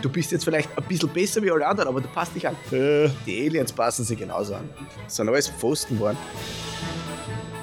Du 0.00 0.08
bist 0.08 0.30
jetzt 0.30 0.44
vielleicht 0.44 0.68
ein 0.76 0.84
bisschen 0.84 1.08
besser 1.08 1.42
wie 1.42 1.50
alle 1.50 1.66
anderen, 1.66 1.88
aber 1.88 2.00
du 2.00 2.08
passt 2.08 2.34
dich 2.34 2.46
an. 2.46 2.54
Äh. 2.70 3.08
Die 3.26 3.46
Aliens 3.46 3.72
passen 3.72 4.04
sich 4.04 4.18
genauso 4.18 4.54
an. 4.54 4.68
Das 5.04 5.16
sind 5.16 5.28
alles 5.28 5.48
Pfosten 5.48 5.96
geworden. 5.96 6.18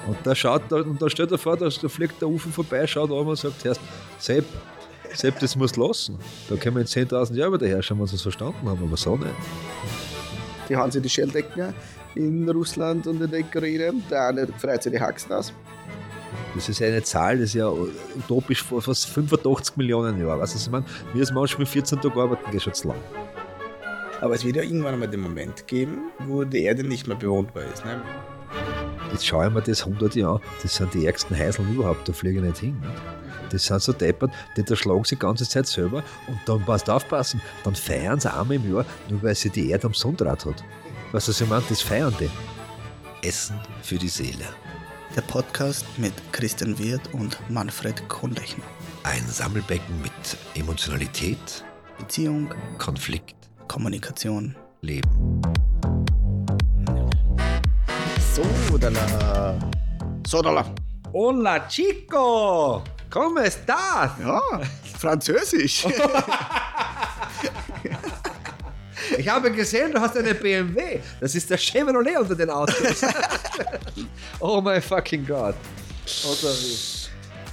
Und 0.06 0.18
da 0.22 0.34
schaut, 0.34 0.62
da, 0.68 0.76
und 0.76 1.00
da 1.00 1.08
stellt 1.10 1.32
er 1.32 1.38
vor, 1.38 1.56
da, 1.56 1.68
da 1.68 1.88
fliegt 1.88 2.20
der 2.20 2.28
Ufer 2.28 2.50
vorbei, 2.50 2.86
schaut 2.86 3.10
an 3.10 3.26
und 3.26 3.36
sagt, 3.36 3.64
Herr, 3.64 3.74
Sepp, 4.18 4.44
Sepp, 5.14 5.38
das 5.40 5.56
muss 5.56 5.76
lassen. 5.76 6.18
Da 6.48 6.56
können 6.56 6.76
wir 6.76 6.82
in 6.82 6.86
10.000 6.86 7.34
Jahren 7.34 7.54
wieder 7.54 7.66
herrschauen, 7.66 7.98
wenn 7.98 8.06
sie 8.06 8.16
es 8.16 8.22
verstanden 8.22 8.68
haben, 8.68 8.82
aber 8.82 8.96
so 8.96 9.16
nicht. 9.16 9.30
Die 10.68 10.76
haben 10.76 10.90
sich 10.90 11.02
die 11.02 11.08
Schelldecken 11.08 11.74
in 12.14 12.48
Russland 12.48 13.06
und 13.06 13.20
in 13.20 13.30
der 13.30 13.40
Ukraine. 13.40 13.94
Der 14.10 14.28
eine 14.28 14.46
freut 14.58 14.82
sich 14.82 14.92
die 14.92 15.00
Haxen 15.00 15.32
aus. 15.32 15.52
Das 16.54 16.68
ist 16.68 16.82
eine 16.82 17.02
Zahl, 17.02 17.38
das 17.38 17.50
ist 17.50 17.54
ja 17.54 17.68
utopisch 17.68 18.62
vor 18.62 18.80
fast 18.80 19.06
85 19.06 19.76
Millionen 19.76 20.18
Jahren. 20.18 20.40
Weißt 20.40 20.54
du, 20.54 20.56
was 20.56 20.66
ich 20.66 20.72
meine? 20.72 20.86
Wir 21.12 21.20
als 21.20 21.32
manchmal 21.32 21.66
14 21.66 22.00
Tage 22.00 22.20
arbeiten, 22.20 22.50
geht 22.50 22.62
schon 22.62 22.74
zu 22.74 22.88
lang. 22.88 22.96
Aber 24.20 24.34
es 24.34 24.44
wird 24.44 24.56
ja 24.56 24.62
irgendwann 24.62 24.94
einmal 24.94 25.08
den 25.08 25.20
Moment 25.20 25.66
geben, 25.66 26.10
wo 26.26 26.44
die 26.44 26.62
Erde 26.62 26.84
nicht 26.84 27.06
mehr 27.06 27.16
bewohnbar 27.16 27.64
ist. 27.64 27.84
Ne? 27.84 28.00
Jetzt 29.12 29.26
schaue 29.26 29.46
ich 29.46 29.52
mir 29.52 29.62
das 29.62 29.86
100 29.86 30.14
Jahre 30.14 30.36
an, 30.36 30.40
das 30.62 30.76
sind 30.76 30.94
die 30.94 31.06
ärgsten 31.06 31.36
Heiseln 31.36 31.72
überhaupt, 31.74 32.08
da 32.08 32.12
fliege 32.12 32.38
ich 32.38 32.44
nicht 32.44 32.58
hin. 32.58 32.80
Nicht? 32.80 32.92
Das 33.50 33.66
sind 33.66 33.82
so 33.82 33.92
deppert, 33.92 34.32
die 34.56 34.62
da 34.64 34.74
schlagen 34.74 35.04
sie 35.04 35.14
die 35.14 35.20
ganze 35.20 35.48
Zeit 35.48 35.66
selber 35.66 36.02
und 36.26 36.38
dann 36.46 36.64
passt 36.64 36.90
aufpassen, 36.90 37.40
dann 37.64 37.74
feiern 37.74 38.18
sie 38.18 38.32
einmal 38.32 38.56
im 38.56 38.74
Jahr, 38.74 38.84
nur 39.08 39.22
weil 39.22 39.34
sie 39.34 39.50
die 39.50 39.70
Erde 39.70 39.86
am 39.86 39.94
Sonnendraht 39.94 40.44
hat. 40.44 40.64
Was 41.12 41.28
ich 41.28 41.48
meine? 41.48 41.62
Das 41.68 41.82
feiern 41.82 42.14
die. 42.18 42.30
Essen 43.26 43.58
für 43.82 43.96
die 43.96 44.08
Seele. 44.08 44.44
Der 45.16 45.22
Podcast 45.22 45.86
mit 45.96 46.12
Christian 46.30 46.78
Wirth 46.78 47.14
und 47.14 47.38
Manfred 47.48 48.06
Kohnlechner. 48.06 48.64
Ein 49.02 49.26
Sammelbecken 49.26 50.02
mit 50.02 50.12
Emotionalität, 50.54 51.64
Beziehung, 51.98 52.52
Konflikt, 52.76 53.34
Kommunikation. 53.66 54.54
Leben. 54.82 55.40
So, 58.34 58.76
dala. 58.76 59.58
So, 60.26 60.42
dala. 60.42 60.66
Hola 61.14 61.66
chico! 61.66 62.84
¿Cómo 63.08 63.40
estás? 63.40 64.18
Ja, 64.20 64.42
Französisch. 64.98 65.86
Ich 69.18 69.28
habe 69.28 69.50
gesehen, 69.50 69.92
du 69.92 70.00
hast 70.00 70.16
eine 70.16 70.34
BMW. 70.34 70.98
Das 71.20 71.34
ist 71.34 71.48
der 71.50 71.58
Chevrolet 71.58 72.16
unter 72.18 72.34
den 72.34 72.50
Autos. 72.50 73.02
oh 74.40 74.60
my 74.60 74.80
fucking 74.80 75.26
God. 75.26 75.54
Oder 76.24 76.52
wie? 76.52 76.96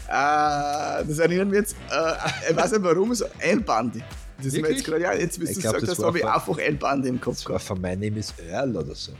äh, 0.09 1.05
das 1.07 1.19
erinnert 1.19 1.47
mich 1.47 1.59
jetzt, 1.59 1.75
äh, 1.89 2.51
ich 2.51 2.55
weiß 2.55 2.71
nicht 2.71 2.83
warum, 2.83 3.13
so 3.15 3.25
ein 3.39 3.63
Bandi. 3.63 4.03
Das 4.37 4.47
ist 4.47 4.61
mir 4.61 4.71
jetzt 4.71 4.83
gerade, 4.83 5.01
ja, 5.01 5.13
jetzt, 5.13 5.37
Ich 5.37 5.55
du 5.55 5.61
glaub, 5.61 5.73
sagst, 5.73 5.87
das 5.87 5.97
das 5.97 6.05
habe 6.05 6.19
ich 6.19 6.25
einfach 6.25 6.57
ein 6.57 6.77
Bandi 6.77 7.09
im 7.09 7.21
Kopf 7.21 7.37
Das 7.37 7.49
war 7.49 7.59
von 7.59 7.81
My 7.81 7.95
Name 7.95 8.19
is 8.19 8.33
Earl 8.51 8.75
oder 8.75 8.93
so. 8.95 9.13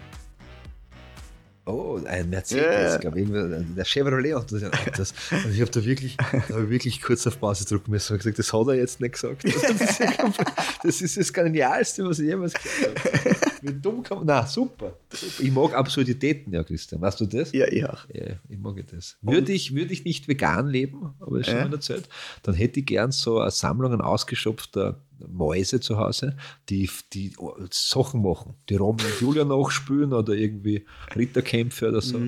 Oh, 1.66 1.98
ein 2.06 2.30
Mercedes, 2.30 2.94
Ja. 2.94 2.98
glaube 2.98 3.22
ich, 3.22 3.30
irgendwie, 3.30 3.74
der 3.76 3.86
Chevrolet 3.86 4.34
den 4.52 4.74
Autos. 4.74 5.14
Und 5.32 5.54
ich 5.54 5.62
habe 5.62 5.72
da 5.72 5.86
wirklich, 5.86 6.18
da 6.50 6.70
wirklich 6.70 7.02
kurz 7.02 7.26
auf 7.26 7.40
Pause 7.40 7.64
drücken 7.64 7.90
müssen 7.92 8.12
und 8.14 8.18
gesagt, 8.20 8.38
das 8.38 8.52
hat 8.52 8.68
er 8.68 8.74
jetzt 8.76 9.00
nicht 9.00 9.14
gesagt. 9.14 9.44
Das 9.54 9.82
ist, 9.82 10.00
ja 10.00 10.12
komplett- 10.12 10.48
das, 10.84 11.02
ist 11.02 11.16
das 11.16 11.32
Genialste, 11.32 12.04
was 12.06 12.20
ich 12.20 12.26
jemals 12.28 12.54
gehört 12.54 13.00
habe. 13.06 13.36
Wie 13.62 13.74
dumm 13.80 14.04
kann 14.04 14.18
man. 14.18 14.28
Na, 14.28 14.46
super. 14.46 14.98
Ich 15.40 15.52
mag 15.52 15.74
Absurditäten, 15.74 16.52
ja, 16.52 16.64
Christian. 16.66 17.00
Weißt 17.00 17.22
du 17.22 17.26
das? 17.28 17.54
Ja, 17.54 17.66
ich 17.68 17.86
auch. 17.88 18.06
Ja, 18.14 18.34
ich 18.50 18.58
mag 18.60 18.76
das. 18.92 19.16
Würde 19.22 19.54
ich, 19.54 19.74
würde 19.74 19.94
ich 19.94 20.04
nicht 20.04 20.28
vegan 20.28 20.68
leben, 20.68 21.14
aber 21.22 21.40
das 21.40 21.48
ist 21.48 21.54
schon 21.54 21.64
mal 21.70 21.74
erzählt, 21.74 22.10
dann 22.44 22.56
hätte 22.56 22.82
ich 22.82 22.86
gern 22.86 23.12
so 23.14 23.40
eine 23.40 23.52
Sammlung 23.52 23.94
an 23.94 24.02
ausgeschöpfter 24.02 25.00
Mäuse 25.28 25.80
zu 25.80 25.98
Hause, 25.98 26.36
die, 26.70 26.90
die 27.14 27.36
Sachen 27.72 28.22
machen, 28.22 28.56
die 28.70 28.76
Romeo 28.76 29.06
und 29.06 29.22
Julia 29.22 29.46
nachspülen 29.46 30.14
oder 30.14 30.34
irgendwie 30.34 30.86
Ritterkämpfe 31.16 31.90
oder 31.90 32.02
so. 32.02 32.20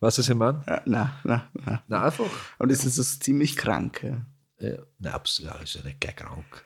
Weißt 0.00 0.18
du, 0.18 0.22
was 0.22 0.28
ich 0.28 0.34
meine? 0.34 0.62
Ja, 0.66 0.82
nein, 0.84 1.10
nein, 1.24 1.42
nein. 1.64 1.80
Na, 1.88 2.04
einfach. 2.04 2.30
Und 2.58 2.70
es 2.70 2.84
ist 2.84 2.96
so 2.96 3.02
ziemlich 3.02 3.56
krank. 3.56 4.02
Ja. 4.02 4.26
Ja, 4.60 4.78
nein, 4.98 5.12
absolut, 5.12 5.62
ist 5.62 5.74
ja 5.74 5.82
nicht 5.82 6.00
gleich 6.00 6.16
krank. 6.16 6.64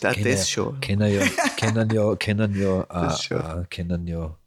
Da, 0.00 0.12
Kennen 0.12 0.30
das 0.30 0.40
ja, 0.40 0.46
schon. 0.46 0.80
Kennen 0.80 1.12
ja, 1.12 1.26
kennen 1.56 1.90
ja, 1.90 2.16
kennen 2.16 2.54
ja, 2.54 2.84
Das 2.88 3.30
äh, 3.30 3.34
äh, 3.34 3.64
kennen 3.68 4.06
ja 4.06 4.38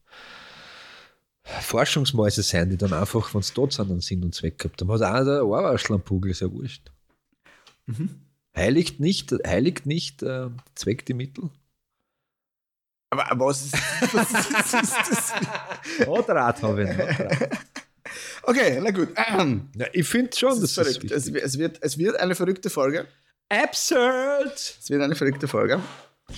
Forschungsmäuse 1.43 2.43
sein, 2.43 2.69
die 2.69 2.77
dann 2.77 2.93
einfach, 2.93 3.33
wenn 3.33 3.41
sie 3.41 3.53
tot 3.53 3.73
sind, 3.73 3.91
einen 3.91 4.01
Sinn 4.01 4.23
und 4.23 4.33
Zweck 4.33 4.59
gehabt 4.59 4.81
haben. 4.81 4.91
Hat 4.91 5.01
einer 5.01 5.25
der 5.25 5.45
Ohrwaschlampugel, 5.45 6.31
ist 6.31 6.41
ja 6.41 6.51
wurscht. 6.51 6.91
Heiligt 8.55 8.99
nicht, 8.99 9.33
heiligt 9.45 9.85
nicht 9.85 10.23
äh, 10.23 10.49
Zweck 10.75 11.05
die 11.05 11.13
Mittel? 11.13 11.49
Aber, 13.09 13.45
was 13.45 13.65
ist, 13.65 13.73
was 14.13 14.31
ist, 14.31 14.53
was 14.53 14.73
ist 14.73 14.95
das? 15.09 16.07
Rotrat 16.07 16.61
habe 16.61 16.83
ich 16.83 16.89
nicht. 16.89 17.19
Rotrat. 17.19 17.49
Okay, 18.43 18.79
na 18.81 18.91
gut. 18.91 19.09
Ähm, 19.15 19.69
Ja, 19.75 19.87
ich 19.93 20.07
finde 20.07 20.35
schon, 20.35 20.49
das 20.49 20.63
ist 20.63 20.73
verrückt. 20.73 21.11
Es, 21.11 21.27
es, 21.27 21.57
wird, 21.57 21.77
es 21.81 21.97
wird 21.97 22.19
eine 22.19 22.35
verrückte 22.35 22.69
Folge. 22.69 23.07
Absurd! 23.49 24.53
Es 24.53 24.89
wird 24.89 25.01
eine 25.01 25.15
verrückte 25.15 25.47
Folge. 25.47 25.81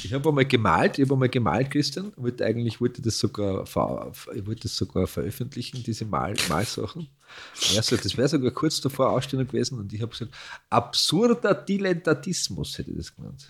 Ich 0.04 0.14
habe 0.14 0.30
einmal 0.30 0.46
gemalt, 0.46 0.98
ich 0.98 1.06
habe 1.06 1.14
einmal 1.14 1.30
gemalt, 1.30 1.72
Christian. 1.72 2.14
Wollte 2.16 2.46
eigentlich 2.46 2.81
wollte 2.81 3.02
das 3.02 3.18
sogar, 3.18 3.64
ich 3.64 4.46
wollte 4.46 4.64
das 4.64 4.76
sogar 4.76 5.08
veröffentlichen, 5.08 5.84
diese 5.84 6.06
Mal, 6.06 6.36
Malsachen. 6.50 7.08
Also, 7.76 7.98
das 7.98 8.18
wäre 8.18 8.28
sogar 8.28 8.52
kurz 8.52 8.81
davor 8.81 9.09
Ausstellung 9.09 9.48
gewesen 9.48 9.80
und 9.80 9.92
ich 9.92 10.02
habe 10.02 10.12
gesagt, 10.12 10.31
absurder 10.70 11.54
Dilettantismus 11.54 12.78
hätte 12.78 12.92
ich 12.92 12.98
das 12.98 13.16
genannt. 13.16 13.48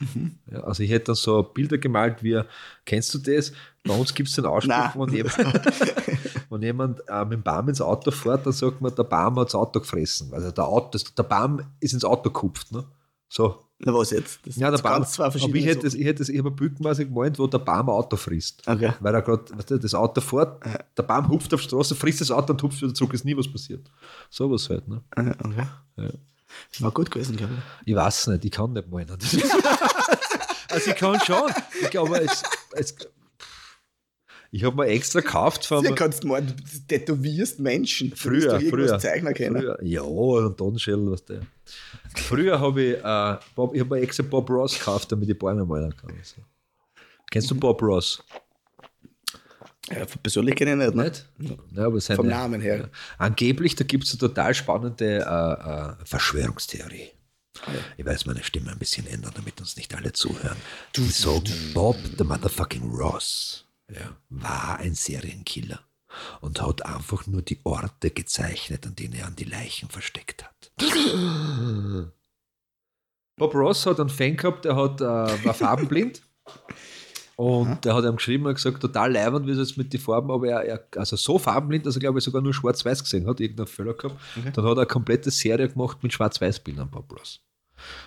Ja, 0.50 0.62
also 0.62 0.84
ich 0.84 0.90
hätte 0.90 1.08
dann 1.08 1.16
so 1.16 1.44
Bilder 1.44 1.78
gemalt 1.78 2.24
wie, 2.24 2.42
kennst 2.86 3.14
du 3.14 3.18
das? 3.18 3.52
Bei 3.84 3.94
uns 3.96 4.14
gibt 4.14 4.30
es 4.30 4.36
den 4.36 4.46
Ausspruch, 4.46 4.96
wenn 4.96 5.14
jemand, 5.14 5.38
wenn 6.50 6.62
jemand 6.62 7.02
äh, 7.08 7.25
mit 7.25 7.34
dem 7.34 7.44
Baum 7.44 7.70
ins 7.70 7.81
Auto 7.81 8.12
fährt, 8.12 8.46
dann 8.46 8.54
sagt 8.54 8.80
man, 8.80 8.96
der 8.96 9.04
Baum 9.04 9.38
hat 9.40 9.48
das 9.48 9.56
Auto 9.56 9.80
gefressen. 9.81 10.34
Also 10.34 10.52
der, 10.52 10.66
Auto, 10.66 10.98
der 10.98 11.24
Baum 11.24 11.62
ist 11.81 11.94
ins 11.94 12.06
Auto 12.06 12.30
gekupft. 12.30 12.72
Ne? 12.72 12.86
So, 13.35 13.66
Na, 13.79 13.91
was 13.91 14.11
jetzt? 14.11 14.41
Das 14.45 14.57
ja, 14.57 14.69
der 14.69 14.77
Baum. 14.77 15.03
zwei 15.07 15.31
verschiedene 15.31 15.57
ich 15.57 15.66
hätte, 15.66 15.79
das, 15.79 15.95
ich 15.95 16.05
hätte 16.05 16.19
das, 16.19 16.29
ich 16.29 16.38
habe 16.38 16.49
ein 16.49 16.55
Bild 16.55 16.77
gemacht 16.77 16.99
gemeint, 16.99 17.39
wo 17.39 17.47
der 17.47 17.57
Baum 17.57 17.89
Auto 17.89 18.16
frisst. 18.16 18.61
Okay. 18.67 18.94
Weil 18.99 19.16
er 19.16 19.23
gerade, 19.23 19.44
weißt 19.57 19.71
du, 19.71 19.79
das 19.79 19.95
Auto 19.95 20.21
fährt, 20.21 20.63
der 20.95 21.01
Baum 21.01 21.27
hupft 21.29 21.51
auf 21.51 21.61
die 21.61 21.66
Straße, 21.67 21.95
frisst 21.95 22.21
das 22.21 22.29
Auto 22.29 22.53
und 22.53 22.61
hupft 22.61 22.79
wieder 22.79 22.94
zurück, 22.94 23.11
ist 23.16 23.25
nie 23.25 23.35
was 23.35 23.51
passiert. 23.51 23.89
Sowas 24.29 24.69
halt, 24.69 24.88
ne? 24.88 25.01
Ah, 25.16 25.33
Okay. 25.44 25.67
Ja. 25.97 26.11
Das 26.71 26.81
war 26.83 26.91
gut 26.91 27.09
gewesen, 27.09 27.35
glaube 27.35 27.53
ich. 27.55 27.88
Ich 27.88 27.95
weiß 27.95 28.27
nicht, 28.27 28.45
ich 28.45 28.51
kann 28.51 28.73
nicht 28.73 28.88
malen. 28.91 29.07
Also 30.69 30.89
ich 30.89 30.95
kann 30.95 31.19
schon, 31.19 31.51
ich 31.81 31.89
glaube, 31.91 32.19
es, 32.19 32.41
es, 32.71 32.95
ich 34.53 34.64
habe 34.64 34.75
mir 34.75 34.86
extra 34.86 35.22
gekauft 35.22 35.66
von 35.66 35.84
Du 35.84 35.96
kannst 35.96 36.24
mal, 36.24 36.46
du 36.46 36.53
tätowierst 36.88 37.59
Menschen. 37.59 38.12
Du 38.12 38.16
Früher, 38.16 38.53
irgendwas 38.62 38.69
früher. 38.69 39.00
Zeichner 39.00 39.34
kennen. 39.34 39.59
Früher, 39.59 39.84
ja, 39.84 40.03
und 40.03 40.56
Tonschell, 40.56 41.09
was 41.09 41.25
der. 41.25 41.41
Früher 42.16 42.59
habe 42.59 42.84
ich, 42.84 43.03
äh, 43.03 43.38
Bob, 43.56 43.74
ich 43.74 43.81
habe 43.81 43.96
mir 43.96 44.02
extra 44.02 44.22
Bob 44.22 44.47
Ross 44.52 44.78
gekauft, 44.78 45.12
damit 45.12 45.28
ich 45.28 45.40
Bäume 45.40 45.66
malen 45.66 45.97
kann. 45.97 46.12
Also. 46.16 46.44
Kennst 47.31 47.50
du 47.50 47.56
Bob 47.56 47.81
Ross? 47.81 48.24
Ja, 49.90 50.06
persönlich 50.22 50.53
kenne 50.53 50.74
ich 50.74 50.78
nicht, 50.78 50.96
ne? 50.96 51.03
Nicht? 51.03 51.59
Ja, 51.75 51.88
aber 51.88 52.00
seine, 52.00 52.18
Vom 52.18 52.28
Namen 52.28 52.62
her. 52.62 52.78
Ja. 52.78 52.90
Angeblich, 53.18 53.75
da 53.75 53.84
gibt 53.86 54.03
es 54.03 54.12
eine 54.12 54.19
total 54.19 54.53
spannende 54.53 55.18
äh, 55.18 56.00
äh, 56.00 56.06
Verschwörungstheorie. 56.06 57.09
Ich 57.97 58.06
weiß 58.06 58.28
meine 58.28 58.44
Stimme 58.44 58.69
ein 58.69 58.78
bisschen 58.78 59.08
ändern, 59.08 59.31
damit 59.34 59.59
uns 59.59 59.78
nicht 59.78 59.96
alle 59.96 60.13
zuhören. 60.13 60.58
Die 60.96 61.09
sagen, 61.09 61.72
Bob 61.74 61.97
the 62.19 62.24
Motherfucking 62.24 62.92
Ross 62.92 63.66
ja, 63.94 64.18
war 64.30 64.80
ein 64.80 64.96
Serienkiller 64.96 65.80
und 66.42 66.62
hat 66.62 66.86
einfach 66.86 67.26
nur 67.28 67.42
die 67.42 67.59
Orte 67.64 68.12
gezeichnet, 68.12 68.86
an 68.86 68.96
denen 68.96 69.16
er 69.16 69.28
an 69.28 69.36
die 69.36 69.46
Leichen 69.46 69.90
versteckt 69.90 70.44
hat. 70.44 70.72
Bob 73.36 73.56
Ross 73.56 73.86
hat 73.86 74.00
einen 74.00 74.09
Fan 74.09 74.38
gehabt, 74.38 74.66
der 74.66 74.76
hat, 74.76 75.02
äh, 75.02 75.46
war 75.46 75.54
farbenblind. 75.54 76.22
Und 77.36 77.84
der 77.84 77.95
hat 77.95 78.06
ihm 78.06 78.18
geschrieben 78.18 78.45
und 78.45 78.54
gesagt, 78.54 78.80
total 78.80 79.12
leibend, 79.12 79.48
wie 79.48 79.51
es 79.51 79.57
jetzt 79.57 79.75
mit 79.75 79.92
den 79.92 80.00
Farben, 80.00 80.30
aber 80.30 80.48
er, 80.48 80.66
er 80.66 80.88
also 80.96 81.16
so 81.16 81.39
farbenblind, 81.39 81.84
dass 81.84 81.96
er 81.96 82.00
glaube 82.00 82.19
ich 82.19 82.24
sogar 82.24 82.44
nur 82.44 82.54
schwarz-weiß 82.54 83.04
gesehen 83.04 83.25
hat, 83.25 83.39
irgendeinen 83.39 83.66
Fehler 83.66 83.96
gehabt. 83.96 84.22
Dann 84.36 84.63
hat 84.63 84.78
er 84.78 84.78
eine 84.78 84.86
komplette 84.86 85.31
Serie 85.31 85.68
gemacht 85.68 86.04
mit 86.04 86.13
schwarz-weiß-Bildern, 86.13 86.92
Bob 86.92 87.12
Ross. 87.12 87.42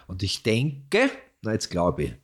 Und 0.07 0.23
ich 0.23 0.45
denke, 0.45 1.11
na 1.43 1.53
jetzt 1.53 1.71
glaube 1.71 2.05
ich, 2.05 2.15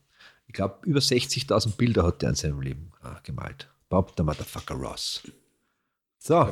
ich 0.47 0.55
glaube 0.55 0.79
über 0.85 1.00
60.000 1.00 1.76
Bilder 1.76 2.05
hat 2.05 2.23
er 2.23 2.29
in 2.29 2.35
seinem 2.37 2.61
Leben 2.61 2.92
äh, 3.04 3.14
gemalt. 3.22 3.69
Bob 3.88 4.14
der 4.16 4.25
Motherfucker 4.25 4.75
Ross. 4.75 5.22
So, 6.19 6.49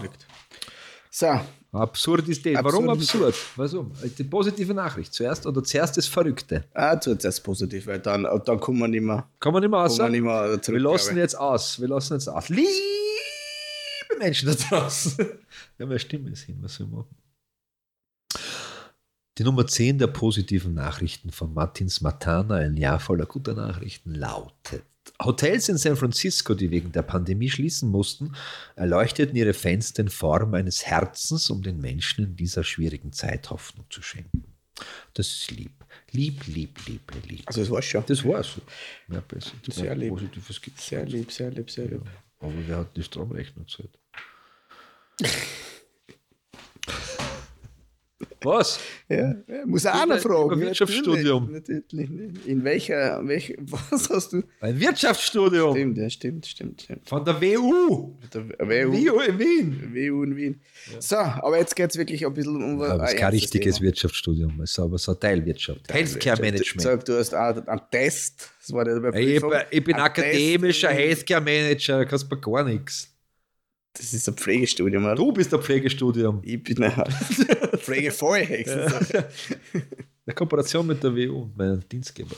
So, 1.10 1.40
Absurdität. 1.72 2.56
Warum 2.62 2.88
Absurdität. 2.88 3.34
absurd? 3.34 3.72
Warum? 3.72 3.92
Die 4.18 4.24
positive 4.24 4.74
Nachricht 4.74 5.12
zuerst 5.14 5.46
oder 5.46 5.62
zuerst 5.62 5.96
das 5.96 6.06
Verrückte. 6.06 6.64
ah, 6.74 6.98
zuerst 7.00 7.24
das 7.24 7.40
positiv, 7.40 7.86
weil 7.86 8.00
dann, 8.00 8.26
dann 8.44 8.60
kommen 8.60 8.78
wir 8.80 8.88
nicht 8.88 9.02
mehr, 9.02 9.28
Kann 9.38 9.52
man 9.52 9.62
nicht 9.62 9.70
mehr 9.70 9.86
kommen 9.86 10.12
wir 10.12 10.22
mehr 10.22 10.62
zurück. 10.62 10.78
Wir 10.78 10.80
lassen 10.90 11.16
jetzt 11.16 11.38
aus. 11.38 11.80
Wir 11.80 11.88
lassen 11.88 12.14
jetzt 12.14 12.28
aus. 12.28 12.48
Liebe 12.48 12.68
Menschen 14.18 14.48
da 14.48 14.54
draußen. 14.54 15.16
Ja, 15.78 15.86
meine 15.86 15.98
Stimme 15.98 16.30
ist 16.30 16.42
hin. 16.42 16.58
Was 16.60 16.74
soll 16.74 16.86
ich 16.88 16.92
machen? 16.92 17.16
Die 19.38 19.44
Nummer 19.44 19.66
10 19.66 19.98
der 19.98 20.08
positiven 20.08 20.74
Nachrichten 20.74 21.30
von 21.30 21.54
Martins 21.54 22.02
Matana, 22.02 22.56
ein 22.56 22.76
Jahr 22.76 23.00
voller 23.00 23.24
guter 23.24 23.54
Nachrichten, 23.54 24.14
lautet. 24.14 24.84
Hotels 25.20 25.68
in 25.68 25.76
San 25.76 25.96
Francisco, 25.96 26.54
die 26.54 26.70
wegen 26.70 26.92
der 26.92 27.02
Pandemie 27.02 27.50
schließen 27.50 27.90
mussten, 27.90 28.34
erleuchteten 28.76 29.36
ihre 29.36 29.52
Fenster 29.52 30.02
in 30.02 30.08
Form 30.08 30.54
eines 30.54 30.86
Herzens, 30.86 31.50
um 31.50 31.62
den 31.62 31.80
Menschen 31.80 32.24
in 32.24 32.36
dieser 32.36 32.64
schwierigen 32.64 33.12
Zeit 33.12 33.50
Hoffnung 33.50 33.86
zu 33.90 34.02
schenken. 34.02 34.44
Das 35.14 35.26
ist 35.28 35.50
lieb. 35.50 35.72
Lieb, 36.12 36.46
lieb, 36.46 36.86
lieb, 36.86 37.12
lieb. 37.28 37.42
Also 37.46 37.60
das 37.60 37.70
war's 37.70 37.84
schon. 37.84 38.04
Das 38.06 38.24
war's. 38.24 38.60
Besser. 39.28 39.52
Sehr 39.68 39.94
lieb. 39.94 40.10
Positives 40.10 40.60
gibt 40.60 40.80
Sehr 40.80 41.04
lieb, 41.04 41.30
sehr 41.30 41.50
lieb, 41.50 41.70
sehr 41.70 41.86
lieb. 41.86 42.02
Aber 42.38 42.52
wer 42.66 42.78
hat 42.78 42.96
die 42.96 43.02
Stromrechnung 43.02 43.66
gezahlt? 43.66 43.90
Was? 48.42 48.80
Ja, 49.08 49.16
ja, 49.46 49.66
muss 49.66 49.84
auch 49.86 50.02
einer 50.02 50.18
fragen. 50.18 50.60
Wirtschaftsstudium. 50.60 51.52
Natürlich, 51.52 51.84
natürlich. 51.90 52.46
In 52.46 52.64
welcher, 52.64 53.20
welch, 53.26 53.56
was 53.60 54.08
hast 54.10 54.32
du? 54.32 54.42
Ein 54.60 54.78
Wirtschaftsstudium 54.80 55.72
Stimmt, 55.74 55.98
ja, 55.98 56.10
stimmt, 56.10 56.46
stimmt, 56.46 56.82
stimmt. 56.82 57.08
von 57.08 57.24
der 57.24 57.40
WU. 57.40 58.14
Der 58.32 58.42
WU, 58.42 58.92
WU 58.92 59.20
in 59.20 59.38
Wien. 59.38 59.90
WU 59.94 60.22
in 60.24 60.36
Wien. 60.36 60.60
So, 60.98 61.16
aber 61.16 61.58
jetzt 61.58 61.74
geht 61.76 61.90
es 61.90 61.96
wirklich 61.96 62.24
ein 62.26 62.32
bisschen 62.34 62.56
um 62.56 62.80
ein 62.82 63.00
es 63.00 63.12
ist 63.12 63.18
kein 63.18 63.30
richtiges 63.30 63.74
Thema. 63.76 63.86
Wirtschaftsstudium, 63.86 64.60
es 64.62 64.70
ist 64.72 64.78
aber 64.78 64.98
so 64.98 65.14
Teilwirtschaft. 65.14 65.92
Healthcare 65.92 66.40
Management. 66.40 66.82
Sag, 66.82 67.04
du 67.04 67.18
hast 67.18 67.34
auch 67.34 67.56
einen 67.66 67.80
Test, 67.90 68.50
das 68.60 68.72
war 68.72 68.84
der 68.84 68.94
Ich, 69.14 69.36
Überprüfung. 69.36 69.52
ich 69.70 69.84
bin 69.84 69.94
Ein 69.96 70.02
akademischer. 70.02 70.90
Healthcare 70.90 71.40
Manager, 71.40 72.04
kannst 72.06 72.30
du 72.30 72.34
mir 72.34 72.40
gar 72.40 72.64
nichts. 72.64 73.09
Das 73.92 74.12
ist 74.12 74.28
ein 74.28 74.34
Pflegestudium, 74.34 75.04
oder? 75.04 75.16
Du 75.16 75.32
bist 75.32 75.50
der 75.52 75.58
Pflegestudium. 75.58 76.40
Ich 76.44 76.62
bin 76.62 76.82
ein 76.82 76.92
Pflegevollhexe. 77.78 79.26
Eine 80.26 80.34
Kooperation 80.34 80.86
mit 80.86 81.02
der 81.02 81.14
WU 81.14 81.42
und 81.42 81.56
meinem 81.56 81.86
Dienstgeber. 81.88 82.36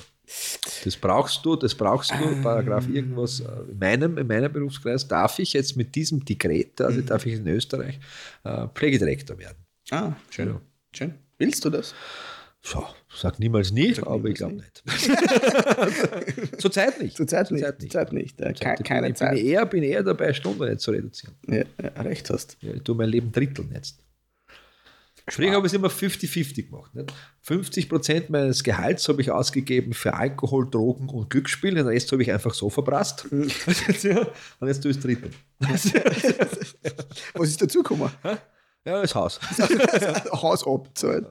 Das 0.84 0.96
brauchst 0.96 1.44
du, 1.44 1.56
das 1.56 1.74
brauchst 1.74 2.10
du, 2.12 2.42
Paragraph 2.42 2.88
irgendwas. 2.88 3.40
äh, 3.40 3.70
In 3.70 3.78
meinem, 3.78 4.18
in 4.18 4.26
meinem 4.26 4.50
Berufskreis 4.52 5.06
darf 5.06 5.38
ich 5.38 5.52
jetzt 5.52 5.76
mit 5.76 5.94
diesem 5.94 6.24
Dekret, 6.24 6.80
also 6.80 7.02
darf 7.02 7.26
ich 7.26 7.34
in 7.34 7.46
Österreich 7.46 8.00
äh, 8.44 8.66
Pflegedirektor 8.74 9.38
werden. 9.38 9.58
Ah, 9.90 10.12
schön. 10.30 10.48
Ja. 10.48 10.60
Schön. 10.96 11.14
Willst 11.38 11.64
du 11.64 11.70
das? 11.70 11.94
So, 12.64 12.86
sag 13.12 13.38
niemals 13.40 13.72
nie, 13.72 13.92
Sag 13.92 14.06
aber 14.06 14.28
ich 14.28 14.36
glaube 14.36 14.54
nicht. 14.54 14.82
Zurzeit 16.60 17.00
nicht. 17.00 17.16
Zurzeit 17.16 17.50
nicht. 17.50 17.62
Zurzeit 17.64 17.80
nicht. 17.80 17.92
Zurzeit 17.92 18.12
nicht. 18.12 18.40
Äh, 18.40 18.54
Zurzeit 18.54 18.76
ke- 18.78 18.82
keine 18.84 19.06
bin, 19.08 19.16
Zeit. 19.16 19.36
Ich 19.36 19.42
bin 19.42 19.50
eher, 19.52 19.66
bin 19.66 19.82
eher 19.82 20.02
dabei, 20.04 20.32
Stunden 20.32 20.64
nicht 20.68 20.80
zu 20.80 20.92
reduzieren. 20.92 21.34
Ja, 21.48 21.64
recht 22.02 22.30
hast. 22.30 22.56
Ja, 22.60 22.72
ich 22.74 22.82
tue 22.82 22.94
mein 22.94 23.08
Leben 23.08 23.32
dritteln 23.32 23.70
jetzt. 23.74 23.98
Früher 25.28 25.52
habe 25.52 25.66
ich 25.66 25.72
es 25.72 25.76
immer 25.76 25.88
50-50 25.88 26.66
gemacht. 26.70 26.94
Nicht? 26.94 27.12
50% 27.46 28.24
meines 28.28 28.64
Gehalts 28.64 29.08
habe 29.08 29.20
ich 29.22 29.30
ausgegeben 29.30 29.92
für 29.92 30.14
Alkohol, 30.14 30.68
Drogen 30.68 31.08
und 31.08 31.30
Glücksspiel, 31.30 31.74
den 31.74 31.86
Rest 31.86 32.10
habe 32.10 32.22
ich 32.22 32.32
einfach 32.32 32.54
so 32.54 32.70
verprasst. 32.70 33.26
ja, 34.02 34.26
und 34.58 34.66
jetzt 34.68 34.82
tue 34.82 34.90
ich 34.90 34.96
das 34.96 35.04
Drittel. 35.04 35.30
Was 37.34 37.48
ist 37.48 37.62
dazugekommen? 37.62 38.10
Ja, 38.84 39.00
das 39.00 39.14
Haus. 39.14 39.38
Haus 40.32 40.66
abzahlen. 40.66 41.26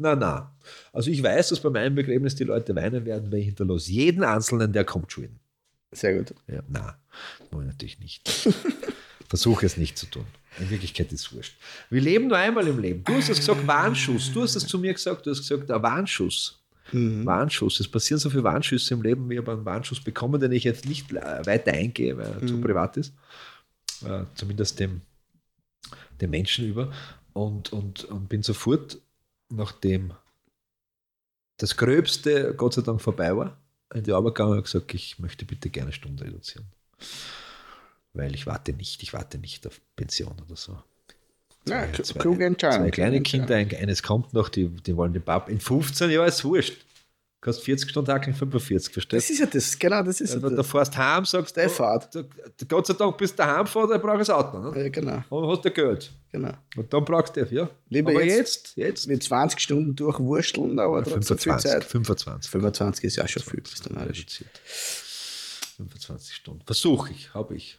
Na, 0.00 0.16
na. 0.16 0.56
Also 0.94 1.10
ich 1.10 1.22
weiß, 1.22 1.50
dass 1.50 1.60
bei 1.60 1.68
meinem 1.68 1.94
Begräbnis 1.94 2.34
die 2.34 2.44
Leute 2.44 2.74
weinen 2.74 3.04
werden, 3.04 3.30
weil 3.30 3.40
ich 3.40 3.46
hinterlasse 3.46 3.92
jeden 3.92 4.24
Einzelnen, 4.24 4.72
der 4.72 4.84
kommt 4.84 5.12
schulden. 5.12 5.38
Sehr 5.92 6.16
gut. 6.16 6.34
Ja, 6.46 6.62
na, 6.68 6.96
ich 7.50 7.58
natürlich 7.58 8.00
nicht. 8.00 8.28
Versuche 9.28 9.66
es 9.66 9.76
nicht 9.76 9.98
zu 9.98 10.06
tun. 10.06 10.24
In 10.58 10.70
Wirklichkeit 10.70 11.12
ist 11.12 11.26
es 11.26 11.32
wurscht. 11.32 11.54
Wir 11.90 12.00
leben 12.00 12.28
nur 12.28 12.38
einmal 12.38 12.66
im 12.66 12.78
Leben. 12.78 13.04
Du 13.04 13.14
hast 13.14 13.28
es 13.28 13.38
gesagt, 13.40 13.66
Warnschuss. 13.66 14.32
Du 14.32 14.42
hast 14.42 14.56
es 14.56 14.66
zu 14.66 14.78
mir 14.78 14.94
gesagt, 14.94 15.26
du 15.26 15.30
hast 15.30 15.40
gesagt, 15.40 15.68
der 15.68 15.82
Warnschuss. 15.82 16.58
Warnschuss. 16.92 17.78
Es 17.78 17.86
passieren 17.86 18.18
so 18.18 18.30
viele 18.30 18.42
Warnschüsse 18.42 18.94
im 18.94 19.02
Leben. 19.02 19.30
Ich 19.30 19.38
habe 19.38 19.52
einen 19.52 19.64
Warnschuss 19.64 20.00
bekommen, 20.00 20.40
den 20.40 20.50
ich 20.52 20.64
jetzt 20.64 20.86
nicht 20.86 21.12
äh, 21.12 21.46
weiter 21.46 21.72
eingehe, 21.72 22.16
weil 22.16 22.26
er 22.26 22.46
zu 22.46 22.60
privat 22.60 22.96
ist. 22.96 23.12
Äh, 24.04 24.24
zumindest 24.34 24.80
dem, 24.80 25.02
dem 26.20 26.30
Menschen 26.30 26.66
über. 26.66 26.90
Und, 27.32 27.72
und, 27.72 28.04
und 28.04 28.28
bin 28.28 28.42
sofort, 28.42 28.98
nachdem 29.50 30.12
das 31.58 31.76
Gröbste 31.76 32.54
Gott 32.56 32.74
sei 32.74 32.82
Dank 32.82 33.00
vorbei 33.02 33.36
war, 33.36 33.58
in 33.94 34.04
die 34.04 34.12
Arbeit 34.12 34.34
gegangen 34.36 34.56
und 34.56 34.62
gesagt, 34.64 34.94
ich 34.94 35.18
möchte 35.18 35.44
bitte 35.44 35.68
gerne 35.68 35.86
eine 35.88 35.92
Stunde 35.92 36.24
reduzieren. 36.24 36.66
Weil 38.12 38.34
ich 38.34 38.46
warte 38.46 38.72
nicht, 38.72 39.02
ich 39.02 39.12
warte 39.12 39.38
nicht 39.38 39.66
auf 39.66 39.80
Pension 39.96 40.36
oder 40.46 40.56
so. 40.56 40.82
Ja, 41.68 41.92
Zwei- 41.92 42.02
kl- 42.02 42.18
kluge 42.18 42.44
Entscheidung. 42.46 42.80
Zwei 42.84 42.90
kleine 42.90 43.22
Kinder, 43.22 43.56
ein, 43.56 43.74
eines 43.76 44.02
kommt 44.02 44.32
noch, 44.32 44.48
die, 44.48 44.68
die 44.68 44.96
wollen 44.96 45.12
den 45.12 45.22
Papa. 45.22 45.50
In 45.50 45.60
15 45.60 46.10
Jahren 46.10 46.28
ist 46.28 46.44
wurscht. 46.44 46.84
Du 47.42 47.46
kannst 47.46 47.62
40 47.62 47.88
Stunden 47.88 48.10
hakeln, 48.12 48.36
45, 48.36 48.84
Das 48.88 48.92
verstehst 48.92 49.30
ist 49.30 49.38
ja 49.38 49.46
das, 49.46 49.78
genau, 49.78 50.02
das 50.02 50.20
ist 50.20 50.34
du? 50.34 50.36
ja 50.36 50.42
Wenn 50.42 50.50
du 50.50 50.56
das. 50.56 50.66
fährst 50.70 50.94
heim, 50.98 51.24
sagst 51.24 51.56
Der 51.56 51.68
du, 51.68 51.70
Fahrt. 51.70 52.14
du, 52.14 52.22
du, 52.24 52.66
Gott 52.68 52.86
sei 52.86 52.92
Dank 52.92 53.16
bist 53.16 53.32
du 53.32 53.36
daheim 53.38 53.64
gefahren, 53.64 53.88
dann 53.88 54.00
brauchst 54.02 54.14
du 54.16 54.18
das 54.18 54.30
Auto. 54.30 54.58
Ne? 54.58 54.82
Ja, 54.82 54.88
genau, 54.90 55.22
Und 55.30 55.48
hast 55.50 55.64
du 55.64 55.70
Geld. 55.70 56.12
genau. 56.30 56.52
Und 56.76 56.92
dann 56.92 57.02
brauchst 57.02 57.36
du, 57.36 57.44
ja. 57.46 57.70
Lieber 57.88 58.10
Aber 58.10 58.22
jetzt- 58.22 58.76
jetzt, 58.76 59.06
Mit 59.08 59.22
20 59.22 59.58
Stunden 59.58 59.96
durchwursteln, 59.96 60.78
aber 60.78 61.02
viel 61.02 61.12
25, 61.14 61.70
Zeit. 61.70 61.84
25. 61.84 62.50
25 62.50 63.04
ist 63.04 63.16
ja 63.16 63.26
schon 63.26 63.42
viel. 63.42 63.62
Bis 63.62 63.80
dann 63.80 63.96
reduziert. 63.96 64.60
25 65.76 66.34
Stunden. 66.34 66.62
Versuche 66.66 67.12
ich, 67.12 67.32
habe 67.32 67.54
ich. 67.56 67.78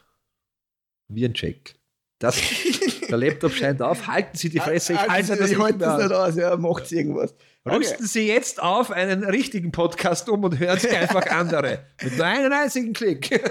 Wie 1.07 1.23
ein 1.25 1.33
Check. 1.35 1.75
Das, 2.19 2.35
der 3.09 3.17
Laptop 3.17 3.51
scheint 3.53 3.81
auf. 3.81 4.07
Halten 4.07 4.35
Sie 4.37 4.49
die 4.49 4.59
Fresse, 4.59 4.93
ich 4.93 4.99
halte 4.99 5.29
das 5.29 5.39
das 5.39 5.51
ich 5.51 5.57
nicht 5.57 5.81
das 5.81 6.01
nicht 6.03 6.11
aus, 6.13 6.35
ja, 6.35 6.55
macht 6.57 6.91
irgendwas. 6.91 7.33
Rüsten 7.69 8.07
Sie 8.07 8.27
jetzt 8.27 8.59
auf 8.61 8.89
einen 8.89 9.23
richtigen 9.23 9.71
Podcast 9.71 10.27
um 10.29 10.43
und 10.43 10.57
hören 10.57 10.79
Sie 10.79 10.89
einfach 10.89 11.27
andere. 11.27 11.85
Mit 12.03 12.17
nur 12.17 12.25
einem 12.25 12.51
einzigen 12.51 12.91
Klick. 12.93 13.29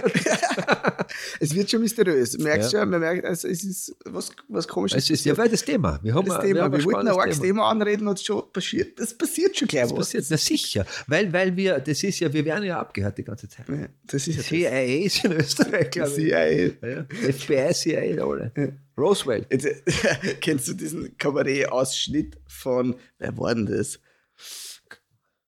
Es 1.41 1.55
wird 1.55 1.71
schon 1.71 1.81
mysteriös. 1.81 2.33
Du 2.33 2.43
merkst 2.45 2.73
Ja. 2.73 2.81
schon, 2.81 2.91
man 2.91 3.01
merkt, 3.01 3.25
also 3.25 3.49
es 3.49 3.65
ist 3.65 3.97
was, 4.05 4.31
was 4.49 4.69
komisches. 4.69 5.05
Es 5.05 5.11
ist 5.11 5.25
ja 5.25 5.37
weit 5.37 5.53
das 5.53 5.65
Thema. 5.65 5.99
Wir 6.03 6.15
haben 6.15 6.27
das 6.27 6.37
ein- 6.37 6.47
Thema. 6.47 6.71
Wir, 6.71 6.79
ein 6.79 6.85
wollten 6.85 7.09
ein 7.09 7.15
arges 7.17 7.41
Thema 7.41 7.69
anreden 7.69 8.07
und 8.07 8.21
schon 8.21 8.43
passiert. 8.53 8.99
Das 8.99 9.17
passiert 9.17 9.57
schon 9.57 9.67
gleich 9.69 9.83
Das 9.83 9.93
was. 9.93 9.99
passiert, 9.99 10.27
na 10.31 10.37
sicher. 10.37 10.87
Weil, 11.09 11.33
weil 11.33 11.57
wir, 11.57 11.79
das 11.81 12.03
ist 12.05 12.21
ja, 12.21 12.33
wir 12.33 12.45
werden 12.45 12.65
ja 12.65 12.79
abgehört 12.81 13.19
die 13.19 13.25
ganze 13.25 13.49
Zeit. 13.49 13.69
Ja, 13.69 13.87
das 14.07 14.29
ist 14.29 14.37
ja 14.37 14.43
CIA 14.43 14.83
ist 15.05 15.25
in 15.25 15.33
Österreich, 15.33 15.91
glaube 15.91 16.11
ich. 16.11 16.15
CIA. 16.15 16.47
Ja. 16.49 17.05
FBI, 17.33 17.75
CIA, 17.75 18.25
alle. 18.25 18.53
Roswell. 19.01 19.47
Jetzt, 19.51 19.67
kennst 20.41 20.69
du 20.69 20.75
diesen 20.75 21.17
Kabarett-Ausschnitt 21.17 22.39
von, 22.47 22.97
wer 23.19 23.37
war 23.39 23.55
denn 23.55 23.67
das? 23.67 23.99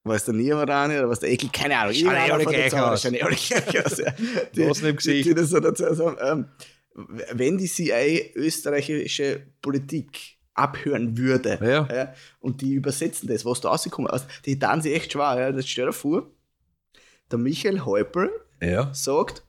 War 0.05 0.17
es 0.17 0.25
der 0.25 0.35
Nirvarani 0.35 0.99
oder 0.99 1.09
was 1.09 1.21
der 1.21 1.31
Ekel? 1.31 1.49
Keine 1.53 1.79
Ahnung. 1.79 1.95
Schauen 1.95 2.09
alle 2.17 2.45
gleich 2.45 2.75
aus. 2.75 3.03
schauen 3.03 3.17
alle 3.23 3.37
gleich 3.37 3.87
aus. 3.87 3.99
Ja. 3.99 4.13
Blasen 4.53 4.89
im 4.89 4.97
Gesicht. 4.97 5.27
Die, 5.27 5.29
die 5.31 5.35
das 5.35 5.51
so 5.51 5.61
dazu 5.61 5.95
sagen, 5.95 6.17
ähm, 6.21 6.47
wenn 7.33 7.57
die 7.57 7.69
CIA 7.69 8.33
österreichische 8.35 9.47
Politik 9.63 10.39
abhören 10.55 11.17
würde 11.17 11.59
Ja. 11.63 12.15
und 12.41 12.61
die 12.61 12.75
übersetzen 12.75 13.29
das, 13.29 13.45
was 13.45 13.61
da 13.61 13.69
rausgekommen 13.71 14.13
ist, 14.13 14.27
die 14.45 14.59
dann 14.59 14.83
sich 14.83 14.93
echt 14.95 15.13
schwer. 15.13 15.39
Ja. 15.39 15.53
Das 15.53 15.67
stell 15.69 15.87
dir 15.87 15.93
vor, 15.93 16.31
der 17.31 17.39
Michael 17.39 17.85
Häupl 17.85 18.31
Ja. 18.61 18.93
sagt, 18.93 19.45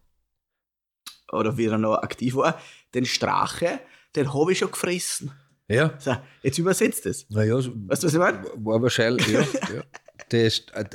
oder 1.33 1.57
wie 1.57 1.65
er 1.65 1.77
noch 1.77 1.95
aktiv 1.97 2.35
war, 2.35 2.59
den 2.93 3.05
Strache, 3.05 3.79
den 4.15 4.33
habe 4.33 4.51
ich 4.51 4.59
schon 4.59 4.71
gefressen. 4.71 5.31
Ja. 5.67 5.93
So, 5.99 6.15
jetzt 6.43 6.57
übersetzt 6.57 7.05
es. 7.05 7.29
Naja, 7.29 7.59
so- 7.61 7.71
Weißt 7.87 8.03
du, 8.03 8.07
was 8.07 8.13
ich 8.13 8.19
meine? 8.19 8.43
war 8.55 8.81
wahrscheinlich, 8.81 9.27
ja. 9.27 9.41
ja. 9.41 9.83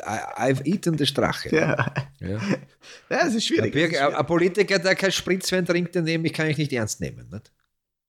I- 0.01 0.41
I've 0.41 0.65
eaten 0.67 0.99
the 0.99 1.07
Strache. 1.07 1.55
Ja. 1.55 1.93
Ja. 2.21 2.29
ja, 2.29 3.19
es 3.21 3.29
ist 3.29 3.35
Ein, 3.35 3.41
schwierig. 3.41 3.75
ist 3.75 3.91
Bürger, 3.91 4.19
ein 4.19 4.27
Politiker, 4.27 4.79
der 4.79 4.95
kein 4.97 5.13
Spritzwein 5.13 5.65
trinkt, 5.65 5.95
den 5.95 6.05
nehme 6.05 6.27
ich, 6.27 6.33
kann 6.33 6.49
ich 6.49 6.59
nicht 6.59 6.73
ernst 6.73 7.01
nehmen. 7.01 7.29
Nicht? 7.31 7.53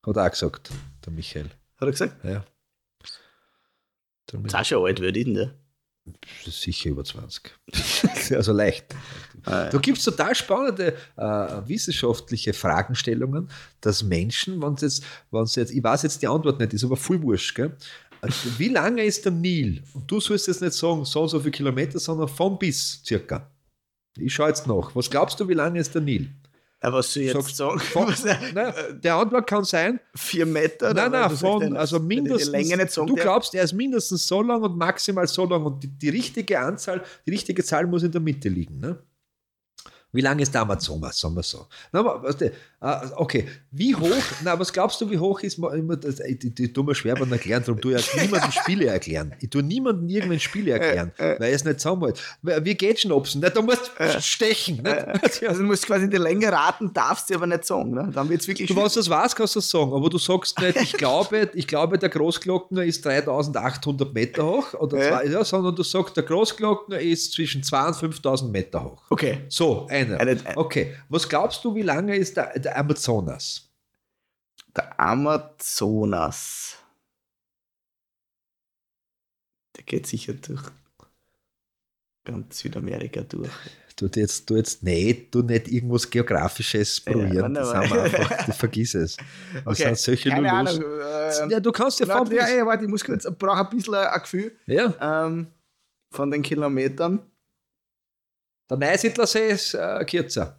Hat 0.05 0.15
er 0.17 0.25
auch 0.25 0.31
gesagt, 0.31 0.69
der 1.05 1.13
Michael. 1.13 1.45
Hat 1.77 1.87
er 1.87 1.91
gesagt? 1.91 2.23
Ja. 2.23 2.45
Darum 4.27 4.43
Das 4.43 4.53
ist 4.53 4.59
auch 4.59 4.65
schon 4.65 4.85
alt, 4.85 4.99
wird 5.01 5.17
ist 5.17 6.47
es 6.47 6.61
sicher 6.61 6.89
über 6.89 7.03
20. 7.03 7.51
also 8.35 8.51
leicht. 8.51 8.95
Ah. 9.45 9.69
Da 9.69 9.77
gibt 9.77 9.97
es 9.97 10.03
total 10.03 10.35
spannende 10.35 10.95
äh, 11.17 11.21
wissenschaftliche 11.65 12.53
Fragestellungen, 12.53 13.49
dass 13.81 14.03
Menschen, 14.03 14.61
wenn 14.61 14.75
jetzt, 14.75 15.03
wenn's 15.31 15.55
jetzt, 15.55 15.71
ich 15.71 15.83
weiß 15.83 16.03
jetzt 16.03 16.21
die 16.21 16.27
Antwort 16.27 16.59
nicht, 16.59 16.73
ist 16.73 16.83
aber 16.83 16.97
voll 16.97 17.21
wurscht, 17.21 17.55
gell? 17.55 17.75
Also, 18.21 18.49
Wie 18.57 18.67
lange 18.67 19.03
ist 19.03 19.23
der 19.23 19.31
Nil? 19.31 19.81
Und 19.93 20.09
du 20.11 20.19
sollst 20.19 20.47
jetzt 20.47 20.61
nicht 20.61 20.73
sagen, 20.73 21.05
so 21.05 21.21
und 21.21 21.29
so 21.29 21.39
viele 21.39 21.51
Kilometer, 21.51 21.99
sondern 21.99 22.27
von 22.27 22.59
bis 22.59 23.01
circa. 23.05 23.49
Ich 24.17 24.33
schaue 24.33 24.49
jetzt 24.49 24.67
nach. 24.67 24.93
Was 24.95 25.09
glaubst 25.09 25.39
du, 25.39 25.47
wie 25.47 25.53
lange 25.53 25.79
ist 25.79 25.95
der 25.95 26.01
Nil? 26.01 26.29
Ja, 26.81 26.93
was 26.93 27.11
soll 27.11 27.23
ich 27.23 27.33
jetzt 27.33 27.55
sagen? 27.55 27.79
Von, 27.79 28.13
nein, 28.53 28.73
der 29.03 29.15
Antwort 29.15 29.47
kann 29.47 29.65
sein, 29.65 29.99
Vier 30.15 30.45
Meter? 30.45 30.93
nein, 30.93 31.11
nein, 31.11 31.29
von, 31.31 31.75
also 31.75 31.99
mindestens, 31.99 32.51
Länge 32.51 32.77
nicht 32.77 32.91
sagen 32.91 33.07
du 33.07 33.15
glaubst, 33.15 33.53
er 33.53 33.63
ist 33.63 33.73
mindestens 33.73 34.25
so 34.25 34.41
lang 34.41 34.61
und 34.61 34.77
maximal 34.77 35.27
so 35.27 35.45
lang 35.45 35.65
und 35.65 35.83
die, 35.83 35.87
die 35.87 36.09
richtige 36.09 36.57
Anzahl, 36.59 37.03
die 37.25 37.31
richtige 37.31 37.63
Zahl 37.65 37.85
muss 37.85 38.03
in 38.03 38.11
der 38.11 38.21
Mitte 38.21 38.47
liegen. 38.47 38.77
Ne? 38.77 38.97
Wie 40.11 40.21
lang 40.21 40.39
ist 40.39 40.53
der 40.53 40.61
Amazonas, 40.61 41.19
sagen 41.19 41.35
wir 41.35 41.43
so. 41.43 41.67
Na, 41.91 42.03
weißt 42.03 42.41
du, 42.41 42.51
Ah, 42.81 43.11
okay, 43.17 43.45
wie 43.71 43.93
hoch, 43.93 44.07
na, 44.41 44.57
was 44.57 44.71
glaubst 44.71 45.01
du, 45.01 45.09
wie 45.11 45.17
hoch 45.17 45.41
ist 45.41 45.57
man 45.57 45.77
immer, 45.77 45.97
das, 45.97 46.21
ich, 46.21 46.41
ich, 46.45 46.57
ich 46.59 46.71
tue 46.73 46.83
mir 46.85 46.95
schwer 46.95 47.13
beim 47.15 47.29
Erklären, 47.33 47.61
darum 47.65 47.81
tue 47.81 47.95
ich 47.97 48.15
niemandem 48.15 48.51
Spiele 48.53 48.85
erklären. 48.85 49.33
Ich 49.41 49.49
tue 49.49 49.61
niemandem 49.63 50.07
irgendwann 50.07 50.39
Spiele 50.39 50.71
erklären, 50.71 51.11
weil 51.17 51.41
er 51.49 51.51
es 51.55 51.65
nicht 51.65 51.81
zusammenhält. 51.81 52.21
Wie 52.41 52.75
geht 52.75 53.01
Schnapsen? 53.01 53.41
Nicht, 53.41 53.57
du 53.57 53.63
musst 53.63 53.91
stechen. 54.19 54.77
Nicht? 54.81 55.43
Also 55.45 55.61
du 55.61 55.67
musst 55.67 55.85
quasi 55.87 56.09
die 56.09 56.15
Länge 56.17 56.49
raten, 56.51 56.93
darfst 56.93 57.29
du 57.29 57.35
aber 57.35 57.47
nicht 57.47 57.65
sagen. 57.65 57.91
Ne? 57.91 58.11
Dann 58.13 58.29
wird 58.29 58.39
es 58.41 58.47
wirklich 58.47 58.69
Du, 58.69 58.75
was 58.77 58.93
das 58.93 59.09
weißt, 59.09 59.35
kannst 59.35 59.55
du 59.55 59.59
das 59.59 59.69
sagen, 59.69 59.91
aber 59.93 60.09
du 60.09 60.17
sagst 60.17 60.57
nicht, 60.61 60.77
ich 60.81 60.93
glaube, 60.93 61.49
ich 61.53 61.67
glaube 61.67 61.97
der 61.99 62.07
Großglockner 62.09 62.85
ist 62.85 63.03
3800 63.05 64.13
Meter 64.13 64.45
hoch, 64.45 64.73
oder 64.75 64.97
zwei, 64.97 65.25
ja, 65.25 65.43
sondern 65.43 65.75
du 65.75 65.83
sagst, 65.83 66.15
der 66.15 66.23
Großglockner 66.23 66.99
ist 66.99 67.33
zwischen 67.33 67.61
2.000 67.61 68.05
und 68.05 68.15
5.000 68.15 68.49
Meter 68.51 68.83
hoch. 68.85 69.01
Okay. 69.09 69.39
So, 69.49 69.85
einer. 69.89 70.17
Eine- 70.19 70.31
ein- 70.31 70.39
Okay, 70.55 70.95
was 71.09 71.27
glaubst 71.27 71.63
du, 71.65 71.75
wie 71.75 71.81
lange 71.81 72.15
ist 72.15 72.37
der, 72.37 72.57
der 72.59 72.68
Amazonas? 72.75 73.69
Der 74.75 74.99
Amazonas. 74.99 76.77
Der 79.75 79.83
geht 79.83 80.07
sicher 80.07 80.33
durch 80.33 80.61
ganz 82.25 82.59
Südamerika 82.59 83.21
durch. 83.21 83.49
Du 83.95 84.07
jetzt, 84.15 84.49
du 84.49 84.55
jetzt 84.55 84.81
nicht, 84.83 85.33
du 85.35 85.41
nicht 85.41 85.67
irgendwas 85.67 86.09
Geografisches 86.09 87.03
Ja, 87.05 87.11
probieren. 87.11 87.51
nein, 87.51 87.53
das 87.55 87.73
haben 87.73 87.89
wir 87.89 88.01
einfach, 88.03 88.45
du 88.45 88.51
vergiss 88.53 88.93
es. 88.95 89.17
Das 89.65 89.77
sind 89.77 89.97
solche 89.97 90.29
Keine. 90.29 90.51
Ahnung. 90.53 90.81
Ähm, 90.81 91.49
Ja, 91.49 91.59
du 91.59 91.71
kannst 91.71 91.99
ja 91.99 92.05
fahren. 92.05 92.31
ja, 92.31 92.45
ey, 92.45 92.65
warte, 92.65 92.85
ich 92.85 92.89
muss 92.89 93.03
kurz, 93.03 93.25
ich 93.25 93.37
brauche 93.37 93.59
ein 93.67 93.69
bisschen 93.75 93.95
ein 93.95 94.21
Gefühl 94.21 94.55
Ja, 94.67 95.25
ähm, 95.25 95.47
von 96.11 96.31
den 96.31 96.41
Kilometern. 96.43 97.19
der 98.69 98.77
Neusiedler 98.77 99.27
See 99.27 99.49
ist 99.49 99.73
äh, 99.73 100.05
kürzer. 100.05 100.58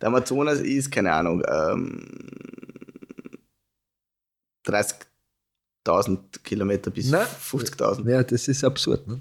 Der 0.00 0.08
Amazonas 0.08 0.60
ist, 0.60 0.90
keine 0.90 1.12
Ahnung, 1.12 1.42
ähm, 1.46 2.06
30.000 4.66 6.42
Kilometer 6.42 6.90
bis 6.90 7.10
Nein. 7.10 7.26
50.000. 7.26 8.08
Ja, 8.08 8.22
das 8.22 8.48
ist 8.48 8.64
absurd. 8.64 9.06
Ne? 9.06 9.20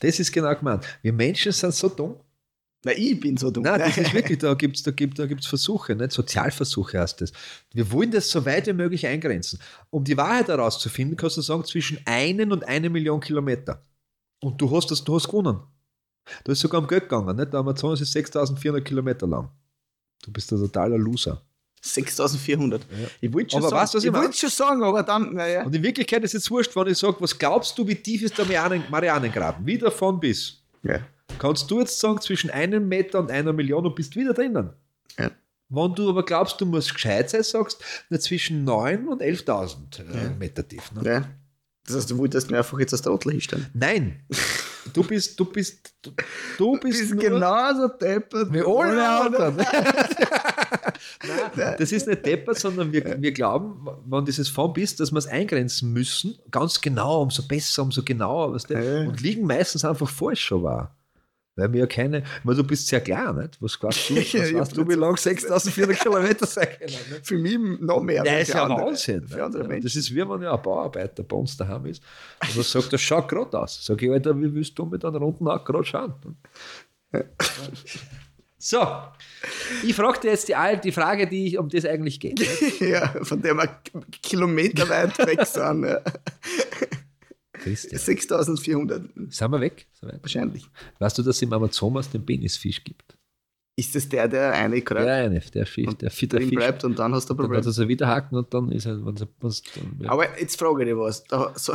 Das 0.00 0.18
ist 0.18 0.32
genau 0.32 0.54
gemeint. 0.54 0.84
Wir 1.02 1.12
Menschen 1.12 1.52
sind 1.52 1.74
so 1.74 1.88
dumm. 1.88 2.16
Na, 2.84 2.92
ich 2.92 3.18
bin 3.20 3.36
so 3.36 3.50
dumm. 3.50 3.62
Nein, 3.62 3.78
das 3.78 3.96
ist 3.96 4.12
wirklich, 4.12 4.38
da 4.38 4.54
gibt 4.54 4.76
es 4.76 4.82
da 4.82 4.90
gibt, 4.90 5.18
da 5.18 5.26
gibt's 5.26 5.46
Versuche, 5.46 5.94
nicht? 5.94 6.12
Sozialversuche 6.12 7.00
heißt 7.00 7.20
das. 7.20 7.32
Wir 7.72 7.90
wollen 7.92 8.10
das 8.10 8.28
so 8.28 8.44
weit 8.44 8.66
wie 8.66 8.72
möglich 8.72 9.06
eingrenzen. 9.06 9.60
Um 9.90 10.02
die 10.02 10.16
Wahrheit 10.16 10.48
herauszufinden, 10.48 11.16
kannst 11.16 11.36
du 11.36 11.42
sagen, 11.42 11.64
zwischen 11.64 12.00
einen 12.04 12.50
und 12.52 12.64
eine 12.64 12.90
Million 12.90 13.20
Kilometer. 13.20 13.82
Und 14.40 14.60
du 14.60 14.74
hast 14.74 14.90
das, 14.90 15.04
du 15.04 15.14
hast 15.14 15.28
gewonnen. 15.28 15.60
Da 16.44 16.52
ist 16.52 16.60
sogar 16.60 16.80
um 16.80 16.88
Geld 16.88 17.04
gegangen. 17.04 17.36
Nicht? 17.36 17.52
Der 17.52 17.60
Amazonas 17.60 18.00
ist 18.00 18.12
6400 18.12 18.84
Kilometer 18.84 19.26
lang. 19.26 19.48
Du 20.22 20.32
bist 20.32 20.50
ein 20.52 20.58
totaler 20.58 20.98
Loser. 20.98 21.42
6400. 21.82 22.82
Ja. 22.82 23.08
Ich 23.20 23.32
wollte 23.32 23.50
schon 23.50 23.58
Aber 23.58 23.70
sagen, 23.70 23.82
weißt 23.82 23.94
du, 23.94 23.96
was 23.98 24.04
ich 24.04 24.08
ich 24.08 24.12
mein? 24.12 24.22
wollte 24.22 24.38
schon 24.38 24.50
sagen, 24.50 24.82
aber 24.84 25.02
dann, 25.02 25.34
naja. 25.34 25.64
Und 25.64 25.74
in 25.74 25.82
Wirklichkeit 25.82 26.22
ist 26.22 26.32
jetzt 26.32 26.50
wurscht, 26.50 26.74
wenn 26.76 26.86
ich 26.86 26.98
sage, 26.98 27.16
was 27.18 27.36
glaubst 27.36 27.76
du, 27.76 27.86
wie 27.86 27.96
tief 27.96 28.22
ist 28.22 28.38
der 28.38 28.44
Marianen, 28.44 28.84
Marianengraben? 28.88 29.66
Wie 29.66 29.78
davon 29.78 30.20
bis? 30.20 30.62
Ja. 30.84 31.00
Kannst 31.38 31.70
du 31.70 31.80
jetzt 31.80 31.98
sagen, 31.98 32.20
zwischen 32.20 32.50
einem 32.50 32.88
Meter 32.88 33.18
und 33.18 33.30
einer 33.30 33.52
Million 33.52 33.84
und 33.84 33.96
bist 33.96 34.14
wieder 34.14 34.32
drinnen. 34.32 34.70
Ja. 35.18 35.30
Wenn 35.68 35.94
du 35.94 36.08
aber 36.08 36.24
glaubst, 36.24 36.60
du 36.60 36.66
musst 36.66 36.94
gescheit 36.94 37.30
sein, 37.30 37.42
sagst 37.42 37.82
du 38.10 38.18
zwischen 38.18 38.62
9 38.64 39.08
und 39.08 39.20
11.000 39.20 40.00
äh, 40.00 40.30
Meter 40.38 40.66
tief. 40.66 40.92
Ne? 40.92 41.02
ja. 41.04 41.28
Das 41.86 41.96
heißt, 41.96 42.10
du 42.12 42.18
wolltest 42.18 42.48
mir 42.50 42.58
einfach 42.58 42.78
jetzt 42.78 42.92
das 42.92 43.02
Trottel 43.02 43.32
hinstellen. 43.32 43.66
Nein, 43.74 44.24
du 44.92 45.02
bist, 45.02 45.38
du 45.38 45.44
bist, 45.44 45.94
du, 46.02 46.10
du 46.58 46.80
bist, 46.80 47.14
nur, 47.14 47.22
genauso 47.22 47.88
deppert 47.88 48.52
wie 48.52 48.60
alle 48.60 49.08
anderen. 49.08 49.56
Nein, 51.56 51.76
das 51.78 51.92
ist 51.92 52.06
nicht 52.06 52.24
deppert, 52.24 52.58
sondern 52.58 52.92
wir, 52.92 53.20
wir 53.20 53.32
glauben, 53.32 53.86
wenn 54.06 54.24
dieses 54.24 54.48
von 54.48 54.72
bist, 54.72 55.00
dass 55.00 55.12
wir 55.12 55.18
es 55.18 55.26
eingrenzen 55.26 55.92
müssen, 55.92 56.38
ganz 56.50 56.80
genau, 56.80 57.22
umso 57.22 57.42
besser, 57.46 57.82
umso 57.82 58.02
genauer, 58.02 58.54
weißt 58.54 58.70
du? 58.70 59.06
Und 59.08 59.20
liegen 59.20 59.46
meistens 59.46 59.84
einfach 59.84 60.08
falsch 60.08 60.44
schon 60.44 60.62
war. 60.62 60.96
Weil 61.62 61.72
wir 61.72 61.80
ja 61.80 61.86
keine, 61.86 62.24
weil 62.42 62.56
du 62.56 62.64
bist 62.64 62.88
sehr 62.88 63.00
klar, 63.00 63.32
nicht? 63.32 63.56
Was 63.60 63.78
glaubst 63.78 64.10
du? 64.10 64.16
Was 64.16 64.32
Ja, 64.32 64.52
weißt 64.60 64.76
du, 64.76 64.88
wie 64.88 64.94
lang 64.94 65.16
6400 65.16 65.96
Kilometer 66.00 66.44
sein 66.46 66.66
können? 66.76 66.90
Nicht? 66.90 67.24
Für 67.26 67.38
mich 67.38 67.58
noch 67.80 68.02
mehr. 68.02 68.22
Als 68.22 68.48
ist 68.48 68.54
ja 68.54 68.64
andere- 68.64 68.86
Wahnsinn. 68.86 69.28
Für 69.28 69.44
andere? 69.44 69.64
Menschen. 69.68 69.84
Das 69.84 69.94
ist 69.94 70.10
wie 70.12 70.28
wenn 70.28 70.42
ja 70.42 70.54
ein 70.54 70.62
Bauarbeiter 70.62 71.22
bei 71.22 71.36
uns 71.36 71.56
daheim 71.56 71.86
ist. 71.86 72.02
Und 72.42 72.56
er 72.56 72.62
sagt, 72.64 72.92
das 72.92 73.00
schaut 73.00 73.28
gerade 73.28 73.58
aus. 73.60 73.78
Sag 73.84 74.02
ich, 74.02 74.10
Alter, 74.10 74.36
wie 74.40 74.52
willst 74.52 74.76
du 74.76 74.84
mit 74.86 75.04
einem 75.04 75.22
runden 75.22 75.46
Auge 75.46 75.64
gerade 75.64 75.84
schauen? 75.84 76.14
So, 78.64 78.78
ich 79.82 79.92
frage 79.92 80.20
dir 80.20 80.30
jetzt 80.30 80.46
die, 80.48 80.54
die 80.84 80.92
Frage, 80.92 81.26
die 81.26 81.48
ich, 81.48 81.58
um 81.58 81.68
das 81.68 81.84
eigentlich 81.84 82.20
geht. 82.20 82.38
ja, 82.80 83.08
von 83.22 83.42
der 83.42 83.54
wir 83.56 83.68
kilometerweit 84.22 85.18
weg 85.18 85.44
sind. 85.44 85.82
Ja. 85.84 86.00
Christian, 87.62 87.98
6400 88.00 89.02
sind 89.28 89.50
wir 89.50 89.60
weg? 89.60 89.86
Soweit. 89.92 90.22
wahrscheinlich. 90.22 90.66
Weißt 90.98 91.18
du, 91.18 91.22
dass 91.22 91.36
es 91.36 91.42
im 91.42 91.52
Amazonas 91.52 92.10
den 92.10 92.24
Penisfisch 92.24 92.82
gibt? 92.84 93.16
Ist 93.74 93.94
das 93.94 94.06
der, 94.08 94.28
der 94.28 94.52
eine 94.52 94.74
Der 94.74 94.82
gerade 94.84 95.10
eine, 95.12 95.40
der 95.40 95.64
Fisch, 95.66 95.86
der, 95.96 96.10
der 96.10 96.28
drin 96.28 96.48
Fisch. 96.48 96.56
bleibt 96.56 96.84
und 96.84 96.98
dann 96.98 97.14
hast 97.14 97.28
du 97.30 97.32
ein 97.32 97.36
Dann 97.38 97.46
Problem? 97.46 97.60
hat 97.60 97.66
er 97.66 97.72
so 97.72 97.88
wieder 97.88 98.06
haken 98.06 98.36
und 98.36 98.52
dann 98.52 98.70
ist 98.70 98.84
er, 98.84 99.04
wenn 99.04 99.16
sie, 99.16 99.26
dann, 99.40 99.98
ja. 99.98 100.10
Aber 100.10 100.38
jetzt 100.38 100.58
frage 100.58 100.82
ich 100.82 100.88
dich 100.90 100.96
was. 100.98 101.24
Da, 101.24 101.52
so, 101.56 101.72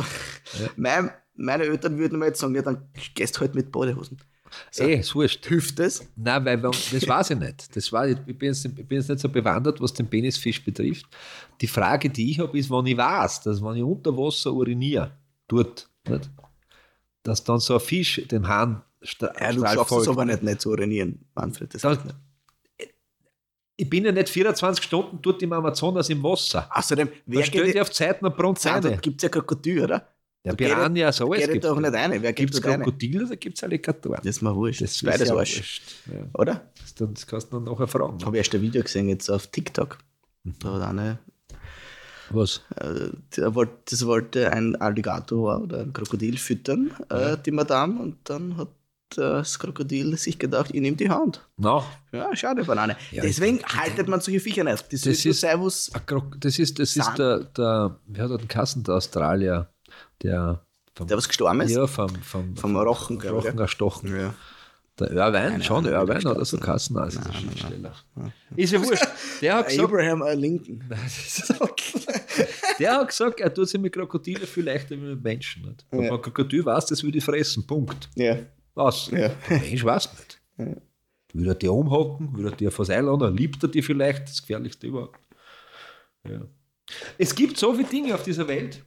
mein, 0.76 1.10
meine 1.34 1.64
Eltern 1.64 1.98
würden 1.98 2.18
mir 2.20 2.26
jetzt 2.26 2.38
sagen, 2.40 2.54
ja, 2.54 2.62
dann 2.62 2.88
gehst 3.14 3.36
du 3.36 3.40
halt 3.40 3.54
mit 3.56 3.72
Badehosen. 3.72 4.18
So, 4.70 4.84
Ey, 4.84 5.00
ist 5.00 5.14
wurscht. 5.14 5.44
Hilft 5.46 5.78
das? 5.80 6.06
Nein, 6.16 6.44
weil 6.44 6.58
das 6.60 6.92
weiß 7.08 7.30
ich 7.30 7.38
nicht. 7.38 7.76
Das 7.76 7.92
war, 7.92 8.08
ich, 8.08 8.16
bin 8.24 8.48
jetzt, 8.48 8.64
ich 8.64 8.74
bin 8.74 8.98
jetzt 8.98 9.08
nicht 9.10 9.20
so 9.20 9.28
bewandert, 9.28 9.80
was 9.80 9.92
den 9.92 10.06
Penisfisch 10.08 10.64
betrifft. 10.64 11.06
Die 11.60 11.66
Frage, 11.66 12.08
die 12.08 12.30
ich 12.30 12.38
habe, 12.38 12.56
ist, 12.56 12.70
wenn 12.70 12.86
ich 12.86 12.96
weiß, 12.96 13.42
dass 13.42 13.60
wenn 13.62 13.74
ich 13.76 13.82
unter 13.82 14.16
Wasser 14.16 14.52
uriniere, 14.52 15.17
dort, 15.48 15.88
nicht, 16.08 16.30
dass 17.24 17.42
dann 17.44 17.58
so 17.58 17.74
ein 17.74 17.80
Fisch 17.80 18.22
dem 18.30 18.46
Hahn 18.48 18.82
Ja, 19.20 19.52
du 19.52 19.60
schaffst 19.66 19.92
es 19.92 20.08
aber 20.08 20.24
nicht, 20.24 20.42
nicht 20.42 20.60
zu 20.60 20.70
urinieren, 20.70 21.24
Manfred. 21.34 21.74
Das 21.74 21.82
Da- 21.82 21.90
nicht. 21.94 22.14
Ich 23.80 23.88
bin 23.88 24.04
ja 24.04 24.10
nicht 24.10 24.28
24 24.28 24.82
Stunden 24.84 25.20
dort 25.22 25.40
im 25.40 25.52
Amazonas 25.52 26.10
im 26.10 26.20
Wasser. 26.24 26.68
Außerdem, 26.72 27.06
Da 27.08 27.14
wer 27.26 27.44
stellt 27.44 27.66
geht 27.66 27.74
ihr 27.76 27.82
auf 27.82 27.92
Zeiten 27.92 28.26
und 28.26 28.36
brunnt 28.36 28.64
da 28.64 28.72
rein. 28.78 28.98
gibt 29.00 29.18
es 29.18 29.22
ja 29.22 29.28
Krokodil, 29.28 29.84
oder? 29.84 30.08
Der 30.44 30.52
da 30.52 30.56
Piranha, 30.56 31.12
so 31.12 31.30
alles 31.32 31.48
gibt 31.48 31.64
doch 31.64 31.78
nicht 31.78 31.92
rein. 31.94 32.20
Wer 32.22 32.32
Gibt 32.32 32.54
es 32.54 32.58
es 32.60 32.64
rein? 32.66 32.80
Krokodile 32.82 33.24
oder 33.26 33.36
gibt 33.36 33.56
es 33.56 33.62
Alligatoren? 33.62 34.16
Das 34.16 34.26
ist 34.36 34.42
mir 34.42 34.54
wurscht. 34.54 34.80
Das 34.82 34.90
ist 34.92 35.04
beides 35.04 35.28
ja 35.28 35.34
wurscht. 35.34 35.82
Ja. 36.06 36.26
Oder? 36.34 36.68
Das, 36.80 36.94
das 36.94 37.26
kannst 37.26 37.52
du 37.52 37.60
dann 37.60 37.64
nachher 37.72 37.86
fragen. 37.86 38.24
Habe 38.24 38.36
ich 38.36 38.38
erst 38.40 38.54
ein 38.56 38.62
Video 38.62 38.82
gesehen 38.82 39.08
jetzt 39.08 39.28
auf 39.30 39.46
TikTok. 39.46 39.98
Da 40.44 40.72
hat 40.74 40.82
eine, 40.82 41.18
Was? 42.30 42.62
äh, 42.76 43.08
der 43.36 43.54
wollte, 43.54 43.72
das 43.90 44.06
wollte 44.06 44.52
ein 44.52 44.76
Alligator 44.76 45.60
oder 45.62 45.80
ein 45.80 45.92
Krokodil 45.92 46.36
füttern, 46.38 46.90
äh, 47.10 47.36
die 47.44 47.50
Madame, 47.52 48.00
und 48.00 48.16
dann 48.24 48.56
hat 48.56 48.68
das 49.16 49.58
Krokodil 49.58 50.16
sich 50.18 50.38
gedacht, 50.38 50.70
ich 50.74 50.80
nehme 50.82 50.96
die 50.96 51.08
Hand. 51.08 51.46
Na, 51.56 51.82
Ja, 52.12 52.34
schade, 52.36 52.64
Banane. 52.64 52.96
Ja, 53.10 53.22
Deswegen 53.22 53.62
haltet 53.64 54.06
man 54.06 54.20
solche 54.20 54.40
Viecher 54.40 54.64
nicht. 54.64 54.92
Das, 54.92 55.00
Das 55.00 55.24
ist 55.24 55.44
Krok- 56.06 56.36
das 56.40 56.58
ist, 56.58 56.78
das 56.78 56.94
ist 56.94 57.14
der, 57.16 57.44
der, 57.44 57.96
wer 58.06 58.24
hat 58.28 58.40
den 58.40 58.48
Kassen, 58.48 58.84
der 58.84 58.96
Australier, 58.96 59.70
der 60.22 60.60
vom, 60.94 61.06
der 61.06 61.16
was 61.16 61.26
gestorben 61.28 61.60
ist. 61.62 61.70
ja, 61.74 61.86
vom, 61.86 62.10
vom, 62.16 62.54
Vom 62.56 62.76
Rochen, 62.76 63.18
Rochen 63.20 63.58
erstochen. 63.58 64.14
Ja. 64.14 64.34
Der 65.00 65.30
Keine 65.32 65.62
schon 65.62 65.84
der 65.84 66.02
oder 66.02 66.44
so. 66.44 66.58
Kassen, 66.58 66.96
also 66.96 67.18
das 67.20 67.28
ist 67.28 67.34
ein 67.34 67.42
Schriftsteller. 67.42 67.94
Ist 68.56 68.72
ja 68.72 68.84
wurscht. 68.84 69.06
Der 69.40 69.54
hat 69.54 69.68
gesagt, 69.68 69.84
Abraham 69.88 70.22
Lincoln. 70.38 70.82
der 72.78 72.92
hat 72.96 73.08
gesagt, 73.08 73.40
er 73.40 73.52
tut 73.54 73.68
sich 73.68 73.80
mit 73.80 73.92
Krokodile 73.92 74.46
viel 74.46 74.64
leichter 74.64 74.96
wie 74.96 75.00
mit 75.00 75.22
Menschen. 75.22 75.62
Nicht? 75.62 75.86
Wenn 75.90 76.02
Ja. 76.04 76.10
man 76.12 76.22
Krokodil 76.22 76.64
weiß, 76.64 76.86
das 76.86 77.02
will 77.04 77.14
ich 77.14 77.24
fressen. 77.24 77.66
Punkt. 77.66 78.08
Ja. 78.16 78.38
Was? 78.74 79.08
Ja. 79.10 79.28
Der 79.48 79.58
Mensch 79.60 79.84
weiß 79.84 80.08
nicht. 80.14 80.40
Will 81.32 81.46
er 81.48 81.54
dir 81.54 81.72
umhocken? 81.72 82.36
Will 82.36 82.46
er 82.46 82.52
dir 82.52 82.76
was 82.76 82.90
einladen? 82.90 83.36
Liebt 83.36 83.62
er 83.62 83.68
dir 83.68 83.82
vielleicht? 83.82 84.28
Das 84.28 84.40
Gefährlichste 84.40 84.86
überhaupt. 84.86 85.18
Ja. 86.28 86.40
Es 87.18 87.34
gibt 87.34 87.58
so 87.58 87.74
viele 87.74 87.88
Dinge 87.88 88.14
auf 88.14 88.22
dieser 88.22 88.48
Welt, 88.48 88.82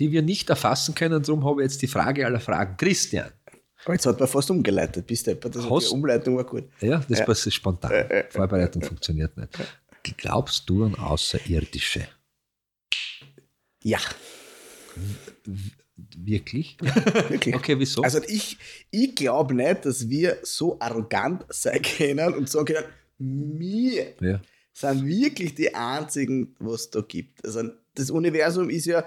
die 0.00 0.10
wir 0.10 0.22
nicht 0.22 0.48
erfassen 0.50 0.94
können. 0.94 1.22
Darum 1.22 1.44
habe 1.44 1.62
ich 1.62 1.70
jetzt 1.70 1.82
die 1.82 1.86
Frage 1.86 2.24
aller 2.24 2.40
Fragen. 2.40 2.76
Christian, 2.76 3.30
jetzt 3.92 4.06
hat 4.06 4.18
man 4.18 4.28
fast 4.28 4.50
umgeleitet, 4.50 5.06
bis 5.06 5.22
der, 5.22 5.34
das 5.36 5.68
Hast- 5.68 5.88
die 5.90 5.94
Umleitung 5.94 6.36
war 6.36 6.44
gut. 6.44 6.64
ja, 6.80 7.04
das 7.08 7.18
Ja. 7.18 7.24
passiert 7.24 7.54
spontan. 7.54 7.92
Vorbereitung 8.30 8.82
funktioniert 8.82 9.36
nicht. 9.36 9.50
Glaubst 10.16 10.68
du 10.68 10.84
an 10.84 10.94
Außerirdische? 10.96 12.06
Ja, 13.82 13.98
Wirklich? 16.16 16.76
wirklich. 17.28 17.54
Okay, 17.54 17.78
wieso? 17.78 18.02
Also 18.02 18.20
ich, 18.26 18.56
ich 18.90 19.14
glaube 19.14 19.54
nicht, 19.54 19.84
dass 19.84 20.08
wir 20.08 20.38
so 20.42 20.76
arrogant 20.80 21.44
sein 21.48 21.80
können 21.82 22.34
und 22.34 22.48
sagen 22.48 22.74
können, 22.74 23.58
wir 23.60 24.14
ja. 24.20 24.40
sind 24.72 25.06
wirklich 25.06 25.54
die 25.54 25.72
einzigen, 25.74 26.56
was 26.58 26.82
es 26.82 26.90
da 26.90 27.00
gibt. 27.00 27.44
Also 27.44 27.62
das 27.94 28.10
Universum 28.10 28.70
ist 28.70 28.86
ja 28.86 29.04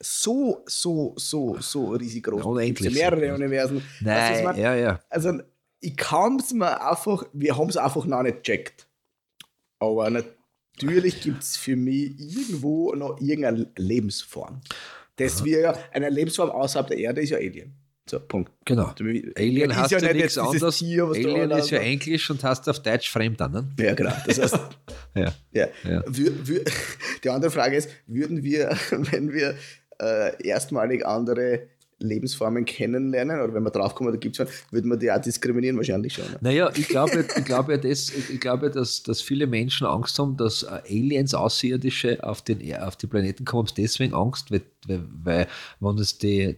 so, 0.00 0.62
so, 0.66 1.14
so, 1.16 1.56
so 1.60 1.90
riesig 1.90 2.24
groß. 2.24 2.44
Unendlich 2.44 2.94
mehrere 2.94 3.28
so. 3.28 3.34
Universen. 3.34 3.82
Nein, 4.00 4.16
Also, 4.16 4.38
ich 4.38 4.44
mein, 4.44 4.56
ja, 4.58 4.74
ja. 4.74 5.00
also 5.08 5.32
ich 5.80 5.96
kann 5.96 6.36
es 6.38 6.52
mir 6.52 6.80
einfach, 6.86 7.24
wir 7.32 7.56
haben 7.56 7.68
es 7.68 7.76
einfach 7.76 8.04
noch 8.04 8.22
nicht 8.22 8.44
gecheckt. 8.44 8.88
Aber 9.78 10.10
natürlich 10.10 11.20
gibt 11.20 11.42
es 11.42 11.56
für 11.56 11.76
mich 11.76 12.18
irgendwo 12.18 12.92
noch 12.94 13.20
irgendeine 13.20 13.70
Lebensform. 13.76 14.60
Das 15.16 15.44
wir, 15.44 15.76
eine 15.92 16.10
Lebensform 16.10 16.50
außerhalb 16.50 16.88
der 16.88 16.98
Erde 16.98 17.22
ist 17.22 17.30
ja 17.30 17.38
Alien. 17.38 17.74
So, 18.08 18.20
Punkt. 18.20 18.52
Genau. 18.64 18.94
Alien 19.36 19.70
Ist 19.70 19.76
hast 19.76 19.90
ja 19.90 19.98
ja 19.98 20.12
nicht 20.12 20.22
nichts 20.22 20.38
anderes. 20.38 20.78
Tier, 20.78 21.04
Alien 21.06 21.50
ist 21.50 21.70
ja 21.70 21.78
Englisch 21.78 22.30
und 22.30 22.44
hast 22.44 22.68
auf 22.68 22.80
Deutsch 22.80 23.10
fremd 23.10 23.40
an. 23.42 23.52
Ne? 23.52 23.68
Ja, 23.80 23.94
genau. 23.94 24.12
Das 24.26 24.38
heißt, 24.40 24.58
Ja. 25.16 25.34
ja. 25.52 25.68
Ja. 25.82 26.04
Wür, 26.06 26.64
die 27.24 27.30
andere 27.30 27.50
Frage 27.50 27.76
ist, 27.76 27.90
würden 28.06 28.42
wir, 28.42 28.76
wenn 28.90 29.32
wir 29.32 29.56
äh, 30.00 30.46
erstmalig 30.46 31.06
andere 31.06 31.68
Lebensformen 31.98 32.66
kennenlernen 32.66 33.40
oder 33.40 33.54
wenn 33.54 33.62
wir 33.62 33.70
draufkommen, 33.70 34.12
da 34.12 34.18
gibt 34.18 34.38
es 34.38 34.46
würden 34.70 34.90
wir 34.90 34.98
die 34.98 35.10
auch 35.10 35.18
diskriminieren? 35.20 35.78
Wahrscheinlich 35.78 36.12
schon. 36.12 36.26
Ne? 36.30 36.38
Naja, 36.42 36.70
ich 36.76 36.88
glaube, 36.88 37.24
ich 37.34 37.44
glaube, 37.46 37.78
das, 37.78 38.10
ich 38.10 38.38
glaube 38.38 38.70
dass, 38.70 39.02
dass 39.02 39.22
viele 39.22 39.46
Menschen 39.46 39.86
Angst 39.86 40.18
haben, 40.18 40.36
dass 40.36 40.62
äh, 40.64 40.82
Aliens, 40.90 41.32
Außerirdische 41.32 42.22
auf, 42.22 42.42
den, 42.42 42.60
Er- 42.60 42.86
auf 42.86 42.96
die 42.96 43.06
Planeten 43.06 43.46
kommen, 43.46 43.68
deswegen 43.78 44.12
Angst, 44.12 44.50
weil, 44.50 44.60
weil, 44.86 45.06
weil 45.24 45.48
wenn 45.80 45.96
es 45.96 46.18
die 46.18 46.56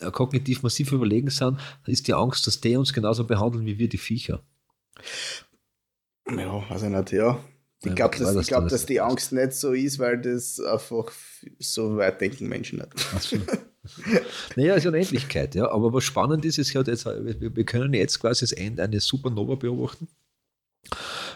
äh, 0.00 0.10
kognitiv 0.10 0.64
massiv 0.64 0.90
überlegen 0.90 1.30
sind, 1.30 1.60
ist 1.86 2.08
die 2.08 2.14
Angst, 2.14 2.48
dass 2.48 2.60
die 2.60 2.76
uns 2.76 2.92
genauso 2.92 3.24
behandeln 3.24 3.66
wie 3.66 3.78
wir 3.78 3.88
die 3.88 3.98
Viecher. 3.98 4.42
Ja, 6.28 6.68
weiß 6.68 6.82
ich 6.82 6.88
nicht, 6.88 7.12
ja. 7.12 7.38
Ich 7.82 7.94
glaube, 7.94 8.18
dass, 8.18 8.36
ich 8.36 8.48
glaub, 8.48 8.64
das 8.64 8.72
dass 8.72 8.86
die 8.86 9.00
Angst 9.00 9.32
nicht 9.32 9.54
so 9.54 9.72
ist, 9.72 9.98
weil 9.98 10.20
das 10.20 10.60
einfach 10.60 11.10
so 11.58 11.96
weit 11.96 12.20
denken 12.20 12.48
Menschen 12.48 12.78
nicht. 12.78 13.14
Also, 13.14 13.36
naja, 14.56 14.74
ist 14.74 14.84
ja 14.84 14.90
Unendlichkeit, 14.90 15.54
ja. 15.54 15.70
Aber 15.70 15.92
was 15.92 16.04
spannend 16.04 16.44
ist, 16.44 16.58
ist 16.58 16.74
halt 16.74 16.88
jetzt, 16.88 17.06
wir, 17.06 17.64
können 17.64 17.94
jetzt 17.94 18.20
quasi 18.20 18.40
das 18.40 18.52
Ende 18.52 18.82
einer 18.82 19.00
Supernova 19.00 19.54
beobachten. 19.54 20.08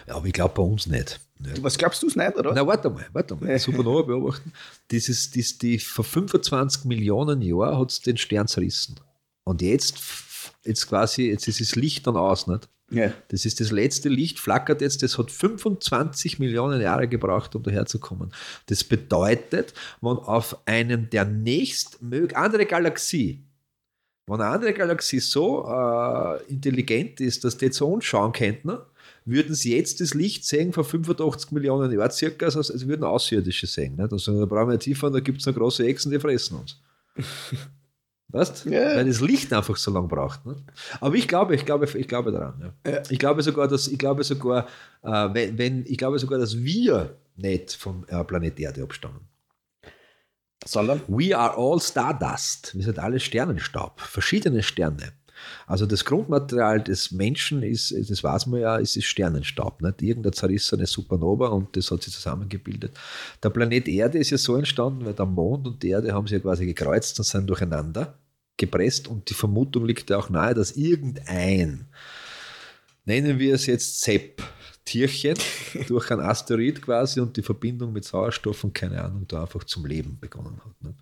Ja, 0.07 0.15
aber 0.15 0.27
ich 0.27 0.33
glaube 0.33 0.53
bei 0.53 0.61
uns 0.61 0.85
nicht. 0.85 1.19
Ja. 1.39 1.51
Was 1.63 1.77
glaubst 1.77 2.03
du 2.03 2.07
es 2.07 2.15
nicht, 2.15 2.35
oder? 2.35 2.53
Na, 2.53 2.65
warte 2.65 2.91
mal, 2.91 3.07
warte 3.11 3.35
mal. 3.35 3.57
Supernova 3.59 4.03
beobachten. 4.03 4.53
Dieses, 4.91 5.31
dies, 5.31 5.57
die, 5.57 5.79
vor 5.79 6.05
25 6.05 6.85
Millionen 6.85 7.41
Jahren 7.41 7.79
hat 7.79 7.91
es 7.91 8.01
den 8.01 8.17
Stern 8.17 8.47
zerrissen. 8.47 8.99
Und 9.43 9.63
jetzt, 9.63 9.97
jetzt 10.63 10.87
quasi, 10.87 11.29
jetzt 11.29 11.47
ist 11.47 11.59
das 11.59 11.75
Licht 11.75 12.05
dann 12.05 12.17
aus, 12.17 12.45
nicht? 12.45 12.69
Ja. 12.91 13.11
Das 13.29 13.45
ist 13.45 13.59
das 13.59 13.71
letzte 13.71 14.09
Licht, 14.09 14.39
flackert 14.39 14.81
jetzt, 14.81 15.01
das 15.01 15.17
hat 15.17 15.31
25 15.31 16.37
Millionen 16.39 16.81
Jahre 16.81 17.07
gebraucht, 17.07 17.55
um 17.55 17.63
daherzukommen. 17.63 18.31
Das 18.67 18.83
bedeutet, 18.83 19.73
wenn 20.01 20.17
auf 20.17 20.57
einem 20.67 21.09
der 21.09 21.25
nächst 21.25 21.99
andere 22.33 22.65
Galaxie, 22.65 23.43
wenn 24.27 24.41
eine 24.41 24.51
andere 24.51 24.73
Galaxie 24.73 25.19
so 25.19 25.65
äh, 25.67 26.43
intelligent 26.47 27.19
ist, 27.21 27.43
dass 27.43 27.57
die 27.57 27.71
zu 27.71 27.87
uns 27.87 28.05
schauen 28.05 28.31
könnten, 28.31 28.77
würden 29.25 29.55
sie 29.55 29.75
jetzt 29.75 30.01
das 30.01 30.13
Licht 30.13 30.45
sehen 30.45 30.71
von 30.71 30.83
85 30.83 31.51
Millionen 31.51 31.91
Jahren 31.91 32.11
circa, 32.11 32.45
also, 32.45 32.59
also 32.59 32.87
würden 32.87 33.03
Außerirdische 33.03 33.65
sehen. 33.65 33.95
Nicht? 33.95 34.11
Also 34.11 34.39
da 34.39 34.45
brauchen 34.45 34.67
wir 34.67 34.73
nicht 34.73 34.83
tiefer, 34.83 35.09
da 35.09 35.19
gibt 35.19 35.39
es 35.39 35.47
noch 35.47 35.55
große 35.55 35.85
Echsen, 35.85 36.11
die 36.11 36.19
fressen 36.19 36.59
uns. 36.59 36.79
Weißt 38.35 38.65
Ja. 38.65 38.97
Weil 38.97 39.05
das 39.05 39.21
Licht 39.21 39.53
einfach 39.53 39.77
so 39.77 39.91
lange 39.91 40.09
braucht. 40.09 40.45
Ne? 40.45 40.57
Aber 40.99 41.15
ich 41.15 41.25
glaube, 41.25 41.55
ich 41.55 41.65
glaube, 41.65 41.85
ich 41.85 42.07
glaube 42.07 42.33
daran. 42.33 42.73
Ja. 42.85 42.91
Ja. 42.91 43.01
Ich 43.09 43.17
glaube 43.17 43.41
sogar, 43.41 43.69
dass 43.69 43.87
ich 43.87 43.97
glaube 43.97 44.25
sogar, 44.25 44.67
äh, 45.03 45.29
wenn, 45.31 45.57
wenn, 45.57 45.85
ich 45.85 45.97
glaube 45.97 46.19
sogar, 46.19 46.37
dass 46.37 46.57
wir 46.57 47.15
nicht 47.37 47.73
vom 47.73 48.05
äh, 48.09 48.21
Planet 48.25 48.59
Erde 48.59 48.83
abstammen. 48.83 49.21
Sondern? 50.65 51.01
We 51.07 51.37
are 51.37 51.55
all 51.55 51.79
Stardust. 51.79 52.75
Wir 52.75 52.83
sind 52.83 52.99
alle 52.99 53.21
Sternenstaub, 53.21 54.01
verschiedene 54.01 54.63
Sterne. 54.63 55.13
Also 55.65 55.85
das 55.85 56.03
Grundmaterial 56.03 56.81
des 56.81 57.11
Menschen 57.11 57.63
ist, 57.63 57.93
das 58.09 58.21
weiß 58.21 58.47
man 58.47 58.59
ja, 58.59 58.75
ist, 58.75 58.97
ist 58.97 59.05
Sternenstaub. 59.05 59.81
Nicht? 59.81 60.01
Irgendeine 60.01 60.33
zerrissene 60.33 60.87
Supernova 60.87 61.47
und 61.49 61.77
das 61.77 61.89
hat 61.89 62.03
sich 62.03 62.13
zusammengebildet. 62.13 62.97
Der 63.41 63.49
Planet 63.49 63.87
Erde 63.87 64.17
ist 64.17 64.31
ja 64.31 64.37
so 64.37 64.57
entstanden, 64.57 65.05
weil 65.05 65.13
der 65.13 65.25
Mond 65.25 65.67
und 65.67 65.83
die 65.83 65.89
Erde 65.89 66.13
haben 66.13 66.27
sich 66.27 66.33
ja 66.33 66.39
quasi 66.39 66.65
gekreuzt 66.65 67.17
und 67.19 67.25
sind 67.25 67.47
durcheinander 67.47 68.17
gepresst 68.57 69.07
und 69.07 69.29
die 69.29 69.33
Vermutung 69.33 69.85
liegt 69.85 70.09
ja 70.09 70.17
auch 70.17 70.29
nahe, 70.29 70.53
dass 70.53 70.71
irgendein, 70.71 71.87
nennen 73.05 73.39
wir 73.39 73.55
es 73.55 73.65
jetzt 73.65 74.01
Sepp, 74.01 74.41
Tierchen 74.85 75.37
durch 75.87 76.11
einen 76.11 76.21
Asteroid 76.21 76.81
quasi 76.81 77.19
und 77.19 77.35
die 77.35 77.41
Verbindung 77.41 77.91
mit 77.91 78.05
Sauerstoff 78.05 78.63
und 78.63 78.73
keine 78.73 79.03
Ahnung 79.03 79.25
da 79.27 79.41
einfach 79.41 79.63
zum 79.63 79.85
Leben 79.85 80.19
begonnen 80.19 80.61
hat. 80.63 80.83
Nicht? 80.83 80.99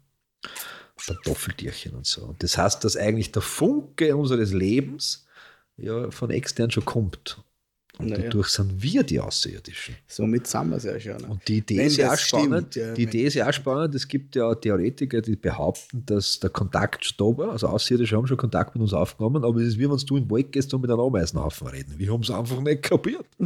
Kartoffeltierchen 1.06 1.96
und 1.96 2.06
so. 2.06 2.24
Und 2.24 2.42
das 2.44 2.58
heißt, 2.58 2.84
dass 2.84 2.96
eigentlich 2.96 3.32
der 3.32 3.42
Funke 3.42 4.16
unseres 4.16 4.54
Lebens 4.54 5.26
ja 5.76 6.10
von 6.12 6.32
extern 6.32 6.72
schon 6.72 6.86
kommt. 6.86 7.44
Und 8.00 8.10
Naja. 8.10 8.24
dadurch 8.24 8.48
sind 8.48 8.82
wir 8.82 9.04
die 9.04 9.20
Außerirdischen. 9.20 9.96
Somit 10.08 10.48
sind 10.48 10.70
wir 10.72 10.78
es 10.78 10.84
ja 10.84 11.00
schon. 11.00 11.18
Ne? 11.22 11.28
Und 11.28 11.48
die 11.48 11.58
Idee 11.58 11.78
Wenn 11.78 11.88
ist 11.88 11.98
ja 11.98 12.12
auch 12.12 12.18
spannend. 12.18 12.74
stimmt, 12.74 12.76
ja, 12.76 12.94
die 12.96 13.04
Idee 13.04 13.24
ist 13.26 13.36
ja 13.36 13.48
auch 13.48 13.54
spannend. 13.54 13.94
Es 13.94 14.08
gibt 14.08 14.36
ja 14.36 14.56
Theoretiker, 14.56 15.22
die 15.22 15.36
behaupten, 15.36 16.04
dass 16.08 16.40
der 16.40 16.50
Kontakt 16.50 17.14
da 17.20 17.26
war. 17.26 17.52
Also 17.52 17.68
Außerirdische 17.68 18.18
haben 18.18 18.26
schon 18.26 18.38
Kontakt 18.38 18.74
mit 18.74 18.82
uns 18.82 18.94
aufgenommen, 18.94 19.44
aber 19.46 19.60
es 19.62 19.68
ist 19.70 19.78
wie 19.78 19.88
wenn 19.88 19.96
du 19.98 20.18
in 20.18 20.24
den 20.24 20.32
Wald 20.32 20.52
gehst 20.52 20.74
und 20.74 20.82
mit 20.82 20.90
einem 20.90 21.02
Ameisenhaufen 21.02 21.68
reden. 21.68 21.94
Wir 21.98 22.12
haben 22.12 22.22
es 22.22 22.32
einfach 22.32 22.60
nicht 22.62 22.82
kapiert. 22.82 23.26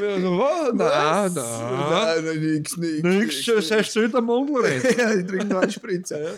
Nein, 0.00 0.22
Nein, 0.74 1.32
nein, 1.34 2.40
nix, 2.40 2.76
nix. 2.76 3.02
Nix, 3.02 3.68
sei 3.68 3.82
still 3.82 4.08
der 4.10 4.20
Mundel 4.22 4.56
reden. 4.64 4.86
Ja, 4.98 5.14
ich 5.14 5.26
trinke 5.26 5.46
nur 5.46 5.60
einen 5.60 5.70
Spritzer. 5.70 6.34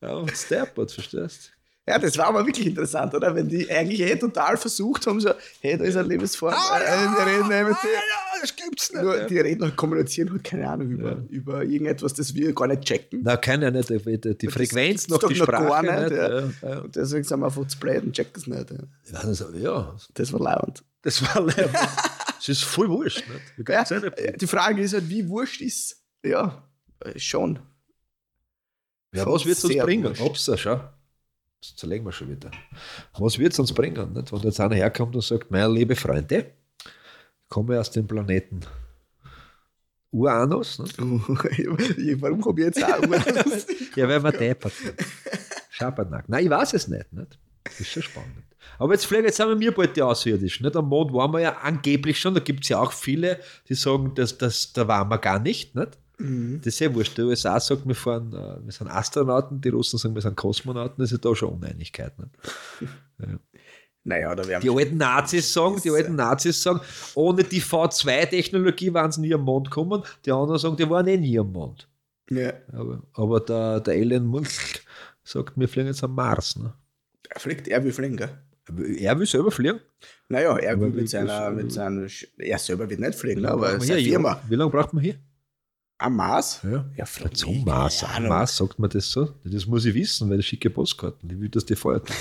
Ja, 0.00 0.12
und 0.14 0.30
steppert, 0.36 0.90
verstehst 0.92 1.52
Ja, 1.90 1.98
das 1.98 2.16
war 2.16 2.26
aber 2.26 2.46
wirklich 2.46 2.66
interessant, 2.68 3.12
oder? 3.14 3.34
Wenn 3.34 3.48
die 3.48 3.68
eigentlich 3.70 4.00
eh 4.00 4.14
total 4.16 4.56
versucht 4.56 5.06
haben, 5.06 5.20
so, 5.20 5.30
hey, 5.60 5.76
da 5.76 5.84
ist 5.84 5.96
eine 5.96 6.06
Lebensform. 6.08 6.52
äh, 6.52 6.56
wir 6.56 7.26
reden 7.26 7.50
eh 7.50 7.64
mit 7.64 7.76
dir. 7.82 7.90
ja, 7.90 8.40
das 8.40 8.54
gibt's 8.56 8.92
Nur, 8.92 9.24
die 9.24 9.38
reden 9.40 9.62
und 9.64 9.76
kommunizieren 9.76 10.30
halt, 10.30 10.44
keine 10.44 10.68
Ahnung, 10.68 10.88
über, 10.90 11.16
über 11.28 11.64
irgendetwas, 11.64 12.14
das 12.14 12.34
wir 12.34 12.54
gar 12.54 12.68
nicht 12.68 12.82
checken. 12.82 13.20
Na, 13.24 13.36
kann 13.36 13.60
ja 13.62 13.70
nicht, 13.70 13.88
die, 13.90 13.98
die 14.20 14.34
die 14.38 14.48
Frequenz 14.48 15.08
noch, 15.08 15.18
die 15.18 15.34
doch 15.34 15.46
noch 15.46 15.46
Sprache 15.46 15.64
gar 15.66 15.82
nicht. 15.82 16.10
nicht, 16.10 16.12
ja. 16.12 16.28
Ja, 16.40 16.50
ja. 16.62 16.78
Und 16.80 16.94
deswegen 16.96 17.24
sind 17.24 17.40
wir 17.40 17.46
einfach 17.46 17.66
zu 17.66 17.78
blöd 17.78 18.02
und 18.04 18.12
checken 18.14 18.32
es 18.36 18.46
nicht. 18.46 18.70
Ja. 18.70 18.76
Ja, 19.12 19.22
das, 19.26 19.44
ja, 19.54 19.96
Das 20.14 20.32
war 20.32 20.40
lauernd. 20.40 20.84
das 21.02 21.22
war 21.22 21.42
leider. 21.42 21.70
Es 22.38 22.48
ist 22.48 22.62
voll 22.64 22.88
wurscht. 22.88 23.24
Nicht? 23.58 23.68
Ja, 23.68 23.80
nicht- 23.90 24.40
die 24.40 24.46
Frage 24.46 24.80
ist 24.82 24.94
halt, 24.94 25.08
wie 25.08 25.28
wurscht 25.28 25.60
ist, 25.60 25.96
ja, 26.24 26.62
äh, 27.00 27.18
schon. 27.18 27.58
Ja, 29.12 29.26
was 29.26 29.44
wird 29.44 29.58
es 29.58 29.64
uns 29.64 29.76
bringen? 29.78 30.04
wurscht. 30.04 30.22
Ob's 30.22 30.44
da, 30.46 30.56
schau. 30.56 30.80
Das 31.60 31.76
zerlegen 31.76 32.04
wir 32.04 32.12
schon 32.12 32.30
wieder. 32.30 32.50
Was 33.18 33.38
wird 33.38 33.52
es 33.52 33.58
uns 33.58 33.72
bringen? 33.72 34.12
Nicht? 34.14 34.32
Wenn 34.32 34.40
jetzt 34.40 34.60
einer 34.60 34.74
herkommt 34.74 35.14
und 35.14 35.22
sagt, 35.22 35.50
meine 35.50 35.68
liebe 35.72 35.94
Freunde, 35.94 36.52
ich 36.78 37.48
komme 37.48 37.78
aus 37.78 37.90
dem 37.90 38.06
Planeten 38.06 38.60
Uranus. 40.10 40.78
Warum 40.98 42.44
habe 42.44 42.60
ich 42.60 42.66
jetzt 42.66 42.82
auch 42.82 42.98
Uranus? 43.00 43.66
Ja, 43.96 44.08
weil 44.08 44.22
wir 44.22 44.32
deppert 44.32 44.72
sind. 44.72 44.94
Schabernack. 45.70 46.28
Nein, 46.28 46.44
ich 46.44 46.50
weiß 46.50 46.74
es 46.74 46.88
nicht. 46.88 47.12
nicht? 47.12 47.38
Das 47.64 47.80
ist 47.80 47.88
schon 47.88 48.02
spannend. 48.02 48.44
Aber 48.78 48.92
jetzt 48.92 49.04
vielleicht, 49.04 49.26
jetzt 49.26 49.36
sind 49.36 49.60
wir 49.60 49.74
bald 49.74 49.96
die 49.96 50.02
Außerirdischen. 50.02 50.64
Nicht? 50.64 50.76
Am 50.76 50.88
Mond 50.88 51.12
waren 51.12 51.32
wir 51.32 51.40
ja 51.40 51.58
angeblich 51.58 52.18
schon. 52.18 52.34
Da 52.34 52.40
gibt 52.40 52.62
es 52.62 52.68
ja 52.70 52.78
auch 52.78 52.92
viele, 52.92 53.40
die 53.68 53.74
sagen, 53.74 54.14
dass, 54.14 54.38
dass, 54.38 54.72
da 54.72 54.88
waren 54.88 55.08
wir 55.10 55.18
gar 55.18 55.38
nicht. 55.38 55.74
nicht? 55.74 55.98
Das 56.58 56.66
ist 56.74 56.80
ja 56.80 56.94
wurscht. 56.94 57.16
Die 57.16 57.22
USA 57.22 57.58
sagt, 57.58 57.86
wir, 57.86 57.94
fahren, 57.94 58.32
äh, 58.32 58.64
wir 58.64 58.72
sind 58.72 58.88
Astronauten, 58.88 59.60
die 59.60 59.70
Russen 59.70 59.98
sagen, 59.98 60.14
wir 60.14 60.22
sind 60.22 60.36
Kosmonauten. 60.36 60.96
Das 60.98 61.10
ist 61.12 61.12
ja 61.24 61.30
da 61.30 61.34
schon 61.34 61.54
Uneinigkeit. 61.54 62.12
Nicht? 62.18 63.38
naja, 64.04 64.34
da 64.34 64.46
werden 64.46 64.62
Die 64.62 64.70
alten 64.70 64.96
Nazis 64.96 65.52
sagen, 65.52 65.80
die 65.82 65.90
alten 65.90 66.14
Nazis 66.16 66.62
sagen, 66.62 66.80
ohne 67.14 67.44
die 67.44 67.60
V2-Technologie 67.62 68.92
waren 68.94 69.12
sie 69.12 69.20
nie 69.22 69.34
am 69.34 69.42
Mond 69.42 69.70
gekommen. 69.70 70.02
Die 70.24 70.32
anderen 70.32 70.58
sagen, 70.58 70.76
die 70.76 70.88
waren 70.88 71.06
eh 71.06 71.16
nie 71.16 71.38
am 71.38 71.52
Mond. 71.52 71.88
Ja. 72.30 72.52
Aber, 72.72 73.02
aber 73.14 73.40
der, 73.40 73.80
der 73.80 73.94
Elon 73.96 74.26
Musk 74.26 74.82
sagt, 75.24 75.58
wir 75.58 75.68
fliegen 75.68 75.88
jetzt 75.88 76.02
am 76.04 76.14
Mars. 76.14 76.56
Ne? 76.56 76.72
Er 77.28 77.40
fliegt, 77.40 77.68
er 77.68 77.82
will 77.84 77.92
fliegen, 77.92 78.16
gell? 78.16 78.30
Er 78.98 79.18
will 79.18 79.26
selber 79.26 79.50
fliegen. 79.50 79.80
Naja, 80.28 80.56
er 80.56 80.72
Aber 80.74 80.82
will 80.82 80.90
mit 80.90 81.10
seiner, 81.10 81.50
mit 81.50 81.72
seiner, 81.72 82.02
Sch- 82.02 82.28
er 82.38 82.58
selber 82.58 82.88
wird 82.88 83.00
nicht 83.00 83.14
fliegen, 83.16 83.42
ne, 83.42 83.50
aber 83.50 83.80
seine 83.80 83.98
hier, 84.00 84.12
Firma. 84.12 84.40
Wie 84.48 84.54
lange 84.54 84.70
braucht 84.70 84.92
man 84.92 85.02
hier? 85.02 85.16
Am 86.00 86.16
Mars? 86.16 86.60
Ja. 86.62 86.84
Ja. 86.96 87.04
Zum 87.32 87.62
Mars. 87.64 88.02
Am. 88.04 88.26
Mars 88.26 88.56
sagt 88.56 88.78
man 88.78 88.88
das 88.88 89.10
so. 89.10 89.34
Das 89.44 89.66
muss 89.66 89.84
ich 89.84 89.94
wissen, 89.94 90.30
weil 90.30 90.40
ich 90.40 90.46
schicke 90.46 90.70
Postkarten. 90.70 91.28
Die 91.28 91.38
will, 91.38 91.50
dass 91.50 91.66
die 91.66 91.76
feuert. 91.76 92.08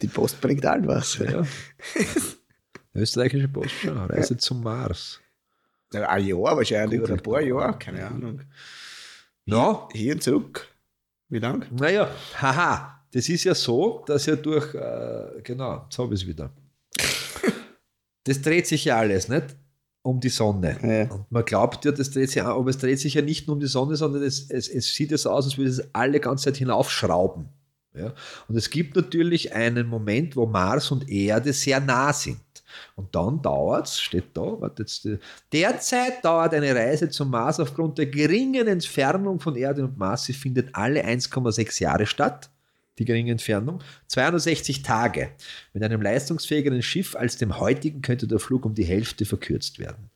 Die 0.00 0.06
Post 0.06 0.40
bringt 0.40 0.64
allen 0.64 0.86
was. 0.86 1.18
Ja. 1.18 1.42
Österreichische 2.94 3.48
Post 3.48 3.72
schon. 3.82 3.98
Reise 3.98 4.36
zum 4.36 4.62
Mars. 4.62 5.20
Ja, 5.92 6.08
Ein 6.08 6.24
Jahr 6.26 6.56
wahrscheinlich 6.56 7.00
oder 7.00 7.14
ein 7.14 7.22
paar. 7.22 7.40
Jahre, 7.40 7.76
keine 7.78 8.06
Ahnung. 8.06 8.42
Ja, 9.44 9.88
Hier 9.92 10.14
und 10.14 10.22
zurück. 10.22 10.68
Wie 11.28 11.40
lang? 11.40 11.66
naja, 11.72 12.08
haha. 12.40 13.04
Das 13.12 13.28
ist 13.28 13.44
ja 13.44 13.54
so, 13.54 14.04
dass 14.06 14.26
ja 14.26 14.36
durch, 14.36 14.72
äh, 14.74 15.40
genau, 15.42 15.82
jetzt 15.84 15.98
habe 15.98 16.14
ich 16.14 16.22
es 16.22 16.26
wieder. 16.26 16.50
Das 18.24 18.42
dreht 18.42 18.66
sich 18.66 18.84
ja 18.84 18.98
alles, 18.98 19.28
nicht? 19.28 19.56
Um 20.06 20.20
die 20.20 20.28
Sonne. 20.28 20.78
Ja. 20.82 21.12
Und 21.12 21.32
man 21.32 21.44
glaubt 21.44 21.84
ja, 21.84 21.90
das 21.90 22.12
dreht 22.12 22.30
sich 22.30 22.40
aber 22.40 22.70
es 22.70 22.78
dreht 22.78 23.00
sich 23.00 23.14
ja 23.14 23.22
nicht 23.22 23.48
nur 23.48 23.54
um 23.56 23.60
die 23.60 23.66
Sonne, 23.66 23.96
sondern 23.96 24.22
es, 24.22 24.48
es, 24.50 24.68
es 24.68 24.94
sieht 24.94 25.10
ja 25.10 25.18
so 25.18 25.30
aus, 25.30 25.46
als 25.46 25.58
würde 25.58 25.70
es 25.70 25.94
alle 25.94 26.20
ganze 26.20 26.44
Zeit 26.44 26.58
hinaufschrauben. 26.58 27.48
Ja? 27.92 28.14
Und 28.46 28.56
es 28.56 28.70
gibt 28.70 28.94
natürlich 28.94 29.52
einen 29.52 29.88
Moment, 29.88 30.36
wo 30.36 30.46
Mars 30.46 30.92
und 30.92 31.08
Erde 31.10 31.52
sehr 31.52 31.80
nah 31.80 32.12
sind. 32.12 32.38
Und 32.94 33.14
dann 33.16 33.42
dauert 33.42 33.88
es, 33.88 34.00
steht 34.00 34.36
da, 34.36 34.60
warte 34.60 34.82
jetzt, 34.82 35.06
äh, 35.06 35.18
derzeit 35.52 36.24
dauert 36.24 36.54
eine 36.54 36.74
Reise 36.74 37.08
zum 37.08 37.30
Mars 37.30 37.58
aufgrund 37.58 37.98
der 37.98 38.06
geringen 38.06 38.66
Entfernung 38.68 39.40
von 39.40 39.56
Erde 39.56 39.84
und 39.84 39.96
Mars, 39.96 40.24
sie 40.24 40.34
findet 40.34 40.74
alle 40.74 41.04
1,6 41.04 41.82
Jahre 41.82 42.06
statt, 42.06 42.50
die 42.98 43.04
geringe 43.04 43.32
Entfernung, 43.32 43.82
260 44.08 44.82
Tage. 44.82 45.30
Mit 45.72 45.82
einem 45.82 46.00
leistungsfähigeren 46.02 46.82
Schiff 46.82 47.14
als 47.16 47.36
dem 47.36 47.58
heutigen 47.58 48.02
könnte 48.02 48.26
der 48.26 48.38
Flug 48.38 48.64
um 48.64 48.74
die 48.74 48.84
Hälfte 48.84 49.24
verkürzt 49.24 49.78
werden. 49.78 50.10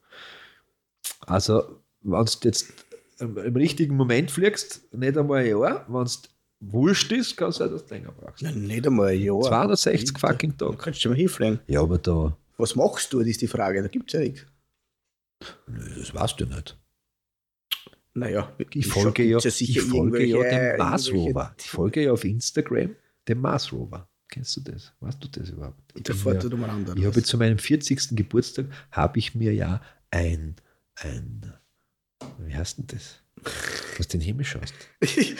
Also, 1.26 1.80
wenn 2.02 2.24
du 2.24 2.30
jetzt 2.44 2.72
im 3.18 3.36
im 3.36 3.56
richtigen 3.56 3.96
Moment 3.96 4.30
fliegst, 4.30 4.92
nicht 4.94 5.16
einmal 5.18 5.40
ein 5.42 5.48
Jahr, 5.50 5.84
wenn 5.88 6.02
es 6.02 6.22
wurscht 6.60 7.12
ist, 7.12 7.36
kann 7.36 7.50
es 7.50 7.56
sein, 7.56 7.70
dass 7.70 7.84
du 7.86 7.94
länger 7.94 8.12
brauchst. 8.12 8.42
Na, 8.42 8.50
nicht 8.50 8.86
einmal 8.86 9.08
ein 9.08 9.20
Jahr. 9.20 9.40
260 9.42 10.18
fucking 10.18 10.54
Da 10.56 10.66
Tage. 10.66 10.78
kannst 10.78 10.98
du 10.98 11.02
schon 11.02 11.12
mal 11.12 11.18
hinfliegen. 11.18 11.60
Ja, 11.66 11.82
aber 11.82 11.98
da, 11.98 12.36
Was 12.56 12.74
machst 12.76 13.12
du, 13.12 13.18
das 13.18 13.28
ist 13.28 13.42
die 13.42 13.46
Frage. 13.46 13.82
Da 13.82 13.88
gibt 13.88 14.08
es 14.08 14.14
ja 14.14 14.20
nichts. 14.20 14.46
das 15.98 16.14
weißt 16.14 16.40
du 16.40 16.46
nicht. 16.46 16.76
Naja, 18.14 18.52
Ich 18.72 18.86
folge, 18.88 19.22
ja, 19.22 19.38
gibt's 19.38 19.60
ich 19.60 19.80
folge 19.80 20.24
ja 20.24 20.42
dem 20.42 20.78
Mars 20.78 21.12
Rover. 21.12 21.54
Ich 21.58 21.70
folge 21.70 22.02
ja 22.04 22.12
auf 22.12 22.24
Instagram 22.24 22.96
dem 23.28 23.40
Mars 23.40 23.72
Rover. 23.72 24.08
Kennst 24.28 24.56
du 24.56 24.60
das? 24.60 24.92
Weißt 25.00 25.22
du 25.22 25.28
das 25.28 25.50
überhaupt? 25.50 25.80
Ich, 25.94 26.06
ja, 26.24 26.40
umeinander. 26.40 26.94
ich 26.96 27.04
habe 27.04 27.22
zu 27.22 27.36
meinem 27.36 27.58
40. 27.58 28.16
Geburtstag 28.16 28.66
habe 28.92 29.18
ich 29.18 29.34
mir 29.34 29.52
ja 29.52 29.80
ein, 30.10 30.56
ein, 30.96 31.52
wie 32.38 32.54
heißt 32.54 32.78
denn 32.78 32.86
das? 32.88 33.20
Was 33.96 34.06
den 34.08 34.20
Himmel 34.20 34.44
schaust. 34.44 34.74
ich 35.00 35.36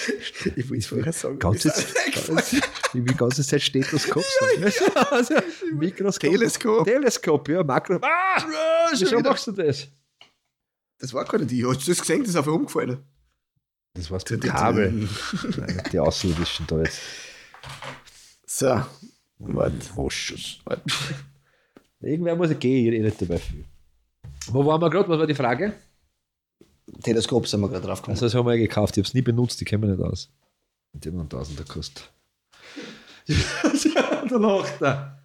wollte 0.69 0.77
es 0.77 0.87
vorher 0.87 1.13
sagen. 1.13 1.39
Ganze, 1.39 1.69
wie 2.93 3.03
die 3.03 3.15
ganze 3.15 3.45
Zeit 3.45 3.63
Stethoskop 3.63 4.25
sagen. 4.41 4.73
also, 5.11 5.35
Mikroskop. 5.75 6.31
Teleskop. 6.31 6.85
Teleskop, 6.85 7.49
ja, 7.49 7.63
Makro. 7.63 7.99
Ah, 8.03 8.31
Ah, 8.91 8.97
schon 8.97 9.23
machst 9.23 9.47
du 9.47 9.53
das? 9.53 9.89
Das 11.01 11.15
war 11.15 11.25
keine 11.25 11.47
die. 11.47 11.65
Hast 11.67 11.87
du 11.87 11.91
das 11.91 12.01
gesehen? 12.01 12.21
Das 12.21 12.31
ist 12.31 12.37
einfach 12.37 12.53
umgefallen. 12.53 12.99
Das 13.95 14.11
war's 14.11 14.29
mit 14.31 14.43
Kabel. 14.43 15.09
Die 15.93 15.99
Außerirdischen 15.99 16.67
da 16.69 16.79
jetzt. 16.79 17.01
So. 18.47 18.83
Warte. 19.39 19.97
Warte. 19.97 20.83
Irgendwer 22.01 22.37
muss 22.37 22.51
ja 22.51 22.55
gehen, 22.55 22.93
ich 22.93 23.03
nicht 23.03 23.21
dabei 23.21 23.39
viel. 23.39 23.65
Wo 24.47 24.65
waren 24.65 24.81
wir 24.81 24.91
gerade? 24.91 25.09
Was 25.09 25.19
war 25.19 25.27
die 25.27 25.35
Frage? 25.35 25.75
Teleskop 27.03 27.47
sind 27.47 27.61
wir 27.61 27.69
gerade 27.69 27.87
drauf 27.87 28.01
gekommen. 28.01 28.15
Also, 28.15 28.27
das 28.27 28.35
haben 28.35 28.47
wir 28.47 28.55
ja 28.55 28.61
gekauft. 28.61 28.97
Ich 28.97 29.01
habe 29.01 29.09
es 29.09 29.15
nie 29.15 29.23
benutzt, 29.23 29.61
die 29.61 29.65
kennen 29.65 29.83
wir 29.83 29.91
nicht 29.91 30.03
aus. 30.03 30.31
Die 30.93 31.09
haben 31.09 31.21
einen 31.21 31.29
Tausender 31.29 31.65
gekostet. 31.65 32.11
lacht 34.31 34.83
er. 34.83 35.23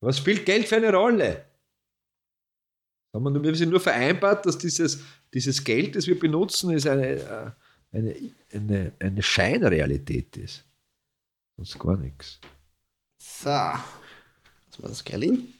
Was 0.00 0.18
spielt 0.18 0.44
Geld 0.44 0.68
für 0.68 0.76
eine 0.76 0.92
Rolle? 0.92 1.44
Haben 3.12 3.42
wir, 3.44 3.54
sie 3.54 3.66
nur 3.66 3.80
vereinbart, 3.80 4.46
dass 4.46 4.56
dieses, 4.56 5.00
dieses 5.34 5.62
Geld, 5.62 5.96
das 5.96 6.06
wir 6.06 6.18
benutzen, 6.18 6.70
ist 6.70 6.86
eine, 6.86 7.06
äh, 7.08 7.50
eine, 7.92 8.16
eine, 8.52 8.92
eine 8.98 9.22
Scheinrealität 9.22 10.36
ist. 10.38 10.64
Sonst 11.56 11.78
gar 11.78 11.96
nichts. 11.98 12.40
so. 13.18 13.50
Was 13.50 14.82
war 14.82 14.88
das, 14.88 15.04
Gerlin? 15.04 15.52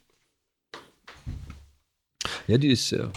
Ja, 2.47 2.57
die 2.57 2.71
ist. 2.73 2.91
Äh, 2.93 3.09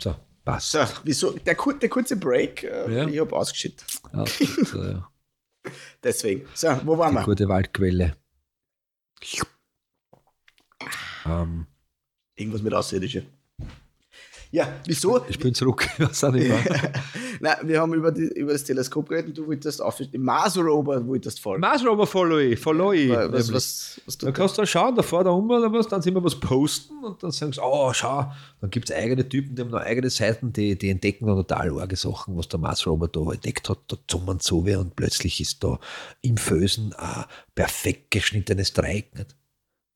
so, 0.00 0.14
passt. 0.44 0.70
So, 0.70 0.78
wieso? 1.02 1.32
Der, 1.32 1.54
der 1.56 1.88
kurze 1.88 2.16
Break, 2.16 2.62
äh, 2.62 2.94
Ja. 2.94 3.08
ich 3.08 3.18
habe 3.18 3.34
ausgeschüttet. 3.34 3.84
Ja, 4.12 4.24
das, 4.24 4.40
äh, 4.74 5.00
Deswegen. 6.02 6.46
So, 6.54 6.68
wo 6.84 6.96
waren 6.98 7.14
die 7.14 7.20
wir? 7.20 7.24
gute 7.24 7.48
Waldquelle. 7.48 8.16
Ähm, 11.26 11.66
Irgendwas 12.34 12.62
mit 12.62 12.74
Außerirdische. 12.74 13.26
Ja, 14.52 14.68
wieso? 14.84 15.24
ich 15.30 15.38
bin 15.38 15.54
zurück. 15.54 15.88
Was 15.98 16.22
auch 16.22 16.30
nicht 16.30 16.46
mehr. 16.46 16.60
Nein, 17.40 17.56
wir 17.62 17.80
haben 17.80 17.94
über, 17.94 18.12
die, 18.12 18.28
über 18.34 18.52
das 18.52 18.64
Teleskop 18.64 19.08
geredet. 19.08 19.36
Du 19.36 19.46
wolltest 19.46 19.80
auf 19.80 19.96
den 19.96 20.22
Mars 20.22 20.58
Rover 20.58 21.04
wolltest 21.06 21.40
folgen. 21.40 21.62
Mars 21.62 21.82
Rover 21.84 22.06
follow 22.06 22.36
ich, 22.36 22.60
follow 22.60 22.92
ich. 22.92 23.08
was, 23.08 23.30
nämlich. 23.30 23.52
was, 23.52 24.00
was 24.04 24.18
Da 24.18 24.26
du 24.26 24.32
kannst 24.34 24.58
du 24.58 24.60
dann 24.60 24.66
schauen, 24.66 24.94
da 24.94 25.02
fährt 25.02 25.24
er 25.24 25.32
um 25.32 25.50
oder 25.50 25.72
was, 25.72 25.88
dann 25.88 26.02
sind 26.02 26.14
wir 26.14 26.22
was 26.22 26.38
posten 26.38 27.02
und 27.02 27.22
dann 27.22 27.30
sagen 27.30 27.54
sie, 27.54 27.62
oh, 27.62 27.94
schau, 27.94 28.30
dann 28.60 28.68
gibt 28.68 28.90
es 28.90 28.94
eigene 28.94 29.26
Typen, 29.26 29.56
die 29.56 29.62
haben 29.62 29.70
noch 29.70 29.80
eigene 29.80 30.10
Seiten, 30.10 30.52
die, 30.52 30.76
die 30.76 30.90
entdecken 30.90 31.26
dann 31.26 31.36
total 31.36 31.80
arge 31.80 31.96
Sachen, 31.96 32.36
was 32.36 32.46
der 32.48 32.60
Mars 32.60 32.86
Rover 32.86 33.08
da 33.08 33.32
entdeckt 33.32 33.70
hat, 33.70 33.78
da 33.88 33.96
zummern 34.06 34.38
so 34.40 34.66
wer 34.66 34.80
und 34.80 34.96
plötzlich 34.96 35.40
ist 35.40 35.64
da 35.64 35.80
im 36.20 36.36
Fösen 36.36 36.92
ein 36.92 37.24
perfekt 37.54 38.10
geschnittenes 38.10 38.74
Dreieck. 38.74 39.14
Nicht? 39.14 39.34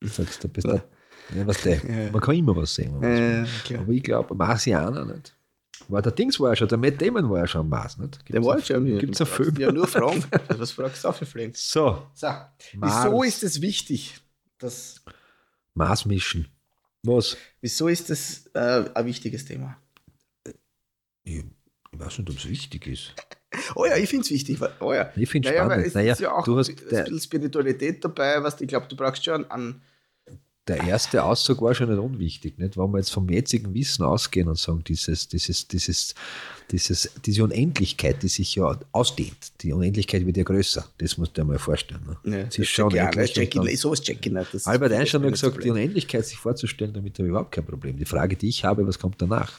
Du 0.01 0.07
sagst, 0.07 0.43
da 0.43 0.47
bist 0.47 0.67
du, 0.67 0.81
ja, 1.35 1.45
was 1.47 1.61
der, 1.61 1.81
man 2.11 2.21
kann 2.21 2.35
immer 2.35 2.55
was 2.55 2.75
sehen. 2.75 2.93
was 2.99 3.05
Äh, 3.05 3.45
klar. 3.65 3.81
Aber 3.81 3.91
ich 3.91 4.03
glaube, 4.03 4.35
Marsianer 4.35 5.05
nicht. 5.05 5.33
Weil 5.89 6.01
der 6.01 6.11
Dings 6.11 6.39
war 6.39 6.49
ja 6.49 6.55
schon, 6.55 6.67
der 6.67 6.77
Matt 6.77 7.01
Damon 7.01 7.29
war 7.29 7.39
ja 7.39 7.47
schon 7.47 7.61
am 7.61 7.69
Mars, 7.69 7.97
nicht? 7.97 8.19
Der 8.29 8.43
war 8.43 8.59
schon. 8.61 8.85
Gibt 8.85 9.15
es 9.15 9.21
einen 9.21 9.29
Film? 9.29 9.55
Ja, 9.57 9.71
nur 9.71 9.87
Fragen. 9.87 10.23
Was 10.49 10.71
fragst 10.73 11.03
du 11.03 11.07
auch 11.07 11.15
für 11.15 11.25
Fragen? 11.25 11.53
So, 11.55 12.07
So, 12.13 12.27
wieso 12.73 13.23
ist 13.23 13.43
es 13.43 13.61
wichtig, 13.61 14.19
dass, 14.57 15.01
Mars 15.73 16.05
Mission. 16.05 16.47
Was? 17.03 17.37
wieso 17.61 17.87
ist 17.87 18.09
das 18.09 18.47
äh, 18.53 18.89
ein 18.93 19.05
wichtiges 19.05 19.45
Thema? 19.45 19.77
Ich, 21.23 21.43
ich 21.91 21.99
weiß 21.99 22.17
nicht, 22.19 22.29
ob 22.29 22.37
es 22.37 22.49
wichtig 22.49 22.87
ist. 22.87 23.13
Oh 23.75 23.85
ja, 23.85 23.95
ich 23.95 24.09
finde 24.09 24.25
es 24.25 24.31
wichtig. 24.31 24.59
Oh 24.79 24.93
ja. 24.93 25.11
Ich 25.15 25.29
finde 25.29 25.47
es 25.47 25.55
Naja, 25.55 25.65
spannend. 25.65 25.95
Naja, 25.95 26.15
ja 26.19 26.41
du 26.43 26.57
hast 26.57 26.69
ein 26.69 26.75
der, 26.89 27.03
bisschen 27.03 27.19
Spiritualität 27.19 28.03
dabei, 28.03 28.43
was 28.43 28.59
ich 28.59 28.67
glaube, 28.67 28.87
du 28.87 28.95
brauchst 28.95 29.23
schon 29.23 29.49
an. 29.49 29.81
Der 30.67 30.83
erste 30.83 31.23
Aussage 31.23 31.61
war 31.61 31.73
schon 31.73 31.89
nicht 31.89 31.99
unwichtig, 31.99 32.57
nicht? 32.57 32.77
Wenn 32.77 32.91
wir 32.91 32.97
jetzt 32.97 33.11
vom 33.11 33.29
jetzigen 33.29 33.73
Wissen 33.73 34.03
ausgehen 34.03 34.47
und 34.47 34.57
sagen, 34.57 34.83
dieses, 34.83 35.27
dieses, 35.27 35.67
dieses, 35.67 36.13
dieses, 36.71 37.09
diese 37.25 37.43
Unendlichkeit, 37.45 38.21
die 38.21 38.27
sich 38.27 38.55
ja 38.55 38.77
ausdehnt, 38.91 39.37
die 39.61 39.71
Unendlichkeit 39.71 40.25
wird 40.25 40.35
ja 40.37 40.43
größer. 40.43 40.85
Das 40.97 41.17
musst 41.17 41.37
du 41.37 41.41
dir 41.41 41.45
mal 41.47 41.57
vorstellen. 41.59 42.01
Ne? 42.23 42.37
Ja, 42.37 42.43
das 42.43 42.57
ist 42.57 42.67
schon 42.69 42.89
check 42.89 42.95
ich 42.97 43.01
auch 43.01 43.05
endlich 43.07 43.21
nicht. 43.27 43.35
Check 43.35 43.55
und 43.55 43.65
dann- 43.65 43.73
ich- 43.73 43.79
sowas 43.79 44.01
check 44.01 44.25
ich 44.25 44.31
nicht. 44.33 44.53
Das 44.53 44.67
Albert 44.67 44.91
Einstein 44.91 45.23
hat 45.23 45.31
gesagt, 45.31 45.63
die. 45.63 45.69
Unendlichkeit 45.69 46.25
sich 46.25 46.37
vorzustellen, 46.37 46.93
damit 46.93 47.13
habe 47.17 47.23
ich 47.27 47.29
überhaupt 47.29 47.51
kein 47.53 47.65
Problem. 47.65 47.97
Die 47.97 48.05
Frage, 48.05 48.35
die 48.35 48.49
ich 48.49 48.63
habe, 48.65 48.85
was 48.85 48.99
kommt 48.99 49.21
danach? 49.21 49.53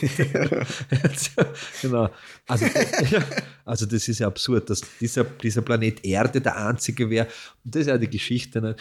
genau. 1.82 2.08
Also, 2.46 2.66
also 3.64 3.86
das 3.86 4.08
ist 4.08 4.18
ja 4.20 4.26
absurd, 4.26 4.70
dass 4.70 4.82
dieser, 5.00 5.24
dieser 5.24 5.62
Planet 5.62 6.04
Erde 6.04 6.40
der 6.40 6.56
einzige 6.56 7.08
wäre. 7.10 7.26
Und 7.64 7.74
das 7.74 7.82
ist 7.82 7.88
ja 7.88 7.98
die 7.98 8.08
Geschichte. 8.10 8.60
Nicht? 8.60 8.78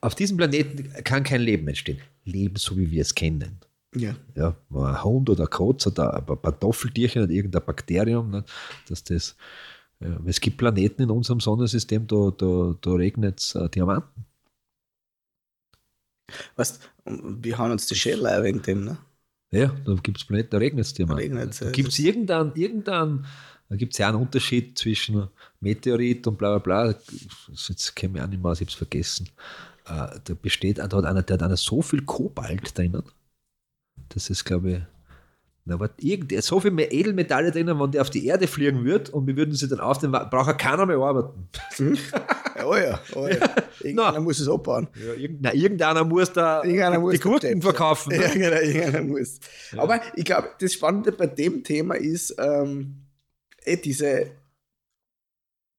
Auf 0.00 0.14
diesem 0.14 0.36
Planeten 0.36 0.92
kann 1.04 1.22
kein 1.22 1.40
Leben 1.40 1.68
entstehen. 1.68 2.00
Leben, 2.24 2.56
so 2.56 2.76
wie 2.76 2.90
wir 2.90 3.02
es 3.02 3.14
kennen. 3.14 3.60
Ja. 3.94 4.14
Ja, 4.34 4.56
ein 4.70 5.04
Hund 5.04 5.28
oder 5.28 5.44
ein 5.44 5.50
Kotz 5.50 5.86
oder 5.86 6.14
ein 6.14 6.24
Kartoffeltierchen 6.24 7.24
oder 7.24 7.32
irgendein 7.32 7.64
Bakterium, 7.64 8.30
nicht? 8.30 8.48
dass 8.88 9.04
das. 9.04 9.36
Ja, 10.00 10.18
es 10.26 10.40
gibt 10.40 10.56
Planeten 10.56 11.02
in 11.02 11.10
unserem 11.10 11.38
Sonnensystem, 11.38 12.06
da, 12.08 12.32
da, 12.36 12.74
da 12.80 12.90
regnet 12.92 13.38
es 13.38 13.54
äh, 13.54 13.68
Diamanten. 13.68 14.24
Weißt, 16.56 16.80
wir 17.04 17.58
hauen 17.58 17.70
uns 17.70 17.86
die 17.86 17.94
Schädel 17.94 18.26
ein 18.26 18.42
wegen 18.42 18.62
dem, 18.62 18.84
ne? 18.84 18.98
Ja, 19.52 19.68
da 19.84 19.94
gibt 20.02 20.18
es 20.18 20.24
Planeten, 20.24 20.50
da 20.50 20.58
regnet 20.58 20.86
es 20.86 20.94
Diamanten. 20.94 21.22
regnet's, 21.22 21.58
da 21.58 21.66
ja. 21.66 21.70
gibt 21.72 21.90
es 21.90 21.98
irgendeinen, 21.98 22.52
irgendeinen, 22.56 23.26
da 23.68 23.76
gibt 23.76 23.92
es 23.92 23.98
ja 23.98 24.08
einen 24.08 24.16
Unterschied 24.16 24.76
zwischen 24.76 25.28
Meteorit 25.60 26.26
und 26.26 26.36
bla 26.36 26.58
bla 26.58 26.88
bla. 26.88 26.98
Jetzt 27.52 27.94
kenne 27.94 28.18
ich 28.18 28.24
auch 28.24 28.28
nicht 28.28 28.42
mehr 28.42 28.52
ich 28.52 28.60
habe 28.60 28.70
es 28.70 28.74
vergessen. 28.74 29.28
Äh, 29.86 30.18
da 30.24 30.34
besteht, 30.40 30.78
da 30.78 30.84
hat 30.84 30.92
einer, 30.92 31.22
der 31.22 31.34
hat 31.34 31.42
einer 31.42 31.56
so 31.56 31.82
viel 31.82 32.02
Kobalt 32.02 32.76
drinnen. 32.76 33.02
Das 34.10 34.30
ist, 34.30 34.44
glaube 34.44 34.70
ich, 34.70 34.80
da 35.64 35.78
war 35.78 35.90
irgend, 35.98 36.32
so 36.42 36.58
viel 36.58 36.72
mehr 36.72 36.92
Edelmetalle 36.92 37.52
drinnen, 37.52 37.78
wenn 37.78 37.92
der 37.92 38.02
auf 38.02 38.10
die 38.10 38.26
Erde 38.26 38.48
fliegen 38.48 38.84
würde 38.84 39.12
und 39.12 39.26
wir 39.28 39.36
würden 39.36 39.54
sie 39.54 39.68
dann 39.68 39.78
aufnehmen, 39.78 40.12
braucht 40.28 40.48
er 40.48 40.54
keiner 40.54 40.86
mehr 40.86 40.98
arbeiten. 40.98 41.48
Oh 42.64 42.76
ja, 42.76 43.00
oh 43.14 43.26
ja. 43.26 43.38
Irgendeiner 43.80 44.20
muss 44.20 44.38
es 44.38 44.48
abbauen. 44.48 44.86
Ja, 44.94 45.14
irgend, 45.14 45.40
na, 45.40 45.52
irgendeiner 45.52 46.04
muss 46.04 46.32
da 46.32 46.62
Irgendeiner 46.62 47.00
muss 47.00 47.14
die 47.14 47.18
Gurken 47.18 47.62
verkaufen. 47.62 48.10
ne? 48.10 48.22
Ja, 48.22 48.28
genau, 48.32 48.56
irgendeiner 48.60 49.02
muss. 49.02 49.40
Aber 49.76 50.00
ich 50.14 50.24
glaube, 50.24 50.50
das 50.60 50.72
Spannende 50.74 51.12
bei 51.12 51.26
dem 51.26 51.64
Thema 51.64 51.94
ist 51.94 52.36
ähm, 52.38 53.06
eh 53.64 53.76
diese, 53.76 54.30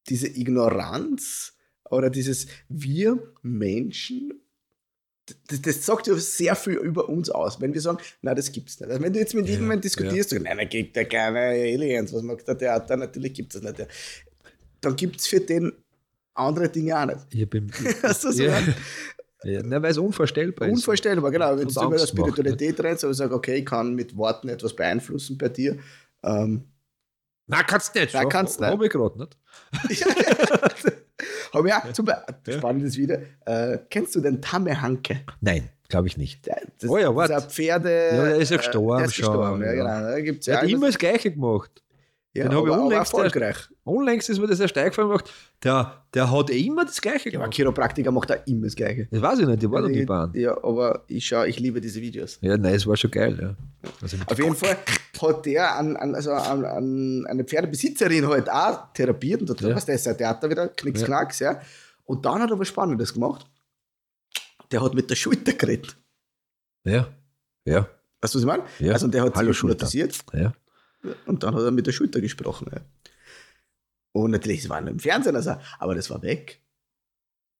diese 0.10 0.28
Ignoranz 0.28 1.54
oder 1.94 2.10
dieses 2.10 2.48
wir 2.70 3.20
Menschen. 3.42 4.34
Das, 5.48 5.62
das 5.62 5.86
sagt 5.86 6.08
ja 6.08 6.16
sehr 6.16 6.56
viel 6.56 6.74
über 6.74 7.08
uns 7.08 7.30
aus, 7.30 7.62
wenn 7.62 7.74
wir 7.74 7.80
sagen, 7.80 7.98
na 8.22 8.36
das 8.36 8.52
gibt's 8.52 8.80
nicht. 8.80 8.90
Also 8.90 9.02
wenn 9.02 9.14
du 9.14 9.20
jetzt 9.20 9.34
mit 9.34 9.46
Ja, 9.46 9.52
irgendjemandem 9.52 9.82
diskutierst, 9.82 10.32
sagst, 10.32 10.44
nein, 10.44 10.58
da 10.58 10.66
gibt 10.66 10.98
ja 10.98 11.06
keine 11.06 11.40
Aliens, 11.40 12.12
was 12.12 12.22
macht 12.24 12.46
der 12.48 12.58
Theater? 12.58 12.98
Natürlich 12.98 13.34
gibt 13.34 13.56
es 13.56 13.62
das 13.62 13.78
nicht. 13.78 13.88
Dann 14.82 14.96
gibt 14.98 15.22
es 15.22 15.28
für 15.28 15.40
den 15.40 15.72
andere 16.34 16.68
Dinge 16.68 17.00
auch 17.00 17.06
nicht. 17.06 17.20
Ich 17.30 17.50
bin, 17.50 17.72
Hast 18.04 18.24
du 18.24 18.28
das 18.28 18.38
ja, 18.38 18.60
gehört? 18.60 18.76
ja, 19.44 19.62
na, 19.64 19.82
weil 19.82 19.92
es 19.92 19.98
unvorstellbar 19.98 20.68
ist. 20.68 20.74
Unvorstellbar, 20.74 21.32
genau. 21.32 21.58
Wenn 21.58 21.68
du 21.68 21.72
über 21.72 21.82
Angst 21.84 22.00
macht, 22.00 22.10
Spiritualität 22.10 22.80
redest, 22.84 23.06
aber 23.06 23.12
ich 23.12 23.18
sage, 23.18 23.34
okay, 23.34 23.56
ich 23.56 23.66
kann 23.66 23.96
mit 23.96 24.18
Worten 24.18 24.50
etwas 24.50 24.76
beeinflussen 24.76 25.38
bei 25.38 25.48
dir. 25.50 25.78
Ähm, 26.24 26.66
Nein, 27.46 27.64
kannst 27.68 27.94
nicht. 27.96 28.14
Nein, 28.14 28.30
kannst 28.30 28.60
nicht. 28.60 28.70
Habe 28.70 28.86
ich 28.86 28.92
gerade 28.92 29.20
nicht. 29.20 29.38
Habe 30.52 30.73
ich 31.68 31.74
auch 31.74 31.94
zum 31.94 32.06
Beispiel, 32.06 32.54
spannendes 32.58 32.98
Video. 32.98 33.18
Äh, 33.46 33.78
kennst 33.90 34.16
du 34.16 34.22
den 34.22 34.42
Tamme 34.42 34.82
Hanke? 34.82 35.20
Nein, 35.42 35.70
glaube 35.90 36.08
ich 36.08 36.18
nicht. 36.18 36.46
Der- 36.48 36.62
Das, 36.80 36.90
Oh 36.90 36.98
ja, 36.98 37.08
das 37.08 37.16
warte. 37.16 37.34
ist 37.36 37.44
ein 37.44 37.50
Pferde. 37.50 37.90
Ja, 37.90 38.24
der 38.26 38.36
ist 38.38 38.50
ja 38.50 38.56
äh, 38.56 38.58
gestorben 38.58 38.98
Der 38.98 39.06
ist 39.06 39.16
schon, 39.16 39.26
gestorben, 39.28 39.62
ja, 39.62 39.68
ja. 39.68 39.74
genau. 39.74 40.10
Da 40.12 40.20
gibt's 40.22 40.46
ja 40.48 40.58
hat 40.62 40.68
immer 40.70 40.88
das 40.88 40.98
Gleiche 40.98 41.32
gemacht. 41.32 41.83
Ja, 42.36 42.48
den 42.50 42.56
hab 42.58 42.66
ich 42.66 42.72
unlängst 42.72 42.94
erst- 42.94 43.14
erfolgreich. 43.14 43.58
Unlängst 43.84 44.30
ist 44.30 44.40
mir 44.40 44.48
das 44.48 44.60
erst 44.60 44.78
eingefallen 44.78 45.10
gemacht. 45.10 45.32
Der, 45.64 46.04
der 46.14 46.32
hat 46.32 46.50
eh 46.50 46.60
immer 46.66 46.84
das 46.86 47.00
Gleiche 47.02 47.30
Ja, 47.30 47.34
gemacht. 47.40 47.54
Chiropraktiker 47.54 48.12
macht 48.12 48.32
auch 48.32 48.48
immer 48.48 48.64
das 48.66 48.76
Gleiche. 48.76 49.08
Das 49.12 49.22
weiß 49.22 49.40
ich 49.40 49.48
nicht, 49.48 49.62
die 49.62 49.70
war 49.70 49.82
doch 49.82 49.90
die 49.90 50.00
ja, 50.00 50.06
Bahn. 50.06 50.32
ja, 50.34 50.52
aber 50.64 51.04
ich 51.08 51.26
schaue, 51.28 51.48
ich 51.48 51.60
liebe 51.60 51.80
diese 51.80 52.02
Videos. 52.02 52.40
Ja, 52.42 52.58
nein, 52.58 52.74
es 52.76 52.88
war 52.88 52.98
schon 52.98 53.12
geil, 53.12 53.38
ja. 53.40 53.56
Also 54.02 54.18
Auf 54.26 54.38
jeden 54.40 54.56
Fall 54.56 54.78
hat 55.22 55.46
der 55.46 55.76
an, 55.76 55.96
an, 55.98 56.16
also 56.16 56.32
an, 56.32 56.66
an 56.66 57.26
eine 57.28 57.44
Pferdebesitzerin 57.44 58.28
halt 58.28 58.50
auch 58.50 58.92
therapiert 58.94 59.42
und 59.42 59.62
da 59.62 59.68
Ja. 59.70 59.76
was 59.76 59.86
der 59.86 59.96
ist 59.96 60.08
ein 60.08 60.18
Theater 60.18 60.50
wieder, 60.50 60.70
knicks, 60.70 61.02
Ja. 61.02 61.06
knacks, 61.08 61.40
ja. 61.40 61.62
Und 62.06 62.26
dann 62.26 62.42
hat 62.42 62.50
er 62.52 62.58
was 62.60 62.68
Spannendes 62.68 63.14
gemacht. 63.14 63.46
Der 64.72 64.82
hat 64.82 64.94
mit 64.96 65.10
der 65.10 65.16
Schulter 65.16 65.54
geredet. 65.54 65.96
Ja, 66.86 67.08
ja, 67.66 67.88
Weißt 68.22 68.34
du, 68.36 68.38
was 68.40 68.44
ich 68.44 68.46
meine? 68.48 68.64
Ja. 68.80 68.94
Also, 68.94 69.08
der 69.08 69.24
hat 69.24 69.36
Hallo, 69.36 69.50
sich 69.50 69.58
Schulter. 69.58 69.86
hypnotisiert 69.86 70.18
ja. 70.34 70.54
Und 71.26 71.44
dann 71.44 71.56
hat 71.56 71.62
er 71.64 71.72
mit 71.72 71.88
der 71.88 71.92
Schulter 71.92 72.22
gesprochen. 72.22 72.68
Ja. 72.74 72.82
Und 74.14 74.32
natürlich, 74.32 74.62
es 74.64 74.70
war 74.70 74.80
nur 74.82 74.92
im 74.92 75.00
Fernsehen, 75.00 75.36
also, 75.36 75.56
aber 75.80 75.96
das 75.96 76.10
war 76.10 76.22
weg. 76.22 76.60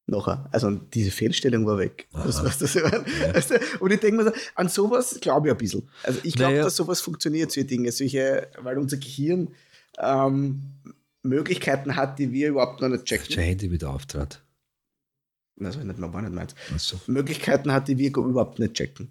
Nachher. 0.06 0.50
Also 0.52 0.70
diese 0.70 1.12
Fehlstellung 1.12 1.66
war 1.66 1.78
weg. 1.78 2.10
Das, 2.12 2.44
was 2.44 2.58
das, 2.58 2.76
weißt 2.76 3.52
du? 3.52 3.60
Und 3.80 3.92
ich 3.92 4.02
denke 4.02 4.18
mir 4.18 4.26
so, 4.26 4.32
an 4.56 4.68
sowas 4.68 5.18
glaube 5.22 5.48
ich 5.48 5.54
ein 5.54 5.58
bisschen. 5.58 5.90
Also 6.04 6.20
ich 6.24 6.36
glaube, 6.36 6.54
Naja. 6.54 6.66
dass 6.66 6.76
sowas 6.76 7.00
funktioniert, 7.00 7.52
solche 7.54 7.68
Dinge, 7.68 7.90
solche, 7.92 8.50
weil 8.60 8.78
unser 8.78 8.98
Gehirn 8.98 9.56
ähm, 9.98 10.62
Möglichkeiten 11.24 11.96
hat, 11.96 12.20
die 12.20 12.32
wir 12.34 12.50
überhaupt 12.50 12.82
noch 12.82 12.90
nicht 12.90 13.06
checken. 13.06 13.34
Handy 13.40 13.72
wieder 13.72 13.92
auftrat. 13.92 14.44
Also 15.62 15.80
nicht, 15.80 16.02
war 16.02 16.22
nicht 16.22 16.34
meins. 16.34 16.54
Also, 16.74 17.00
Möglichkeiten 17.08 17.72
hat, 17.72 17.88
die 17.88 17.98
wir 17.98 18.10
überhaupt 18.10 18.60
nicht 18.60 18.74
checken. 18.74 19.10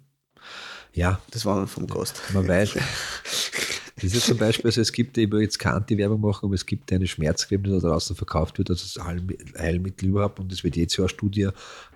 ja, 0.93 1.19
Das 1.31 1.43
war 1.45 1.65
vom 1.65 1.87
Ghost. 1.87 2.21
man 2.33 2.47
weiß. 2.47 2.75
Das 4.03 4.13
ist 4.13 4.25
zum 4.25 4.37
Beispiel, 4.37 4.65
also 4.65 4.81
es 4.81 4.91
gibt, 4.91 5.17
ich 5.17 5.31
will 5.31 5.41
jetzt 5.41 5.57
keine 5.57 5.77
Anti-Werbung 5.77 6.19
machen, 6.19 6.45
aber 6.45 6.55
es 6.55 6.65
gibt 6.65 6.91
eine 6.91 7.07
Schmerzcreme, 7.07 7.63
die 7.63 7.69
da 7.71 7.79
draußen 7.79 8.17
verkauft 8.17 8.57
wird, 8.57 8.69
also 8.69 8.83
das 8.83 9.05
Heilmi- 9.05 9.57
Heilmittel 9.57 10.09
überhaupt 10.09 10.41
und 10.41 10.51
es 10.51 10.61
wird 10.61 10.75
jetzt 10.75 10.93
so 10.93 11.03
eine 11.03 11.09
Studie, 11.09 11.47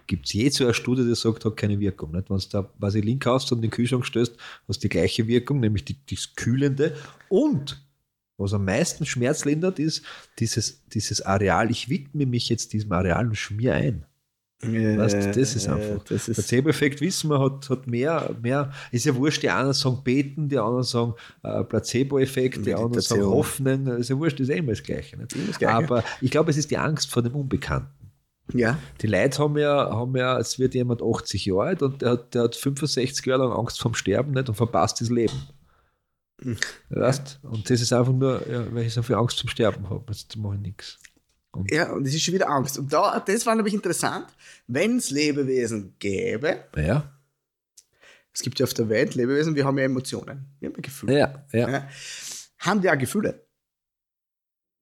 gibt 0.07 0.25
es 0.25 0.33
jetzt 0.33 0.55
so 0.55 0.63
eine 0.63 0.73
Studie, 0.73 1.03
die 1.03 1.13
sagt, 1.15 1.43
hat 1.43 1.57
keine 1.57 1.79
Wirkung. 1.81 2.11
Nicht? 2.13 2.29
Wenn 2.29 2.37
du 2.37 2.69
da 2.79 2.87
ich 2.87 3.03
Link 3.03 3.25
hast 3.25 3.51
und 3.51 3.57
in 3.57 3.63
den 3.63 3.71
Kühlschrank 3.71 4.05
stößt, 4.05 4.37
hast 4.69 4.77
du 4.77 4.87
die 4.87 4.89
gleiche 4.89 5.27
Wirkung, 5.27 5.59
nämlich 5.59 5.83
die, 5.83 5.97
das 6.09 6.33
Kühlende 6.33 6.95
und 7.27 7.85
was 8.37 8.53
am 8.53 8.63
meisten 8.63 9.05
Schmerz 9.05 9.43
lindert, 9.43 9.79
ist 9.79 10.03
dieses, 10.39 10.83
dieses 10.93 11.21
Areal, 11.21 11.71
ich 11.71 11.89
widme 11.89 12.25
mich 12.25 12.47
jetzt 12.47 12.71
diesem 12.71 12.91
Areal 12.93 13.27
und 13.27 13.35
schmier 13.35 13.73
ein. 13.73 14.05
Weißt 14.59 15.13
du, 15.13 15.31
das 15.39 15.55
ist 15.55 15.67
einfach. 15.67 16.03
Das 16.05 16.25
Der 16.25 16.33
Placebo-Effekt 16.33 16.99
wissen 16.99 17.29
wir, 17.29 17.39
hat, 17.39 17.69
hat 17.69 17.85
mehr, 17.85 18.35
mehr, 18.41 18.71
ist 18.91 19.05
ja 19.05 19.15
wurscht, 19.15 19.43
die 19.43 19.49
einen 19.51 19.73
sagen 19.73 20.01
beten, 20.03 20.49
die 20.49 20.57
anderen 20.57 20.83
sagen 20.83 21.13
äh, 21.43 21.63
Placebo-Effekt, 21.63 22.65
die 22.65 22.73
anderen 22.73 23.01
sagen 23.01 23.25
hoffen, 23.25 23.85
ist 23.87 24.09
ja 24.09 24.17
wurscht, 24.17 24.39
ist 24.39 24.49
eh 24.49 24.57
immer 24.57 24.71
das 24.71 24.81
Gleiche. 24.81 25.15
Nicht? 25.15 25.33
Immer 25.33 25.47
das 25.47 25.59
Gleiche. 25.59 25.75
Aber 25.75 26.03
ich 26.21 26.31
glaube, 26.31 26.49
es 26.49 26.57
ist 26.57 26.71
die 26.71 26.77
Angst 26.77 27.11
vor 27.11 27.21
dem 27.21 27.35
Unbekannten. 27.35 28.11
ja, 28.53 28.79
Die 28.99 29.07
Leute 29.07 29.37
haben 29.37 29.57
ja, 29.59 29.91
haben 29.91 30.15
ja, 30.17 30.39
es 30.39 30.57
wird 30.57 30.73
jemand 30.73 31.03
80 31.03 31.45
Jahre 31.45 31.61
alt 31.61 31.81
und 31.83 32.01
der 32.01 32.11
hat, 32.11 32.33
der 32.33 32.43
hat 32.43 32.55
65 32.55 33.23
Jahre 33.27 33.43
lang 33.43 33.51
Angst 33.51 33.79
vorm 33.79 33.93
Sterben 33.93 34.31
nicht 34.31 34.49
und 34.49 34.55
verpasst 34.55 35.01
das 35.01 35.09
Leben. 35.09 35.39
Hm. 36.41 36.57
Weißt? 36.89 37.39
Und 37.43 37.69
das 37.69 37.81
ist 37.81 37.93
einfach 37.93 38.13
nur, 38.13 38.41
ja, 38.49 38.65
weil 38.73 38.85
ich 38.85 38.93
so 38.93 39.03
viel 39.03 39.15
Angst 39.17 39.37
zum 39.37 39.49
Sterben 39.49 39.87
habe. 39.87 40.03
Jetzt 40.09 40.35
mache 40.35 40.55
ich 40.55 40.61
nichts. 40.61 40.97
Ja, 41.69 41.91
und 41.91 42.05
es 42.07 42.13
ist 42.13 42.23
schon 42.23 42.33
wieder 42.33 42.49
Angst. 42.49 42.77
Und 42.77 42.91
da, 42.93 43.19
das 43.19 43.45
war 43.45 43.55
nämlich 43.55 43.73
interessant, 43.73 44.27
wenn 44.67 44.97
es 44.97 45.09
Lebewesen 45.09 45.95
gäbe, 45.99 46.65
Ja, 46.75 47.11
es 48.33 48.41
gibt 48.41 48.59
ja 48.59 48.65
auf 48.65 48.73
der 48.73 48.87
Welt 48.89 49.15
Lebewesen, 49.15 49.55
wir 49.55 49.65
haben 49.65 49.77
ja 49.79 49.85
Emotionen, 49.85 50.45
wir 50.59 50.69
haben 50.69 50.75
ja 50.75 50.81
Gefühle. 50.81 51.17
ja, 51.17 51.45
ja. 51.51 51.69
Ja. 51.69 51.89
Haben 52.59 52.81
die 52.81 52.89
auch 52.89 52.97
Gefühle? 52.97 53.46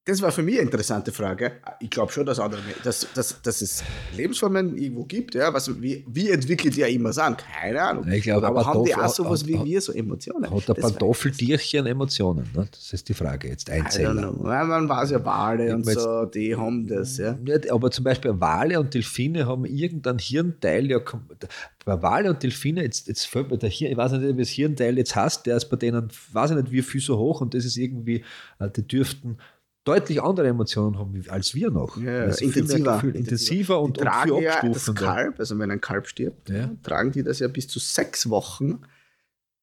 Das 0.07 0.21
war 0.21 0.31
für 0.31 0.43
mich 0.43 0.53
eine 0.55 0.65
interessante 0.65 1.11
Frage. 1.11 1.53
Ich 1.79 1.89
glaube 1.89 2.11
schon, 2.11 2.27
dass, 2.27 2.39
andere, 2.39 2.61
dass, 2.83 3.07
dass, 3.15 3.41
dass 3.41 3.61
es 3.63 3.83
Lebensformen 4.15 4.77
irgendwo 4.77 5.03
gibt. 5.03 5.33
Ja, 5.33 5.51
was, 5.51 5.81
wie, 5.81 6.05
wie 6.07 6.29
entwickelt 6.29 6.75
die 6.75 6.81
ja 6.81 6.87
immer 6.87 7.11
sagen? 7.11 7.37
Keine 7.37 7.81
Ahnung. 7.81 8.07
Ich 8.11 8.21
glaube, 8.21 8.45
aber 8.45 8.63
haben 8.67 8.85
die 8.85 8.93
auch 8.93 9.09
sowas 9.09 9.41
hat- 9.41 9.47
wie 9.47 9.57
hat- 9.57 9.65
wir, 9.65 9.81
so 9.81 9.91
Emotionen? 9.93 10.51
Hat 10.51 10.67
der 10.67 10.75
Pantoffeltierchen 10.75 11.87
Emotionen? 11.87 12.47
Ne? 12.55 12.67
Das 12.71 12.93
ist 12.93 13.09
die 13.09 13.15
Frage 13.15 13.47
jetzt. 13.47 13.67
Ja, 13.67 14.13
Man 14.13 14.87
weiß 14.87 15.09
ja 15.09 15.25
Wale 15.25 15.73
und 15.73 15.85
so, 15.85 16.25
die 16.25 16.55
haben 16.55 16.85
das. 16.87 17.17
Ja. 17.17 17.33
Nicht, 17.33 17.71
aber 17.71 17.89
zum 17.89 18.03
Beispiel 18.03 18.39
Wale 18.39 18.79
und 18.79 18.93
Delfine 18.93 19.47
haben 19.47 19.65
irgendein 19.65 20.19
Hirnteil, 20.19 20.85
ja, 20.91 20.99
bei 21.83 22.01
Wale 22.03 22.29
und 22.29 22.43
Delfine, 22.43 22.83
jetzt, 22.83 23.07
jetzt 23.07 23.25
fällt 23.25 23.49
mir 23.49 23.57
der 23.57 23.69
Hirn, 23.69 23.91
ich 23.91 23.97
weiß 23.97 24.11
nicht, 24.11 24.35
wie 24.35 24.39
das 24.39 24.49
Hirnteil 24.49 24.97
jetzt 24.99 25.15
heißt, 25.15 25.47
der 25.47 25.57
ist 25.57 25.65
bei 25.65 25.77
denen, 25.77 26.09
weiß 26.31 26.51
ich 26.51 26.57
nicht, 26.57 26.71
wie 26.71 26.81
viel 26.83 27.01
so 27.01 27.17
hoch 27.17 27.41
und 27.41 27.55
das 27.55 27.65
ist 27.65 27.77
irgendwie, 27.77 28.23
äh, 28.59 28.69
die 28.69 28.87
dürften 28.87 29.37
deutlich 29.85 30.21
andere 30.21 30.47
Emotionen 30.47 30.99
haben 30.99 31.23
als 31.29 31.55
wir 31.55 31.71
noch. 31.71 31.95
Ja, 31.97 32.03
mehr 32.03 32.41
intensiver, 32.41 32.95
Gefühl- 32.97 33.15
intensiver 33.15 33.79
und, 33.81 33.95
die 33.97 34.01
und 34.01 34.05
tragen 34.07 34.31
viel 34.35 34.43
ja 34.43 34.61
das. 34.61 34.93
Kalb, 34.95 35.39
also 35.39 35.57
wenn 35.57 35.71
ein 35.71 35.79
Kalb 35.79 36.07
stirbt, 36.07 36.49
Ja. 36.49 36.71
tragen 36.83 37.11
die 37.13 37.23
das 37.23 37.39
ja 37.39 37.47
bis 37.47 37.67
zu 37.69 37.79
sechs 37.79 38.29
Wochen. 38.29 38.81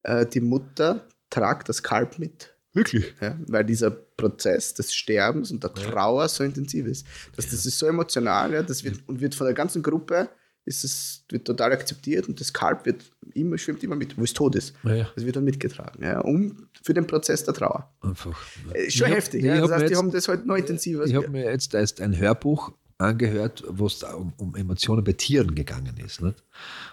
Äh, 0.04 0.24
die 0.26 0.40
Mutter 0.40 1.06
tragt 1.28 1.68
das 1.68 1.82
Kalb 1.82 2.18
mit. 2.18 2.54
Wirklich? 2.72 3.14
Ja, 3.20 3.38
weil 3.48 3.64
dieser 3.64 3.90
Prozess 3.90 4.72
des 4.72 4.94
Sterbens 4.94 5.50
und 5.52 5.62
der 5.62 5.74
Trauer 5.74 6.26
so 6.28 6.42
intensiv 6.42 6.86
ist. 6.86 7.06
Das, 7.36 7.46
das 7.50 7.66
ist 7.66 7.78
so 7.78 7.86
emotional, 7.86 8.52
ja, 8.54 8.62
das 8.62 8.82
wird, 8.82 9.06
und 9.06 9.20
wird 9.20 9.34
von 9.34 9.46
der 9.46 9.52
ganzen 9.54 9.82
Gruppe 9.82 10.30
ist 10.64 10.84
es, 10.84 11.24
wird 11.28 11.44
total 11.46 11.72
akzeptiert 11.72 12.28
und 12.28 12.40
das 12.40 12.52
Kalb 12.52 12.86
wird 12.86 13.02
immer, 13.34 13.58
schwimmt 13.58 13.82
immer 13.82 13.96
mit, 13.96 14.16
wo 14.16 14.22
es 14.22 14.32
tot 14.32 14.54
ist. 14.54 14.74
Ja, 14.84 15.08
Das 15.14 15.24
wird 15.26 15.34
dann 15.36 15.44
mitgetragen, 15.44 16.02
ja, 16.02 16.20
um 16.20 16.68
für 16.82 16.94
den 16.94 17.06
Prozess 17.06 17.44
der 17.44 17.54
Trauer. 17.54 17.92
einfach. 18.00 18.40
Äh, 18.72 18.86
Ist 18.86 18.94
schon 18.96 19.06
Ich 19.08 19.10
hab- 19.12 19.18
heftig. 19.18 19.40
ich 19.40 19.46
ja. 19.46 19.54
hab 19.56 19.62
Das 19.62 19.70
heißt, 19.72 19.80
mir 19.82 19.86
die 19.86 19.92
jetzt- 19.92 19.98
haben 19.98 20.10
das 20.12 20.28
halt 20.28 20.46
noch 20.46 20.56
intensiver. 20.56 21.04
Ich 21.04 21.14
habe 21.14 21.28
mir 21.28 21.44
jetzt 21.50 21.74
erst 21.74 22.00
ein 22.00 22.16
Hörbuch 22.16 22.72
angehört, 22.98 23.64
wo 23.68 23.86
es 23.86 24.04
um, 24.04 24.32
um 24.36 24.54
Emotionen 24.54 25.02
bei 25.02 25.12
Tieren 25.14 25.54
gegangen 25.56 25.96
ist. 26.04 26.22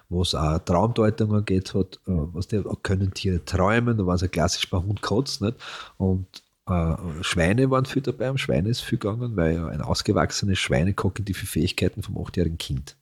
Wo 0.09 0.23
es 0.23 0.33
auch 0.33 0.57
Traumdeutungen 0.59 1.45
geht 1.45 1.75
hat, 1.75 1.97
äh, 2.07 2.11
was 2.33 2.47
die, 2.47 2.63
können 2.81 3.13
Tiere 3.13 3.45
träumen, 3.45 3.97
da 3.97 4.05
war 4.07 4.15
es 4.15 4.21
ja 4.21 4.27
klassisch 4.27 4.67
bei 4.69 4.79
Hund 4.79 5.01
nicht? 5.41 5.55
Und 5.97 6.25
äh, 6.67 6.95
Schweine 7.21 7.69
waren 7.69 7.85
viel 7.85 8.01
dabei, 8.01 8.31
um 8.31 8.37
Schweine 8.39 8.69
ist 8.69 8.81
viel 8.81 8.97
gegangen, 8.97 9.35
weil 9.35 9.53
ja 9.55 9.67
ein 9.67 9.81
ausgewachsenes 9.81 10.57
Schweine 10.57 10.93
kognitive 10.95 11.45
Fähigkeiten 11.45 12.01
vom 12.01 12.17
achtjährigen 12.17 12.57
Kind. 12.57 12.95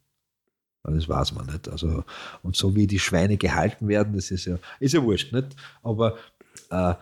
Das 0.95 1.09
weiß 1.09 1.33
man 1.33 1.47
nicht. 1.47 1.67
Also, 1.69 2.03
und 2.43 2.55
so 2.55 2.75
wie 2.75 2.87
die 2.87 2.99
Schweine 2.99 3.37
gehalten 3.37 3.87
werden, 3.87 4.13
das 4.13 4.31
ist 4.31 4.45
ja, 4.45 4.57
ist 4.79 4.93
ja 4.93 5.03
wurscht, 5.03 5.33
nicht? 5.33 5.55
Aber 5.83 6.17
äh, 6.69 6.95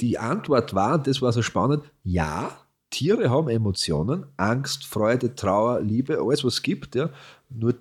die 0.00 0.18
Antwort 0.18 0.74
war, 0.74 0.98
das 0.98 1.20
war 1.20 1.32
so 1.32 1.42
spannend, 1.42 1.84
ja, 2.02 2.56
Tiere 2.90 3.30
haben 3.30 3.48
Emotionen, 3.48 4.26
Angst, 4.36 4.86
Freude, 4.86 5.34
Trauer, 5.34 5.80
Liebe, 5.80 6.18
alles 6.20 6.44
was 6.44 6.54
es 6.54 6.62
gibt, 6.62 6.94
ja. 6.94 7.10
Nur 7.48 7.74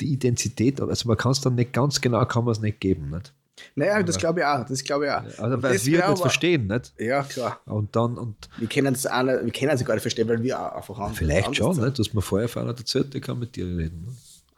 die 0.00 0.12
Identität, 0.12 0.80
also 0.80 1.08
man 1.08 1.16
kann 1.16 1.32
es 1.32 1.40
dann 1.40 1.54
nicht 1.54 1.72
ganz 1.72 2.00
genau, 2.00 2.24
kann 2.26 2.44
man 2.44 2.52
es 2.52 2.60
nicht 2.60 2.80
geben. 2.80 3.10
Nicht? 3.10 3.32
Naja, 3.74 4.02
das 4.02 4.16
glaube 4.18 4.40
ich 4.40 4.46
auch. 4.46 4.64
Das 4.66 4.82
glaube 4.82 5.06
ich 5.06 5.10
auch. 5.10 5.22
Also 5.42 5.62
weil 5.62 5.74
das 5.74 5.84
wir 5.86 6.06
aber- 6.06 6.16
verstehen, 6.16 6.66
nicht? 6.66 6.92
Ja, 6.98 7.22
klar. 7.22 7.60
Und 7.66 7.94
dann, 7.94 8.16
und 8.18 8.48
Wir 8.58 8.68
können 8.68 8.94
es 8.94 9.02
gar 9.04 9.22
nicht 9.24 10.02
verstehen, 10.02 10.28
weil 10.28 10.42
wir 10.42 10.58
auch 10.60 10.72
einfach 10.76 10.98
anders 10.98 11.18
vielleicht 11.18 11.54
schon, 11.56 11.74
sind. 11.74 11.84
nicht? 11.84 11.98
dass 11.98 12.14
man 12.14 12.22
vorher 12.22 12.48
von 12.48 12.62
einer 12.62 12.76
erzählt, 12.76 13.12
der 13.14 13.20
kann 13.20 13.38
mit 13.38 13.54
dir 13.56 13.66
reden. 13.66 14.06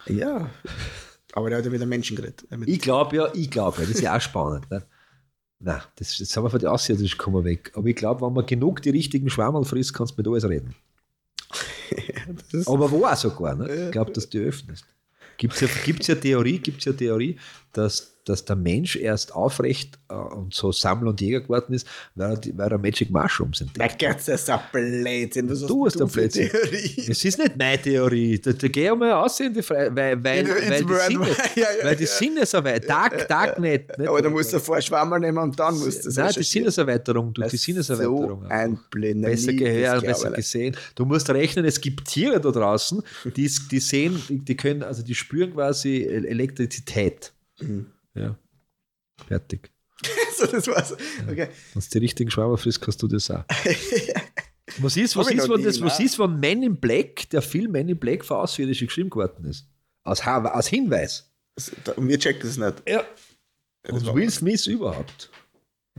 Ne? 0.07 0.15
Ja. 0.17 0.51
Aber 1.33 1.49
der 1.49 1.59
hat 1.59 1.65
ja 1.65 1.71
mit 1.73 1.81
einem 1.81 1.89
Menschen 1.89 2.17
geredet. 2.17 2.45
Äh, 2.51 2.59
Ich 2.67 2.81
glaube 2.81 3.17
ja, 3.17 3.29
ich 3.35 3.51
glaube 3.51 3.79
ja, 3.81 3.87
das 3.87 3.97
ist 3.97 4.01
ja 4.03 4.17
auch 4.17 4.21
spannend. 4.21 4.71
Nicht? 4.71 4.87
Nein, 5.59 5.81
das, 5.97 6.19
jetzt 6.19 6.37
haben 6.37 6.45
wir 6.45 6.51
von 6.51 6.61
der 6.61 6.71
Aussicht 6.73 7.19
kommen 7.19 7.45
weg. 7.45 7.73
Aber 7.75 7.87
ich 7.89 7.97
glaube, 7.97 8.25
wenn 8.25 8.33
man 8.33 8.47
genug 8.47 8.83
die 8.83 8.91
richtigen 8.91 9.29
Schwammerl 9.31 9.65
frisst, 9.65 9.95
kannst 9.95 10.13
du 10.13 10.17
mit 10.19 10.29
alles 10.29 10.49
reden. 10.49 10.75
das 12.53 12.67
Aber 12.67 12.91
wo 12.91 13.05
auch 13.05 13.17
sogar, 13.17 13.55
ne? 13.55 13.69
Ja. 13.69 13.85
Ich 13.87 13.93
glaube, 13.93 14.13
dass 14.13 14.29
du 14.29 14.39
öffnest. 14.39 14.85
Gibt 15.37 15.55
es 15.55 15.61
ja, 15.63 15.69
gibt's 15.85 16.07
ja 16.07 16.15
Theorie, 16.15 16.59
gibt's 16.59 16.85
ja 16.85 16.93
Theorie, 16.93 17.37
dass, 17.77 18.13
dass 18.25 18.45
der 18.47 18.57
Mensch 18.57 18.97
erst 18.97 19.35
aufrecht 19.35 19.99
äh, 20.09 20.15
und 20.15 20.55
so 20.55 20.73
Sammler 20.73 21.11
und 21.11 21.21
Jäger 21.21 21.43
geworden 21.43 21.75
ist, 21.75 21.87
weil 22.15 22.31
er, 22.31 22.37
die- 22.39 22.57
weil 22.57 22.71
er 22.71 22.79
Magic 22.79 23.11
Mushrooms 23.11 23.61
entdeckt. 23.61 24.01
Mein 24.01 24.11
Gott, 24.13 24.19
das 24.27 24.29
ist 24.41 24.49
ein 24.51 24.61
Blödsinn. 24.73 25.51
Was 25.51 25.61
Du 25.67 25.85
hast 25.85 26.01
ein 26.01 26.09
Blödsinn. 26.09 26.49
Theorie? 26.49 27.07
Es 27.11 27.23
ist 27.25 27.39
nicht 27.39 27.57
meine 27.59 27.83
Theorie. 27.83 28.39
Da, 28.39 28.53
da 28.53 28.69
geh 28.69 28.89
einmal 28.89 29.13
aus 29.13 29.39
in 29.41 29.53
die 29.53 29.61
Freie, 29.63 29.95
weil, 29.95 30.25
weil, 30.25 30.39
In- 30.47 30.49
weil, 30.49 30.85
die 30.85 30.95
Sinne, 30.95 31.27
ja, 31.57 31.63
ja, 31.63 31.85
weil 31.85 31.97
die 31.97 32.05
ja. 32.05 32.09
Sinneserweiterung, 32.09 32.89
Tag, 32.89 33.29
Tag 33.29 33.59
nicht. 33.59 33.99
nicht 33.99 34.09
Aber 34.09 34.23
da 34.23 34.31
musst 34.31 34.53
du 34.55 34.59
vorher 34.61 34.81
Schwammerl 34.83 35.21
nehmen 35.21 35.39
und 35.39 35.61
dann 35.61 35.75
musst 35.79 36.05
du 36.05 36.09
das 36.09 36.17
Nein, 36.17 36.33
die. 36.37 36.43
Sinneserweiterung, 36.45 37.35
durch 37.35 37.49
die 37.51 37.57
Das 37.57 37.63
Sinneserweiterung. 37.63 38.43
So 38.45 38.49
ein 38.49 38.79
Blödsinn. 38.91 39.21
besser 39.23 39.53
das 39.53 39.57
gehört, 39.61 40.05
besser 40.07 40.31
gesehen. 40.31 40.77
Du 40.95 41.05
musst 41.05 41.29
rechnen, 41.29 41.65
es 41.67 41.79
gibt 41.81 42.07
Tiere 42.09 42.41
da 42.41 42.51
draußen, 42.51 43.03
die, 43.37 43.51
die 43.71 43.81
sehen, 43.81 44.23
die, 44.31 44.57
können, 44.57 44.83
also 44.83 45.03
die 45.03 45.15
spüren 45.15 45.53
quasi 45.53 46.05
Elektrizität. 46.05 47.33
Mhm. 47.61 47.87
Ja. 48.15 48.39
Fertig. 49.27 49.71
so, 50.37 50.47
das 50.47 50.67
war's. 50.67 50.93
Okay. 50.93 51.49
Wenn 51.73 51.83
du 51.83 51.89
die 51.93 51.99
richtigen 51.99 52.31
Schwammer 52.31 52.57
frisst, 52.59 52.81
kannst 52.81 53.03
du 53.03 53.09
das 53.09 53.31
auch. 53.31 53.45
Was 54.79 54.97
ist, 54.97 55.15
was 55.15 55.31
ist, 55.31 55.49
wenn, 55.49 55.63
das, 55.63 55.81
was 55.81 56.01
ist, 56.01 56.19
wenn 56.19 56.41
Men 56.41 56.63
in 56.65 56.77
Black, 56.81 57.29
der 57.31 57.43
Film 57.43 57.71
Men 57.73 57.89
in 57.89 57.99
Black 57.99 58.25
für 58.25 58.37
Außerirdische 58.37 58.87
geschrieben 58.87 59.09
geworden 59.11 59.45
ist? 59.45 59.69
Aus, 60.03 60.25
Ha- 60.25 60.51
aus 60.51 60.67
Hinweis. 60.67 61.31
Und 61.95 62.09
wir 62.09 62.19
checken 62.19 62.41
das 62.43 62.57
nicht. 62.57 62.89
Ja. 62.89 63.05
das 63.85 64.03
Und 64.03 64.15
Will 64.17 64.29
Smith 64.31 64.67
überhaupt 64.67 65.31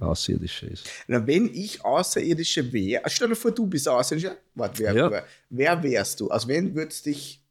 Außerirdische 0.01 0.65
ist. 0.65 0.89
Na, 1.07 1.25
wenn 1.25 1.53
ich 1.53 1.85
Außerirdische 1.85 2.73
wäre, 2.73 3.03
stell 3.07 3.29
dir 3.29 3.35
vor, 3.35 3.51
du 3.51 3.65
bist 3.65 3.87
Außerirdischer. 3.87 4.35
Warte, 4.55 4.83
wer, 4.83 4.93
Ja. 4.93 5.09
wer, 5.11 5.25
wer 5.49 5.83
wärst 5.83 6.19
du? 6.19 6.29
Aus 6.29 6.45
wen 6.47 6.75
würdest 6.75 7.05
du 7.05 7.11
dich. 7.11 7.44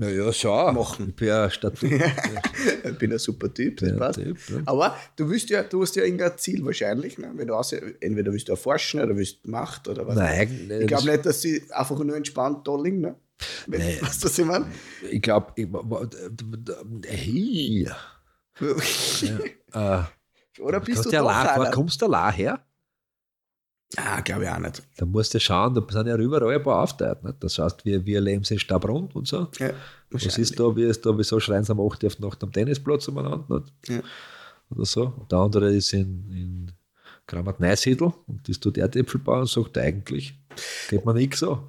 Naja, 0.00 0.32
schau. 0.32 0.72
Machen. 0.72 1.10
Ich 1.10 1.16
bin 1.16 1.28
ja 1.28 1.50
Statut. 1.50 1.90
ich 2.84 2.98
bin 2.98 3.12
ein 3.12 3.18
super 3.18 3.52
Typ, 3.52 3.76
das 3.80 3.90
Ja, 3.90 3.96
passt. 3.98 4.18
Typ, 4.18 4.38
ja. 4.48 4.56
Aber 4.64 4.96
du 5.14 5.28
willst 5.28 5.50
ja, 5.50 5.62
du 5.62 5.82
hast 5.82 5.94
ja 5.94 6.04
irgendein 6.04 6.38
Ziel 6.38 6.64
wahrscheinlich. 6.64 7.18
Ne? 7.18 7.30
Wenn 7.34 7.46
du 7.46 7.54
außer, 7.54 7.76
entweder 8.00 8.32
willst 8.32 8.48
du 8.48 8.52
erforschen 8.52 9.00
oder 9.00 9.14
willst 9.14 9.46
Macht 9.46 9.88
oder 9.88 10.06
was. 10.06 10.16
Nein, 10.16 10.70
Ich 10.80 10.86
glaube 10.86 11.04
nicht, 11.04 11.26
dass 11.26 11.42
sie 11.42 11.62
einfach 11.70 11.98
nur 11.98 12.16
entspannt 12.16 12.66
da 12.66 12.80
liegen. 12.80 13.02
Ne? 13.02 13.14
Wenn, 13.66 13.80
Nee. 13.82 13.98
Weißt 14.00 14.22
du, 14.22 14.28
was 14.28 14.38
ich 14.38 14.44
meine? 14.46 14.66
Ich 15.10 15.20
glaube, 15.20 15.52
ich, 15.56 15.68
hey, 17.06 17.86
äh, 19.74 20.02
Oder 20.60 20.80
bist 20.80 21.02
kommst 21.02 21.06
du 21.06 21.10
du 21.10 21.26
einer? 21.26 21.70
kommst 21.72 22.00
du 22.00 22.06
allein 22.06 22.32
her? 22.32 22.64
Ah, 23.96 24.20
glaube 24.20 24.44
ich 24.44 24.50
auch 24.50 24.58
nicht. 24.58 24.82
Da 24.96 25.04
musst 25.04 25.34
du 25.34 25.40
schauen, 25.40 25.74
da 25.74 25.84
sind 25.90 26.06
ja 26.06 26.16
überall 26.16 26.54
ein 26.54 26.62
paar 26.62 26.82
aufteilt. 26.82 27.24
Nicht? 27.24 27.42
Das 27.42 27.58
heißt, 27.58 27.84
wir, 27.84 28.04
wir 28.06 28.20
leben 28.20 28.44
sie 28.44 28.58
stabrund 28.58 29.16
und 29.16 29.26
so. 29.26 29.48
Ja, 29.58 29.70
Was 30.10 30.38
ist 30.38 30.58
da, 30.60 30.76
wie 30.76 30.84
ist 30.84 31.04
da, 31.04 31.16
wieso 31.16 31.40
schreien 31.40 31.64
sie 31.64 31.72
am 31.72 31.80
8. 31.80 32.04
Uhr 32.04 32.10
Nacht 32.20 32.42
am 32.42 32.52
Tennisplatz 32.52 33.08
umeinander? 33.08 33.44
Nicht? 33.48 33.88
Ja. 33.88 34.00
Oder 34.70 34.84
so. 34.84 35.12
Und 35.18 35.32
der 35.32 35.38
andere 35.38 35.74
ist 35.74 35.92
in, 35.92 36.30
in 36.30 36.72
Kramat 37.30 37.60
Neusiedl 37.60 38.12
und 38.26 38.48
ist 38.48 38.64
dort 38.66 38.76
Erdäpfelbauer 38.76 39.42
und 39.42 39.48
sagt, 39.48 39.78
eigentlich 39.78 40.34
geht 40.88 41.04
man 41.04 41.14
nichts 41.14 41.38
so. 41.38 41.68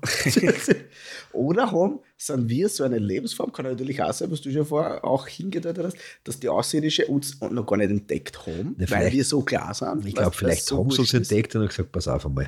Oder 1.34 1.71
haben, 1.71 2.00
sind 2.17 2.50
wir 2.50 2.67
so 2.67 2.84
eine 2.84 2.97
Lebensform, 2.97 3.54
kann 3.54 3.65
natürlich 3.65 4.02
auch 4.02 4.12
sein, 4.12 4.32
was 4.32 4.41
du 4.41 4.52
schon 4.52 4.65
vorher 4.65 5.06
auch 5.06 5.28
hingedeutet 5.28 5.86
hast, 5.86 5.97
dass 6.24 6.39
die 6.39 6.50
Außerirdische 6.50 7.06
uns 7.06 7.39
noch 7.41 7.67
gar 7.67 7.78
nicht 7.78 7.91
entdeckt 7.91 8.47
haben, 8.47 8.76
Ja, 8.80 8.89
weil 8.89 9.12
wir 9.12 9.24
so 9.24 9.41
klar 9.41 9.71
sind. 9.76 10.08
Ich 10.08 10.15
glaube, 10.15 10.36
vielleicht 10.36 10.71
haben 10.71 10.89
sie 10.89 11.02
uns 11.02 11.13
entdeckt 11.13 11.56
und 11.56 11.62
haben 11.62 11.67
gesagt, 11.67 11.91
pass 11.91 12.08
auf 12.08 12.26
einmal, 12.26 12.47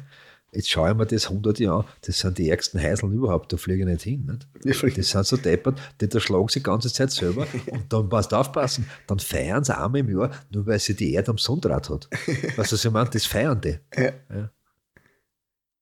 jetzt 0.53 0.69
schaue 0.69 0.91
ich 0.91 0.97
mir 0.97 1.05
das 1.05 1.27
100 1.27 1.59
Jahre 1.59 1.79
an, 1.79 1.85
das 2.01 2.19
sind 2.19 2.37
die 2.37 2.49
ärgsten 2.49 2.81
Heiseln 2.81 3.11
überhaupt, 3.13 3.51
da 3.51 3.57
fliege 3.57 3.81
ich 3.81 3.87
nicht 3.87 4.03
hin. 4.03 4.25
Nicht? 4.63 4.81
Ja. 4.81 4.89
Das 4.89 5.09
sind 5.09 5.25
so 5.25 5.37
deppert, 5.37 5.79
die 5.99 6.07
da 6.07 6.19
schlagen 6.19 6.47
sie 6.47 6.59
die 6.59 6.63
ganze 6.63 6.91
Zeit 6.91 7.11
selber 7.11 7.47
und 7.71 7.91
dann 7.91 8.09
passt 8.09 8.33
aufpassen, 8.33 8.89
dann 9.07 9.19
feiern 9.19 9.63
sie 9.63 9.77
einmal 9.77 10.01
im 10.01 10.09
Jahr, 10.09 10.31
nur 10.51 10.65
weil 10.65 10.79
sie 10.79 10.95
die 10.95 11.13
Erde 11.13 11.31
am 11.31 11.37
Sonnenrad 11.37 11.89
hat. 11.89 12.09
Was 12.55 12.71
ich 12.71 12.91
meine? 12.91 13.09
Das 13.09 13.25
feiern 13.25 13.59
die. 13.61 13.77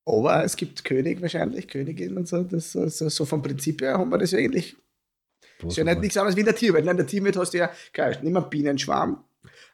Aber 0.05 0.43
es 0.43 0.55
gibt 0.55 0.83
König 0.83 1.21
wahrscheinlich, 1.21 1.67
Königin 1.67 2.17
und 2.17 2.27
so. 2.27 2.43
Das, 2.43 2.71
so, 2.71 2.87
so, 2.87 3.25
vom 3.25 3.41
Prinzip 3.41 3.81
her 3.81 3.97
haben 3.97 4.09
wir 4.09 4.17
das 4.17 4.31
ja 4.31 4.39
ähnlich. 4.39 4.75
ist 5.65 5.77
ja 5.77 5.83
nicht 5.83 6.01
nichts 6.01 6.17
anderes 6.17 6.35
wie 6.35 6.41
in 6.41 6.45
der 6.47 6.55
Tierwelt. 6.55 6.87
In 6.87 6.97
der 6.97 7.07
Tierwelt 7.07 7.37
hast 7.37 7.53
du 7.53 7.59
ja, 7.59 7.71
klar, 7.93 8.15
nimm 8.21 8.35
einen 8.35 8.49
Bienenschwarm, 8.49 9.23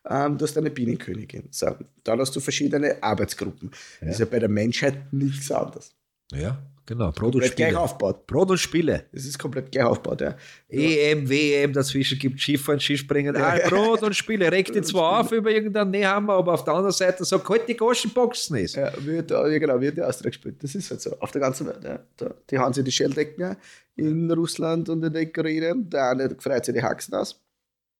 ähm, 0.09 0.37
du 0.37 0.43
hast 0.45 0.57
eine 0.57 0.69
Bienenkönigin. 0.69 1.47
So, 1.51 1.75
dann 2.03 2.19
hast 2.19 2.35
du 2.35 2.39
verschiedene 2.39 3.01
Arbeitsgruppen. 3.01 3.71
Das 3.99 4.11
ist 4.11 4.19
ja 4.19 4.25
bei 4.25 4.39
der 4.39 4.49
Menschheit 4.49 5.11
nichts 5.11 5.51
anderes. 5.51 5.93
Ja, 6.31 6.57
genau. 6.85 7.11
Brot 7.11 7.35
und 7.35 7.41
Komplett 7.41 7.55
gleich 7.55 7.67
Spiele. 7.69 7.79
aufgebaut. 7.79 8.27
Brot 8.27 8.51
und 8.51 8.57
Spiele. 8.57 9.05
Das 9.13 9.25
ist 9.25 9.39
komplett 9.39 9.71
gleich 9.71 9.85
aufgebaut, 9.85 10.21
ja. 10.21 10.35
EM, 10.69 11.29
WM, 11.29 11.71
dazwischen 11.71 12.19
gibt 12.19 12.39
Skifahren, 12.39 12.79
Skispringen, 12.79 13.35
all 13.35 13.61
Brot 13.69 14.03
und 14.03 14.15
Spiele. 14.15 14.51
Regt 14.51 14.75
die 14.75 14.81
zwar 14.81 15.21
auf 15.21 15.31
über 15.31 15.51
irgendeinen 15.51 15.91
Nähhammer, 15.91 16.33
aber 16.33 16.53
auf 16.53 16.63
der 16.63 16.73
anderen 16.73 16.93
Seite 16.93 17.23
sagt, 17.23 17.47
halt 17.47 17.67
die 17.67 17.77
Goschenboxen 17.77 18.57
ist. 18.57 18.75
Ja, 18.75 18.91
wird, 18.99 19.31
ja, 19.31 19.57
genau, 19.57 19.79
wird 19.79 19.97
die 19.97 20.01
Austria 20.01 20.29
gespielt. 20.29 20.61
Das 20.61 20.75
ist 20.75 20.91
halt 20.91 21.01
so. 21.01 21.17
Auf 21.19 21.31
der 21.31 21.41
ganzen 21.41 21.67
Welt. 21.67 21.83
Ja. 21.83 21.99
Da, 22.17 22.33
die 22.49 22.57
haben 22.57 22.73
sich 22.73 22.83
die 22.83 22.91
Schelldecken 22.91 23.41
ja, 23.41 23.55
in 23.95 24.29
Russland 24.31 24.89
und 24.89 25.03
in 25.03 25.13
der 25.13 25.23
Ukraine. 25.23 25.75
Der 25.77 26.09
eine 26.09 26.35
freut 26.39 26.65
sich 26.65 26.75
die 26.75 26.83
Haxen 26.83 27.13
aus. 27.13 27.39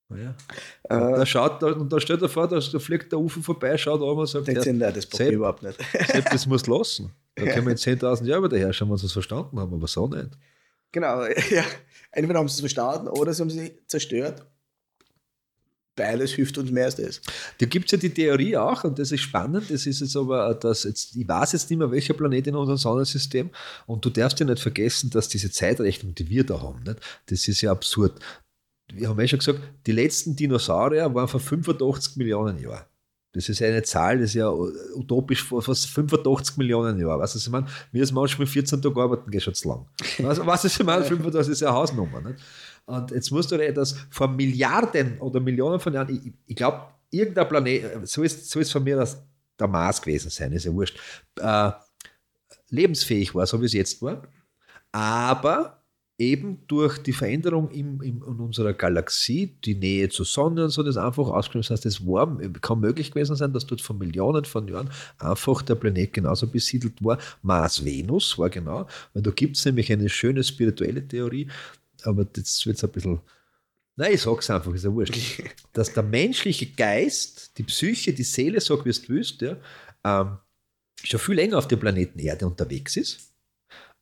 Ja. 0.09 0.29
Äh, 0.83 1.17
Da 1.17 1.25
schaut, 1.25 1.61
da, 1.61 1.67
und 1.67 1.91
da 1.91 1.99
stellt 1.99 2.21
er 2.21 2.29
vor, 2.29 2.47
da, 2.47 2.59
da 2.59 2.79
fliegt 2.79 3.11
der 3.11 3.19
Ufer 3.19 3.41
vorbei, 3.41 3.77
schaut 3.77 4.01
an 4.01 4.07
und 4.17 4.27
sagt, 4.27 4.47
ja, 4.47 4.73
nein, 4.73 4.93
das 4.93 5.07
Sepp. 5.11 5.33
überhaupt 5.33 5.63
nicht. 5.63 5.77
Sepp, 6.11 6.29
das 6.29 6.45
muss 6.45 6.65
lassen. 6.67 7.11
Da 7.35 7.45
können 7.45 7.65
wir 7.65 7.71
in 7.71 7.77
10.000 7.77 8.25
Jahren 8.25 8.43
wieder 8.43 8.57
herrschauen, 8.57 8.89
wenn 8.89 8.97
sie 8.97 9.05
es 9.05 9.11
verstanden 9.13 9.59
haben, 9.59 9.73
aber 9.73 9.87
so 9.87 10.07
nicht. 10.07 10.29
genau, 10.91 11.23
ja. 11.51 11.63
Entweder 12.11 12.39
haben 12.39 12.47
sie 12.47 12.53
es 12.53 12.59
verstanden 12.61 13.09
oder 13.09 13.33
sie 13.33 13.41
haben 13.41 13.49
sie 13.49 13.77
zerstört. 13.85 14.45
Beides 15.95 16.31
hilft 16.33 16.57
uns 16.59 16.69
mehr 16.71 16.85
als 16.85 16.95
das. 16.95 17.21
Da 17.59 17.65
gibt 17.65 17.85
es 17.85 17.91
ja 17.91 17.97
die 17.97 18.11
Theorie 18.13 18.55
auch, 18.55 18.83
und 18.83 18.99
das 18.99 19.11
ist 19.11 19.21
spannend, 19.21 19.69
das 19.71 19.87
ist 19.87 19.99
jetzt 19.99 20.15
aber, 20.15 20.53
dass 20.53 20.83
jetzt, 20.83 21.15
ich 21.15 21.27
weiß 21.27 21.53
jetzt 21.53 21.69
nicht 21.71 21.79
mehr, 21.79 21.91
welcher 21.91 22.13
Planet 22.13 22.47
in 22.47 22.55
unserem 22.55 22.77
Sonnensystem, 22.77 23.49
und 23.87 24.05
du 24.05 24.11
darfst 24.11 24.39
ja 24.39 24.45
nicht 24.45 24.61
vergessen, 24.61 25.09
dass 25.09 25.27
diese 25.27 25.51
Zeitrechnung, 25.51 26.13
die 26.13 26.29
wir 26.29 26.45
da 26.45 26.61
haben, 26.61 26.83
nicht? 26.83 26.99
das 27.25 27.47
ist 27.47 27.61
ja 27.61 27.71
absurd. 27.71 28.13
Wir 28.93 29.09
haben 29.09 29.19
ja 29.19 29.27
schon 29.27 29.39
gesagt, 29.39 29.59
die 29.85 29.91
letzten 29.91 30.35
Dinosaurier 30.35 31.13
waren 31.13 31.27
vor 31.27 31.39
85 31.39 32.17
Millionen 32.17 32.57
Jahren. 32.59 32.85
Das 33.33 33.49
ist 33.49 33.61
eine 33.61 33.83
Zahl, 33.83 34.17
das 34.17 34.29
ist 34.29 34.35
ja 34.35 34.49
utopisch 34.49 35.43
vor 35.43 35.61
fast 35.61 35.87
85 35.87 36.57
Millionen 36.57 36.99
Jahren. 36.99 37.19
Weißt 37.19 37.35
du, 37.35 37.37
was 37.37 37.45
ich 37.45 37.51
meine? 37.51 37.67
Wir 37.91 38.05
sind 38.05 38.15
manchmal 38.15 38.47
14 38.47 38.81
Tage 38.81 38.99
arbeiten, 38.99 39.29
geht 39.29 39.43
schon 39.43 39.53
zu 39.53 39.67
lang. 39.67 39.85
Weißt 40.17 40.39
du, 40.39 40.45
was 40.45 40.65
ich 40.65 40.83
meine? 40.83 41.03
85 41.03 41.51
ist 41.51 41.61
ja 41.61 41.67
eine 41.67 41.77
Hausnummer. 41.77 42.21
Nicht? 42.21 42.39
Und 42.85 43.11
jetzt 43.11 43.31
musst 43.31 43.51
du 43.51 43.73
das 43.73 43.95
vor 44.09 44.29
Milliarden 44.29 45.19
oder 45.19 45.41
Millionen 45.41 45.79
von 45.79 45.93
Jahren, 45.93 46.09
ich, 46.09 46.33
ich 46.45 46.55
glaube, 46.55 46.87
irgendein 47.11 47.47
Planet, 47.49 48.07
so 48.07 48.23
ist, 48.23 48.49
so 48.49 48.59
ist 48.59 48.71
von 48.71 48.83
mir 48.83 48.95
das 48.95 49.21
der 49.59 49.67
Mars 49.67 50.01
gewesen 50.01 50.29
sein, 50.29 50.51
ist 50.53 50.65
ja 50.65 50.73
wurscht, 50.73 50.97
äh, 51.39 51.71
lebensfähig 52.69 53.35
war, 53.35 53.45
so 53.45 53.61
wie 53.61 53.65
es 53.65 53.73
jetzt 53.73 54.01
war, 54.01 54.23
aber 54.91 55.83
eben 56.17 56.63
durch 56.67 56.97
die 56.97 57.13
Veränderung 57.13 57.69
im, 57.69 58.01
im, 58.01 58.23
in 58.23 58.39
unserer 58.39 58.73
Galaxie, 58.73 59.55
die 59.63 59.75
Nähe 59.75 60.09
zur 60.09 60.25
Sonne 60.25 60.63
und 60.63 60.71
so, 60.71 60.81
das 60.81 60.97
einfach 60.97 61.27
ausgeschrieben. 61.27 61.61
Das 61.61 61.69
heißt, 61.69 61.85
es 61.85 62.07
war, 62.07 62.37
kann 62.61 62.79
möglich 62.79 63.11
gewesen 63.11 63.35
sein, 63.35 63.53
dass 63.53 63.67
dort 63.67 63.81
vor 63.81 63.95
Millionen 63.95 64.43
von 64.45 64.67
Jahren 64.67 64.89
einfach 65.19 65.61
der 65.61 65.75
Planet 65.75 66.13
genauso 66.13 66.47
besiedelt 66.47 67.03
war. 67.03 67.19
Mars, 67.43 67.85
Venus 67.85 68.37
war 68.37 68.49
genau, 68.49 68.87
weil 69.13 69.21
da 69.21 69.31
gibt 69.31 69.57
es 69.57 69.65
nämlich 69.65 69.91
eine 69.91 70.09
schöne 70.09 70.43
spirituelle 70.43 71.07
Theorie, 71.07 71.47
aber 72.03 72.25
jetzt 72.35 72.65
wird 72.65 72.77
es 72.77 72.83
ein 72.83 72.91
bisschen. 72.91 73.19
Nein, 73.95 74.13
ich 74.13 74.21
sag's 74.21 74.49
einfach, 74.49 74.73
ist 74.73 74.85
ja 74.85 74.93
wurscht. 74.93 75.15
Dass 75.73 75.93
der 75.93 76.03
menschliche 76.03 76.67
Geist, 76.67 77.57
die 77.57 77.63
Psyche, 77.63 78.13
die 78.13 78.23
Seele, 78.23 78.59
sag 78.59 78.85
wie 78.85 78.91
du 78.91 79.09
willst, 79.09 79.41
ja, 79.41 79.57
ähm, 80.03 80.37
schon 81.03 81.19
viel 81.19 81.35
länger 81.35 81.59
auf 81.59 81.67
dem 81.67 81.79
Planeten 81.79 82.17
Erde 82.19 82.47
unterwegs 82.47 82.97
ist, 82.97 83.31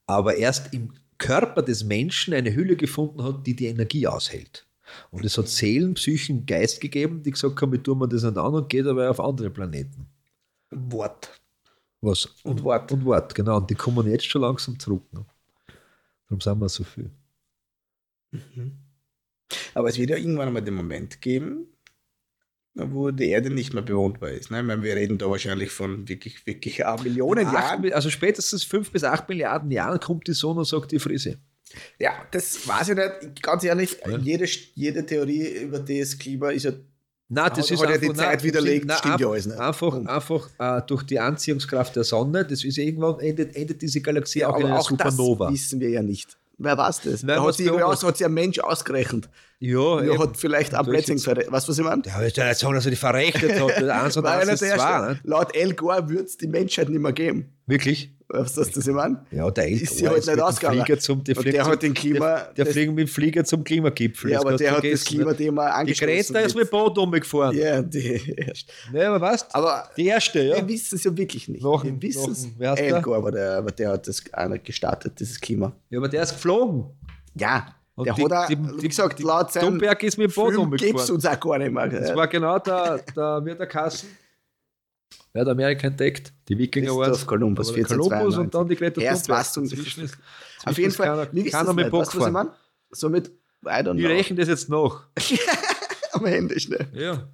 aber 0.05 0.35
erst 0.35 0.73
im 0.73 0.93
Körper 1.17 1.61
des 1.61 1.83
Menschen 1.83 2.33
eine 2.33 2.53
Hülle 2.53 2.75
gefunden 2.75 3.23
hat, 3.23 3.45
die 3.45 3.55
die 3.55 3.67
Energie 3.67 4.07
aushält. 4.07 4.65
Und 5.11 5.25
es 5.25 5.37
hat 5.37 5.47
Seelen, 5.47 5.95
Psychen, 5.95 6.45
Geist 6.45 6.79
gegeben, 6.79 7.23
die 7.23 7.31
gesagt 7.31 7.59
haben, 7.61 7.71
wie 7.71 7.79
tun 7.79 7.99
wir 7.99 8.07
das 8.07 8.23
nicht 8.23 8.37
an 8.37 8.53
und 8.53 8.69
geht 8.69 8.85
aber 8.85 9.09
auf 9.09 9.19
andere 9.19 9.49
Planeten. 9.49 10.07
Wort. 10.71 11.29
Was? 12.01 12.25
Und 12.43 12.63
Wort. 12.63 12.91
Und 12.91 13.05
Wort, 13.05 13.33
genau. 13.33 13.57
Und 13.57 13.69
die 13.69 13.75
kommen 13.75 14.07
jetzt 14.09 14.25
schon 14.25 14.41
langsam 14.41 14.77
zurück. 14.77 15.03
Ne? 15.11 15.25
Darum 16.27 16.41
sind 16.41 16.59
wir 16.59 16.69
so 16.69 16.83
viel. 16.83 17.09
Aber 19.73 19.89
es 19.89 19.97
wird 19.97 20.09
ja 20.09 20.17
irgendwann 20.17 20.47
einmal 20.47 20.63
den 20.63 20.75
Moment 20.75 21.21
geben, 21.21 21.67
wo 22.75 23.11
die 23.11 23.29
Erde 23.29 23.49
nicht 23.49 23.73
mehr 23.73 23.83
bewohnbar 23.83 24.31
ist. 24.31 24.51
Ne? 24.51 24.59
Ich 24.59 24.65
meine, 24.65 24.83
wir 24.83 24.95
reden 24.95 25.17
da 25.17 25.29
wahrscheinlich 25.29 25.71
von 25.71 26.07
wirklich, 26.07 26.45
wirklich 26.45 26.83
Millionen 27.03 27.47
Acht 27.47 27.53
Jahren. 27.53 27.93
Also 27.93 28.09
spätestens 28.09 28.63
fünf 28.63 28.91
bis 28.91 29.03
acht 29.03 29.29
Milliarden 29.29 29.71
Jahren 29.71 29.99
kommt 29.99 30.27
die 30.27 30.33
Sonne 30.33 30.59
und 30.59 30.65
sagt 30.65 30.91
die 30.91 30.99
Frise. 30.99 31.37
Ja, 31.99 32.11
das 32.31 32.67
weiß 32.67 32.89
ich 32.89 32.95
nicht. 32.95 33.41
Ganz 33.41 33.63
ehrlich, 33.63 33.97
Ja. 34.05 34.17
jede, 34.17 34.45
jede 34.75 35.05
Theorie 35.05 35.47
über 35.63 35.79
das 35.79 36.17
Klima 36.17 36.51
ist 36.51 36.63
ja 36.63 36.71
Nein, 37.27 37.51
das 37.55 37.71
ist 37.71 37.81
ja 37.81 37.87
einfach, 37.87 38.01
die 38.01 38.13
Zeit 38.13 38.43
widerlegt, 38.43 38.85
nein, 38.85 38.97
stimmt 38.97 39.13
einfach, 39.15 39.25
ja 39.25 39.31
alles 39.31 39.45
nicht. 39.47 39.59
Einfach, 39.59 40.05
einfach 40.05 40.49
äh, 40.59 40.81
durch 40.85 41.03
die 41.03 41.19
Anziehungskraft 41.19 41.95
der 41.95 42.03
Sonne, 42.03 42.45
das 42.45 42.63
ist 42.63 42.77
irgendwann 42.77 43.19
endet, 43.19 43.55
endet 43.55 43.81
diese 43.81 43.99
Galaxie 44.01 44.45
auch 44.45 44.59
in 44.59 44.67
einer 44.67 44.79
auch 44.79 44.87
Supernova. 44.87 45.45
das 45.45 45.53
wissen 45.55 45.79
wir 45.79 45.89
ja 45.89 46.03
nicht. 46.03 46.37
Wer 46.59 46.77
weiß 46.77 47.01
das? 47.01 47.23
Nein, 47.23 47.37
da 47.37 47.51
sich, 47.51 47.69
hat 47.69 48.17
sich 48.17 48.25
ein 48.25 48.33
Mensch 48.33 48.59
ausgerechnet. 48.59 49.27
Ja, 49.59 49.99
Er 50.01 50.19
hat 50.19 50.37
vielleicht 50.37 50.73
Durch 50.73 50.83
Plätzchen 50.87 51.15
jetzt- 51.15 51.23
verrechnet. 51.23 51.51
Weißt 51.51 51.67
du, 51.67 51.71
was 51.71 51.77
ich 51.79 51.83
meine? 51.85 52.01
Ja, 52.05 52.21
ich 52.23 52.35
will 52.37 52.45
nicht 52.47 52.59
sagen, 52.59 52.73
dass 52.75 52.85
er 52.85 52.91
die 52.91 52.97
verrechnet 52.97 53.59
hat. 53.59 53.83
Eins 53.83 54.17
und 54.17 54.25
eins 54.25 54.49
ist 54.49 54.59
zwei. 54.59 54.67
Erste- 54.67 55.09
Nicht? 55.11 55.25
Laut 55.25 55.55
El 55.55 55.73
Gore 55.73 56.09
wird 56.09 56.27
es 56.27 56.37
die 56.37 56.47
Menschheit 56.47 56.89
nicht 56.89 56.99
mehr 57.01 57.13
geben. 57.13 57.51
Wirklich? 57.67 58.11
Weißt 58.27 58.57
du, 58.57 58.61
was 58.61 58.75
ich 58.75 58.85
meine? 58.87 59.23
Ja, 59.31 59.49
der 59.51 59.65
El 59.67 59.81
Ist 59.81 59.99
Gore 59.99 60.09
halt 60.09 60.19
ist 60.19 60.25
nicht 60.25 60.35
mit 60.35 60.39
dem 60.39 60.43
ausgegangen. 60.45 60.99
Zum, 60.99 61.23
der 61.23 61.35
fliegt 61.35 61.55
der 61.55 61.65
hat 61.65 61.83
den 61.83 61.93
Klima- 61.93 62.39
Der, 62.55 62.65
der 62.65 62.65
fliegt 62.65 62.89
mit 62.91 62.99
dem 62.99 63.07
Flieger 63.07 63.45
zum 63.45 63.63
Klimagipfel. 63.63 64.31
Ja, 64.31 64.39
aber 64.39 64.57
der 64.57 64.71
du 64.71 64.77
hat 64.77 64.83
das 64.83 65.03
vergessen, 65.03 65.03
nicht? 65.03 65.07
Klimathema 65.37 65.65
Die 65.67 65.71
angestoßen. 65.73 66.07
Greta 66.33 66.39
ist 66.39 66.55
mit 66.55 66.71
Boot 66.71 66.97
umgefahren. 66.97 67.55
Ja, 67.55 67.81
die 67.83 68.33
erst. 68.35 68.71
Ne, 68.91 69.05
aber 69.07 69.21
weißt 69.21 69.53
Aber 69.53 69.89
Die 69.95 70.07
erste, 70.07 70.41
ja. 70.41 70.55
wir 70.57 70.67
wissen 70.67 70.95
es 70.95 71.03
ja 71.03 71.15
wirklich 71.15 71.47
nicht. 71.47 71.63
Noch 71.63 71.83
wir 71.83 72.01
wissen 72.01 72.31
es. 72.31 72.47
El? 72.79 73.01
Gore, 73.03 73.17
aber 73.17 73.31
der, 73.31 73.57
aber 73.57 73.71
der 73.71 73.91
hat 73.91 74.07
das 74.07 74.23
einer 74.33 74.57
gestartet, 74.57 75.19
dieses 75.19 75.39
Klima. 75.39 75.71
Ja, 75.91 75.99
aber 75.99 76.09
der 76.09 76.23
ist 76.23 76.33
geflogen. 76.33 76.85
Ja, 77.35 77.67
Und 77.95 78.05
der 78.05 78.13
die- 78.13 78.23
hat 78.25 78.31
auch, 78.33 78.47
die- 78.47 78.57
wie 78.75 78.77
die- 78.81 78.87
gesagt, 78.89 79.19
laut 79.21 79.51
seinem 79.51 79.63
Thunberg 79.69 80.03
ist 80.03 80.17
mit 80.17 80.29
dem 80.31 80.35
Boot 80.35 80.53
Film 80.53 80.71
gibt 80.71 80.81
es 80.83 80.89
umgefahren. 81.09 81.15
uns 81.15 81.25
auch 81.25 81.39
gar 81.39 81.57
nicht 81.57 81.71
mehr. 81.71 81.87
Das 81.87 82.15
war 82.15 82.27
genau 82.27 82.59
der, 82.59 82.97
der 83.15 83.45
wird 83.45 83.59
der 83.59 83.67
Kassen. 83.67 84.09
Wer 85.31 85.41
hat 85.41 85.49
Amerika 85.49 85.87
entdeckt? 85.87 86.33
Die 86.49 86.57
Wikinger 86.57 86.91
waren 86.95 87.09
Christoph 87.09 87.27
Kolumbus, 87.27 87.69
Aber 87.69 87.77
der 87.77 87.85
Kolumbus 87.85 88.37
und 88.37 88.53
dann 88.53 88.67
die 88.67 88.75
Greta 88.75 89.01
Erst 89.01 89.29
Dazwischen 89.29 90.03
ist- 90.03 90.17
Auf 90.65 90.77
jeden 90.77 90.89
ist 90.89 90.95
Fall, 90.97 91.07
keiner- 91.07 91.25
keiner 91.51 91.73
mit? 91.73 91.89
Bock 91.91 92.01
Weißt 92.01 92.13
du, 92.15 92.19
was 92.19 92.27
ich 92.27 92.33
meine? 92.33 92.51
Somit, 92.91 93.27
I 93.27 93.31
don't 93.67 93.97
Wir 93.97 94.07
know. 94.07 94.15
rechnen 94.15 94.37
das 94.37 94.47
jetzt 94.47 94.69
nach. 94.69 95.07
Am 96.13 96.25
Ende 96.25 96.59
schnell. 96.59 96.87
Ja. 96.93 97.27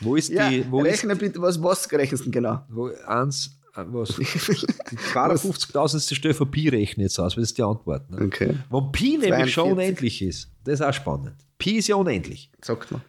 Wo 0.00 0.16
ist 0.16 0.30
Ja, 0.30 0.48
die, 0.48 0.68
wo 0.70 0.80
ist, 0.84 0.86
rechne 0.92 1.16
bitte, 1.16 1.40
was, 1.40 1.62
was 1.62 1.90
rechnest 1.92 2.26
du 2.26 2.30
genau? 2.30 2.60
wo, 2.68 2.90
eins, 3.06 3.58
was, 3.74 4.08
die 4.16 4.24
250.000. 4.24 6.14
Stelle 6.14 6.34
von 6.34 6.50
Pi 6.50 6.68
rechne 6.68 7.04
jetzt 7.04 7.18
aus, 7.18 7.36
weil 7.36 7.42
das 7.42 7.50
ist 7.50 7.58
die 7.58 7.62
Antwort. 7.62 8.10
Ne? 8.10 8.26
Okay, 8.26 8.54
Wenn 8.70 8.92
Pi 8.92 9.18
nämlich 9.18 9.52
schon 9.52 9.64
42. 9.64 9.72
unendlich 9.72 10.22
ist, 10.22 10.50
das 10.64 10.74
ist 10.74 10.82
auch 10.82 10.92
spannend. 10.92 11.34
Pi 11.58 11.78
ist 11.78 11.88
ja 11.88 11.96
unendlich. 11.96 12.50
sagt 12.62 12.90
mal. 12.90 13.00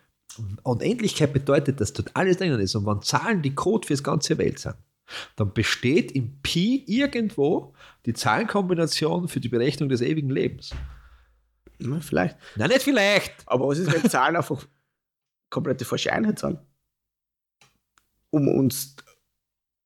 Unendlichkeit 0.64 1.34
bedeutet, 1.34 1.80
dass 1.80 1.94
dort 1.94 2.16
alles 2.16 2.38
drinnen 2.38 2.60
ist. 2.60 2.76
Und 2.76 2.86
wenn 2.86 3.02
Zahlen 3.02 3.42
die 3.42 3.54
Code 3.54 3.86
für 3.88 3.94
das 3.94 4.04
ganze 4.04 4.38
Welt 4.38 4.58
sind, 4.60 4.76
dann 5.36 5.54
besteht 5.54 6.12
im 6.14 6.42
Pi 6.42 6.84
irgendwo 6.88 7.74
die 8.06 8.14
Zahlenkombination 8.14 9.28
für 9.28 9.40
die 9.40 9.50
Berechnung 9.50 9.90
des 9.90 10.02
ewigen 10.02 10.30
Lebens. 10.30 10.72
Ja, 11.80 12.00
vielleicht. 12.00 12.38
Na, 12.56 12.68
nicht 12.68 12.82
vielleicht. 12.82 13.34
Aber 13.46 13.68
was 13.68 13.78
ist, 13.78 13.92
wenn 13.92 14.10
Zahlen 14.10 14.36
einfach 14.36 14.66
komplette 15.50 15.86
falsche 15.86 16.12
Einheit 16.12 16.40
sind? 16.40 16.60
Um 18.30 18.48
uns 18.48 18.96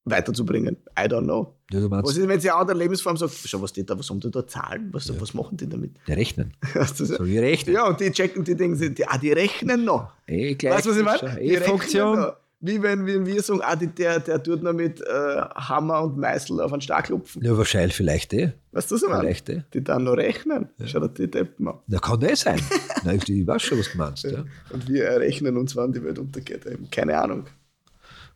weiterzubringen. 0.09 0.77
I 0.97 1.03
don't 1.03 1.23
know. 1.23 1.53
Ja, 1.71 1.81
du 1.81 1.91
Was 1.91 2.15
ist, 2.17 2.27
wenn 2.27 2.39
sie 2.39 2.49
eine 2.49 2.59
andere 2.59 2.77
Lebensform 2.77 3.17
sagt, 3.17 3.33
schau, 3.45 3.61
was 3.61 3.71
steht 3.71 3.89
da, 3.89 3.97
was 3.97 4.09
haben 4.09 4.19
die 4.19 4.31
da 4.31 4.45
Zahlen? 4.47 4.89
Was, 4.93 5.11
was 5.19 5.33
machen 5.33 5.57
die 5.57 5.67
damit? 5.67 5.97
die 6.07 6.13
rechnen. 6.13 6.53
Hast 6.73 6.99
du 6.99 7.05
so? 7.05 7.25
Wie 7.25 7.37
rechnen. 7.39 7.75
Ja, 7.75 7.87
und 7.87 7.99
die 7.99 8.11
checken, 8.11 8.43
die 8.43 8.75
sich, 8.75 8.93
die, 8.93 9.07
ah, 9.07 9.17
die 9.17 9.31
rechnen 9.31 9.83
noch. 9.83 10.11
Eh, 10.27 10.55
gleich. 10.55 10.75
Weißt 10.75 10.85
du, 10.85 10.89
was 10.91 10.97
ich 10.97 11.03
meine? 11.03 11.39
Die 11.41 11.55
rechnen 11.55 12.19
noch. 12.21 12.33
Wie 12.59 12.81
wenn, 12.81 13.05
wenn 13.05 13.23
wir 13.27 13.39
sagen, 13.43 13.61
ah, 13.61 13.75
die, 13.75 13.85
der, 13.85 14.19
der 14.19 14.41
tut 14.41 14.63
noch 14.63 14.73
mit 14.73 14.99
äh, 14.99 15.05
Hammer 15.05 16.01
und 16.01 16.17
Meißel 16.17 16.59
auf 16.59 16.73
einen 16.73 16.81
Stab 16.81 17.03
klopfen. 17.03 17.43
Ja, 17.43 17.55
wahrscheinlich 17.55 17.95
vielleicht 17.95 18.33
eh. 18.33 18.53
Weißt 18.71 18.89
du, 18.89 18.95
was 18.95 19.03
ich 19.03 19.09
meine? 19.09 19.21
Vielleicht 19.21 19.49
eh. 19.49 19.63
Die 19.75 19.83
dann 19.83 20.05
noch 20.05 20.13
rechnen. 20.13 20.69
Schau 20.85 21.01
dir 21.01 21.09
die 21.09 21.29
Deppen 21.29 21.67
an. 21.67 21.75
Na, 21.85 21.99
kann 21.99 22.19
das 22.19 22.41
sein. 22.41 22.59
Na, 23.03 23.13
ich, 23.13 23.29
ich 23.29 23.45
weiß 23.45 23.61
schon, 23.61 23.77
was 23.77 23.91
du 23.91 23.97
meinst. 23.97 24.23
Ja. 24.31 24.43
Und 24.71 24.89
wir 24.89 25.07
rechnen 25.19 25.55
uns, 25.55 25.75
wann 25.75 25.93
die 25.93 26.03
Welt 26.03 26.17
untergeht. 26.17 26.65
Eben. 26.65 26.89
Keine 26.89 27.17
Ahnung. 27.17 27.45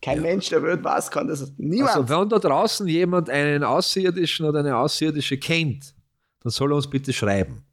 Kein 0.02 0.20
Mensch 0.20 0.48
der 0.48 0.62
Welt 0.64 0.82
weiß, 0.82 1.10
kann 1.12 1.28
das. 1.28 1.52
Niemand. 1.56 1.96
Also, 1.96 2.08
wenn 2.08 2.28
da 2.28 2.38
draußen 2.40 2.88
jemand 2.88 3.30
einen 3.30 3.62
Außerirdischen 3.62 4.44
oder 4.44 4.58
eine 4.58 4.76
Außerirdische 4.76 5.38
kennt, 5.38 5.94
dann 6.40 6.50
soll 6.50 6.72
er 6.72 6.76
uns 6.76 6.90
bitte 6.90 7.12
schreiben. 7.12 7.64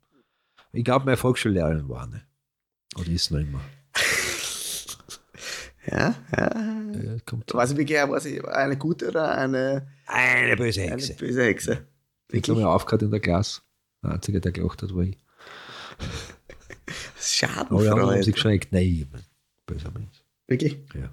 Ich 0.72 0.84
glaube, 0.84 1.06
meine 1.06 1.18
Volksschullehrerin 1.18 1.90
war 1.90 2.04
eine. 2.04 2.22
Oder 2.96 3.10
ist 3.10 3.32
noch 3.32 3.40
immer. 3.40 3.62
ja, 5.88 6.14
ja. 6.38 6.50
Ja, 7.02 7.20
kommt 7.26 7.52
Weiß 7.52 7.72
ich 7.72 7.78
wirklich, 7.78 7.98
was 8.08 8.26
ich, 8.26 8.46
eine 8.48 8.78
gute 8.78 9.08
oder 9.08 9.36
eine, 9.36 9.88
eine 10.06 10.56
böse 10.56 10.82
eine 10.82 10.92
Hexe. 10.92 11.14
böse 11.16 11.44
Hexe? 11.44 11.88
Ich 12.32 12.48
habe 12.48 12.60
mir 12.60 12.70
aufgehört 12.70 13.02
in 13.02 13.12
der 13.12 13.20
Klasse. 13.20 13.62
Der 14.04 14.12
Einzige, 14.12 14.40
der 14.40 14.52
gelacht 14.52 14.84
hat, 14.84 14.94
war 14.94 15.04
ich. 15.04 15.18
Aber 17.58 17.76
Oh 17.76 17.82
ja, 17.82 17.98
haben 17.98 18.22
sich 18.22 18.34
geschreckt. 18.36 18.72
Nein, 18.72 19.08
böser 19.66 19.92
Mensch. 19.92 20.24
Wirklich? 20.48 20.78
Ja. 20.94 21.10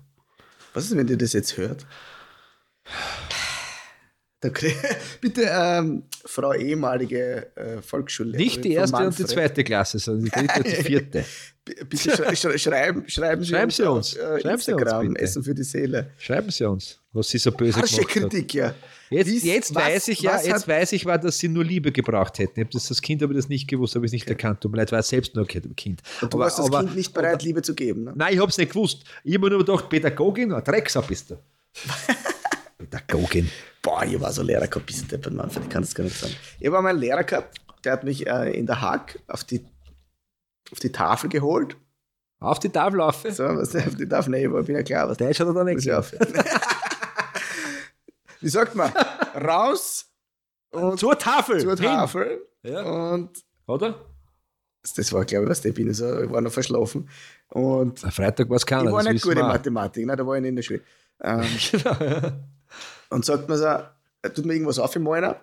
Was 0.76 0.84
ist, 0.90 0.96
wenn 0.98 1.08
ihr 1.08 1.16
das 1.16 1.32
jetzt 1.32 1.56
hört? 1.56 1.86
Bitte, 5.22 5.48
ähm, 5.50 6.02
Frau 6.26 6.52
ehemalige 6.52 7.50
äh, 7.56 7.80
Volksschullehrerin. 7.80 8.44
Nicht 8.44 8.62
die 8.62 8.72
erste 8.72 8.98
und 8.98 9.18
die 9.18 9.24
zweite 9.24 9.64
Klasse, 9.64 9.98
sondern 9.98 10.26
die 10.26 10.30
dritte 10.30 10.58
und 10.58 10.66
die 10.66 10.82
vierte. 10.82 11.24
Bitte 11.64 12.14
schrei 12.14 12.36
schrei 12.36 12.58
schreiben, 12.58 13.08
schreiben 13.08 13.42
Sie 13.42 13.48
Schreiben 13.52 13.64
uns, 13.64 13.76
Sie 13.76 13.82
uns. 13.84 14.18
auf 14.18 14.36
äh, 14.36 14.40
Schreiben 14.42 14.42
Sie 14.42 14.52
uns 14.52 14.82
Instagram, 14.82 15.08
bitte. 15.08 15.20
Essen 15.24 15.42
für 15.44 15.54
die 15.54 15.64
Seele. 15.64 16.10
Schreiben 16.18 16.50
Sie 16.50 16.64
uns, 16.66 17.00
was 17.16 17.28
sie 17.28 17.38
so 17.38 17.50
böse 17.52 17.80
Harsche 17.80 17.96
gemacht 17.96 18.14
hat. 18.16 18.30
Kritik, 18.30 18.54
ja. 18.54 18.74
Jetzt, 19.08 19.26
Dies- 19.28 19.44
jetzt 19.44 19.74
was- 19.74 19.84
weiß 19.84 20.08
ich 20.08 20.20
ja, 20.20 20.36
jetzt 20.36 20.52
hat- 20.52 20.68
weiß 20.68 20.92
ich, 20.92 21.06
war, 21.06 21.16
dass 21.18 21.38
sie 21.38 21.48
nur 21.48 21.64
Liebe 21.64 21.92
gebraucht 21.92 22.38
hätten. 22.38 22.58
Ich 22.60 22.64
hab 22.66 22.70
das, 22.72 23.00
Kind 23.02 23.22
habe 23.22 23.32
ich 23.32 23.38
das 23.38 23.48
nicht 23.48 23.68
gewusst, 23.68 23.94
habe 23.94 24.04
ich 24.04 24.10
es 24.10 24.12
nicht 24.12 24.28
erkannt. 24.28 24.60
Tut 24.60 24.72
mir 24.72 24.78
leid, 24.78 24.90
war 24.92 25.02
selbst 25.02 25.34
nur 25.36 25.46
ein 25.48 25.76
Kind. 25.76 26.02
Und 26.20 26.32
du 26.34 26.38
warst 26.38 26.58
das 26.58 26.70
Kind 26.70 26.96
nicht 26.96 27.12
bereit, 27.14 27.42
Liebe 27.42 27.62
zu 27.62 27.74
geben. 27.74 28.04
Ne? 28.04 28.12
Nein, 28.16 28.34
ich 28.34 28.40
habe 28.40 28.50
es 28.50 28.58
nicht 28.58 28.72
gewusst. 28.72 29.04
Ich 29.24 29.34
habe 29.34 29.44
mir 29.48 29.56
nur 29.56 29.64
gedacht, 29.64 29.88
Pädagogin, 29.88 30.52
ein 30.52 30.62
Drecksau 30.64 31.02
bist 31.02 31.30
du. 31.30 31.36
Pädagogin. 32.78 33.50
Boah, 33.82 34.04
ich 34.04 34.20
war 34.20 34.32
so 34.32 34.42
Lehrer 34.42 34.66
gehabt, 34.66 34.86
bisschen 34.86 35.08
deppert, 35.08 35.32
Manfred, 35.34 35.64
ich 35.64 35.70
kann 35.70 35.82
das 35.82 35.94
gar 35.94 36.04
nicht 36.04 36.18
sagen. 36.18 36.34
Ich 36.58 36.66
habe 36.66 36.78
einmal 36.78 36.90
einen 36.92 37.00
Lehrer 37.00 37.24
gehabt, 37.24 37.56
der 37.84 37.92
hat 37.92 38.04
mich 38.04 38.26
äh, 38.26 38.50
in 38.58 38.66
der 38.66 38.80
Hack 38.80 39.18
auf 39.28 39.44
die, 39.44 39.64
auf 40.72 40.80
die 40.80 40.90
Tafel 40.90 41.30
geholt. 41.30 41.76
Auf 42.40 42.58
die 42.58 42.68
Tafel 42.68 43.00
auf. 43.00 43.24
So, 43.30 43.44
was 43.44 43.74
auf 43.76 43.94
die 43.94 44.08
Tafel, 44.08 44.30
nee, 44.30 44.44
ich 44.46 44.66
bin 44.66 44.74
ja 44.76 44.82
klar, 44.82 45.08
was 45.08 45.16
Deutsch 45.16 45.40
hat 45.40 45.46
er 45.46 45.54
da 45.54 45.64
nicht 45.64 45.86
ich 45.86 45.92
aufhören. 45.92 46.26
Wie 48.46 48.50
sagt 48.50 48.76
man? 48.76 48.92
Raus 49.34 50.06
und 50.70 51.00
Zur 51.00 51.18
Tafel. 51.18 51.58
zur. 51.60 51.74
Tafel. 51.74 52.46
Ja. 52.62 52.82
Und 53.12 53.42
Oder? 53.66 54.06
das 54.96 55.12
war, 55.12 55.24
glaube 55.24 55.46
ich, 55.46 55.50
was 55.50 55.60
der 55.62 55.72
bin. 55.72 55.92
So, 55.92 56.22
ich 56.22 56.30
war 56.30 56.40
noch 56.40 56.52
verschlafen. 56.52 57.08
Und 57.48 58.04
Am 58.04 58.12
Freitag 58.12 58.48
war 58.48 58.54
es 58.56 58.64
keiner. 58.64 58.84
ich 58.84 58.92
war 58.92 59.02
nicht 59.02 59.24
gut 59.24 59.32
in. 59.32 59.40
Mathematik, 59.40 60.06
ne? 60.06 60.14
da 60.14 60.24
war 60.24 60.36
ich 60.36 60.42
nicht 60.42 60.50
in 60.50 60.54
der 60.56 60.62
Schule. 60.62 60.80
Ähm, 61.24 61.42
Genau, 61.72 61.96
ja. 62.04 62.38
und 63.10 63.24
sagt 63.24 63.48
mir 63.48 63.58
so, 63.58 63.64
er 63.64 64.32
tut 64.32 64.44
mir 64.44 64.52
irgendwas 64.52 64.78
aufmalen. 64.78 65.34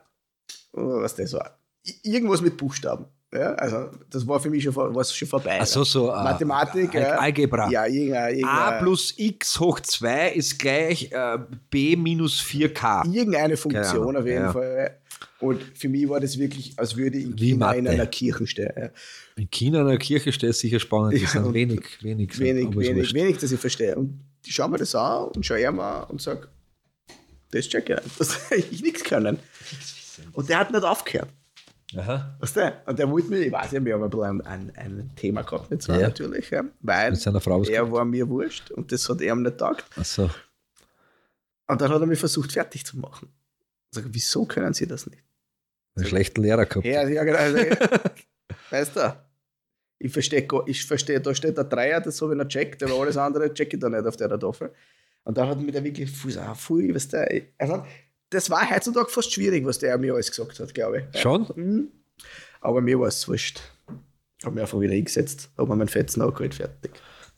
Oh, 0.71 1.01
Was 1.01 1.15
das 1.15 1.33
war. 1.33 1.57
Irgendwas 2.03 2.39
mit 2.39 2.55
Buchstaben. 2.55 3.05
Ja, 3.33 3.53
also 3.55 3.89
das 4.09 4.27
war 4.27 4.39
für 4.39 4.49
mich 4.49 4.63
schon, 4.63 4.75
war's 4.75 5.15
schon 5.15 5.27
vorbei. 5.27 5.57
Ach 5.59 5.65
so, 5.65 5.83
so. 5.83 6.11
äh, 6.11 6.23
Mathematik, 6.23 6.93
ja. 6.93 7.17
Algebra. 7.17 7.69
Ja, 7.69 7.87
irgendein, 7.87 8.23
A 8.23 8.29
irgendein, 8.29 8.79
plus 8.83 9.13
x 9.17 9.59
hoch 9.59 9.79
2 9.79 10.33
ist 10.33 10.59
gleich 10.59 11.11
äh, 11.11 11.39
b 11.69 11.95
minus 11.95 12.39
4k. 12.41 13.11
irgendeine 13.11 13.57
Funktion 13.57 14.09
Ahnung, 14.09 14.17
auf 14.17 14.25
jeden 14.25 14.43
ja. 14.43 14.51
Fall. 14.51 14.97
Und 15.39 15.61
für 15.75 15.89
mich 15.89 16.07
war 16.07 16.19
das 16.19 16.37
wirklich, 16.37 16.73
als 16.77 16.95
würde 16.95 17.17
ich 17.17 17.25
in 17.25 17.39
Wie 17.39 17.51
China 17.51 17.71
in 17.73 17.87
einer 17.87 18.05
Kirche 18.05 18.45
stehen. 18.45 18.71
Ja. 18.77 18.89
In 19.35 19.49
China 19.49 19.81
in 19.81 19.87
der 19.87 19.97
Kirche 19.97 20.31
steht 20.31 20.51
es 20.51 20.59
sicher 20.59 20.79
spannend. 20.79 21.13
Ja, 21.13 21.21
Das 21.21 21.31
sind 21.31 21.53
wenig, 21.53 21.81
wenig. 22.01 22.39
wenig, 22.39 22.69
ist 22.69 22.77
wenig, 22.77 23.13
wenig, 23.13 23.37
dass 23.39 23.51
ich 23.51 23.59
verstehe. 23.59 23.95
Und 23.95 24.19
die 24.45 24.51
schauen 24.51 24.71
mir 24.71 24.77
das 24.77 24.93
an 24.93 25.29
und 25.29 25.45
schauen 25.45 25.59
ihm 25.59 25.79
an 25.79 26.03
und 26.05 26.21
sagen, 26.21 26.45
das 27.51 27.67
check 27.67 27.89
ich 27.89 27.95
nicht. 27.95 28.19
Das 28.19 28.49
hätte 28.51 28.67
ich 28.71 28.81
nichts 28.81 29.03
können. 29.03 29.39
Und 30.33 30.49
der 30.49 30.59
hat 30.59 30.71
nicht 30.71 30.83
aufgehört. 30.83 31.29
Aha. 31.97 32.35
Weißt 32.39 32.55
du? 32.55 32.73
Und 32.85 32.99
der 32.99 33.09
wollte 33.09 33.29
mir, 33.29 33.39
ich 33.39 33.51
weiß 33.51 33.71
nicht, 33.71 33.85
wir 33.85 33.93
haben 33.93 34.03
ein 34.03 34.09
bisschen 34.09 34.41
ein, 34.41 34.75
ein 34.75 35.11
Thema 35.15 35.41
gehabt 35.43 35.69
mit 35.69 35.81
zwei 35.81 35.99
Ja. 35.99 36.07
natürlich, 36.07 36.49
ja, 36.49 36.63
weil 36.81 37.11
Mit 37.11 37.21
seiner 37.21 37.41
Frau 37.41 37.63
er 37.63 37.91
war 37.91 38.05
mir 38.05 38.27
wurscht 38.27 38.71
und 38.71 38.91
das 38.91 39.07
hat 39.09 39.21
er 39.21 39.33
ihm 39.33 39.41
nicht 39.43 39.57
taugt. 39.57 39.85
Achso. 39.95 40.29
Und 41.67 41.81
dann 41.81 41.91
hat 41.91 42.01
er 42.01 42.07
mich 42.07 42.19
versucht, 42.19 42.51
fertig 42.51 42.85
zu 42.85 42.97
machen. 42.97 43.29
Ich 43.91 43.95
sage, 43.95 44.07
wieso 44.11 44.45
können 44.45 44.73
Sie 44.73 44.87
das 44.87 45.07
nicht? 45.07 45.23
Einen 45.95 46.05
schlechten 46.05 46.41
Lehrer 46.41 46.65
gehabt. 46.65 46.85
Ja, 46.85 47.07
ja 47.07 47.23
genau. 47.23 47.37
Also, 47.37 47.57
weißt 48.71 48.95
du, 48.95 49.15
ich 49.99 50.11
verstehe, 50.11 50.47
ich 50.65 50.85
verstehe, 50.85 51.21
da 51.21 51.33
steht 51.33 51.57
der 51.57 51.63
Dreier, 51.63 52.01
das 52.01 52.21
habe 52.21 52.33
ich 52.33 52.37
noch 52.37 52.47
checkt, 52.47 52.83
aber 52.83 52.93
alles 52.99 53.15
andere 53.17 53.53
checke 53.53 53.77
ich 53.77 53.81
da 53.81 53.89
nicht 53.89 54.05
auf 54.05 54.17
der 54.17 54.37
Tafel. 54.39 54.71
Und 55.23 55.37
dann 55.37 55.47
hat 55.47 55.57
er 55.57 55.63
mir 55.63 55.71
der 55.71 55.83
wirklich 55.83 56.11
viel, 56.11 56.37
ah, 56.39 56.53
viel 56.55 56.93
weißt 56.93 57.13
du, 57.13 57.41
also, 57.57 57.85
das 58.33 58.49
war 58.49 58.69
heutzutage 58.69 59.09
fast 59.09 59.31
schwierig, 59.33 59.65
was 59.65 59.79
der 59.79 59.97
mir 59.97 60.13
alles 60.13 60.29
gesagt 60.29 60.59
hat, 60.59 60.73
glaube 60.73 61.07
ich. 61.13 61.21
Schon? 61.21 61.47
Mhm. 61.55 61.87
Aber 62.61 62.81
mir 62.81 62.99
war 62.99 63.07
es 63.07 63.27
wurscht. 63.27 63.61
Ich 64.39 64.45
habe 64.45 64.55
mich 64.55 64.61
einfach 64.61 64.79
wieder 64.79 64.93
hingesetzt, 64.93 65.49
habe 65.57 65.69
mir 65.69 65.75
meinen 65.77 65.87
Fetzen 65.89 66.21
angeholt, 66.21 66.55
fertig. 66.55 66.91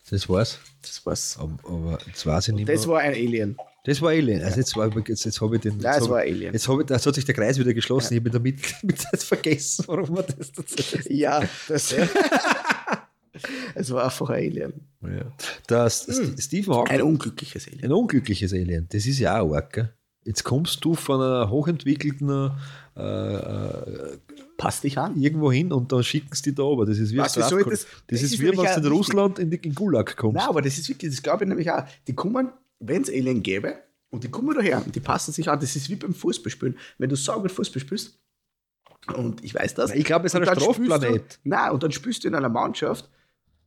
Das 0.09 0.27
war's. 0.29 0.59
Das 0.81 1.05
war's. 1.05 1.37
Aber, 1.39 1.57
aber 1.67 1.97
jetzt 2.07 2.25
weiß 2.25 2.49
ich 2.49 2.53
nicht 2.55 2.69
Das 2.69 2.85
mehr. 2.85 2.95
war 2.95 3.01
ein 3.01 3.13
Alien. 3.13 3.57
Das 3.85 4.01
war 4.01 4.09
Alien. 4.09 4.41
Also 4.43 4.57
jetzt, 4.57 4.75
war, 4.75 4.89
jetzt, 5.07 5.25
jetzt 5.25 5.41
habe 5.41 5.55
ich 5.55 5.61
den. 5.61 5.77
Nein, 5.77 6.01
es 6.01 6.09
war 6.09 6.19
Alien. 6.19 6.53
Jetzt, 6.53 6.67
ich, 6.67 6.89
jetzt 6.89 7.05
hat 7.05 7.15
sich 7.15 7.25
der 7.25 7.35
Kreis 7.35 7.59
wieder 7.59 7.73
geschlossen. 7.73 8.13
Ich 8.13 8.19
habe 8.19 8.29
damit, 8.31 8.59
damit 8.81 9.01
vergessen, 9.23 9.85
warum 9.87 10.13
man 10.15 10.25
das 10.37 10.51
dazu 10.51 10.75
Ja, 11.09 11.43
das. 11.67 11.93
es 13.75 13.91
war 13.91 14.05
einfach 14.05 14.29
ein 14.29 14.35
Alien. 14.35 14.73
ja. 15.03 15.31
Das, 15.67 16.07
Stephen 16.39 16.73
Hawking, 16.73 16.95
Ein 16.95 17.01
unglückliches 17.01 17.67
Alien. 17.67 17.83
ein 17.85 17.91
unglückliches 17.91 18.53
Alien, 18.53 18.87
das 18.89 19.05
ist 19.05 19.19
ja 19.19 19.39
auch 19.39 19.53
arg, 19.53 19.73
gell? 19.73 19.93
Jetzt 20.25 20.43
kommst 20.43 20.83
du 20.83 20.95
von 20.95 21.21
einer 21.21 21.49
hochentwickelten 21.49 22.51
äh, 22.97 23.01
äh, 23.35 24.17
Passt 24.57 24.83
dich 24.83 24.97
an. 24.97 25.15
irgendwo 25.19 25.51
hin 25.51 25.71
und 25.71 25.91
dann 25.91 26.03
schicken 26.03 26.33
sie 26.33 26.43
dich 26.43 26.55
da 26.55 26.63
oben. 26.63 26.87
Das 26.87 26.97
ist 26.97 27.11
wie, 27.13 27.17
Was, 27.17 27.33
das- 27.33 27.49
das, 27.49 27.85
das 28.07 28.21
ist 28.21 28.33
ist 28.33 28.39
wie 28.41 28.47
wenn 28.47 28.55
du 28.55 28.63
in 28.63 28.85
Russland 28.87 29.37
in, 29.39 29.51
die, 29.51 29.57
in 29.57 29.75
Gulag 29.75 30.15
kommst. 30.17 30.35
Nein, 30.37 30.47
aber 30.49 30.61
das 30.61 30.77
ist 30.77 30.89
wirklich, 30.89 31.11
das 31.11 31.21
glaube 31.21 31.43
ich 31.43 31.49
nämlich 31.49 31.69
auch. 31.71 31.83
Die 32.07 32.13
kommen, 32.15 32.49
wenn 32.79 33.03
es 33.03 33.09
Alien 33.09 33.43
gäbe, 33.43 33.75
und 34.09 34.23
die 34.23 34.29
kommen 34.29 34.55
daher 34.55 34.81
und 34.85 34.95
die 34.95 35.01
passen 35.01 35.33
sich 35.33 35.49
an. 35.49 35.59
Das 35.59 35.75
ist 35.75 35.89
wie 35.89 35.95
beim 35.95 36.13
Fußballspielen. 36.13 36.77
Wenn 36.97 37.09
du 37.09 37.15
sauber 37.17 37.49
Fußball 37.49 37.81
spielst, 37.81 38.17
und 39.15 39.43
ich 39.43 39.53
weiß 39.53 39.75
das. 39.75 39.91
Ich 39.91 40.05
glaube, 40.05 40.25
es 40.25 40.33
ist 40.33 40.39
ein 40.39 40.45
Strafplanet. 40.45 41.39
Du, 41.43 41.49
nein, 41.49 41.71
und 41.71 41.83
dann 41.83 41.91
spielst 41.91 42.23
du 42.23 42.29
in 42.29 42.35
einer 42.35 42.49
Mannschaft, 42.49 43.09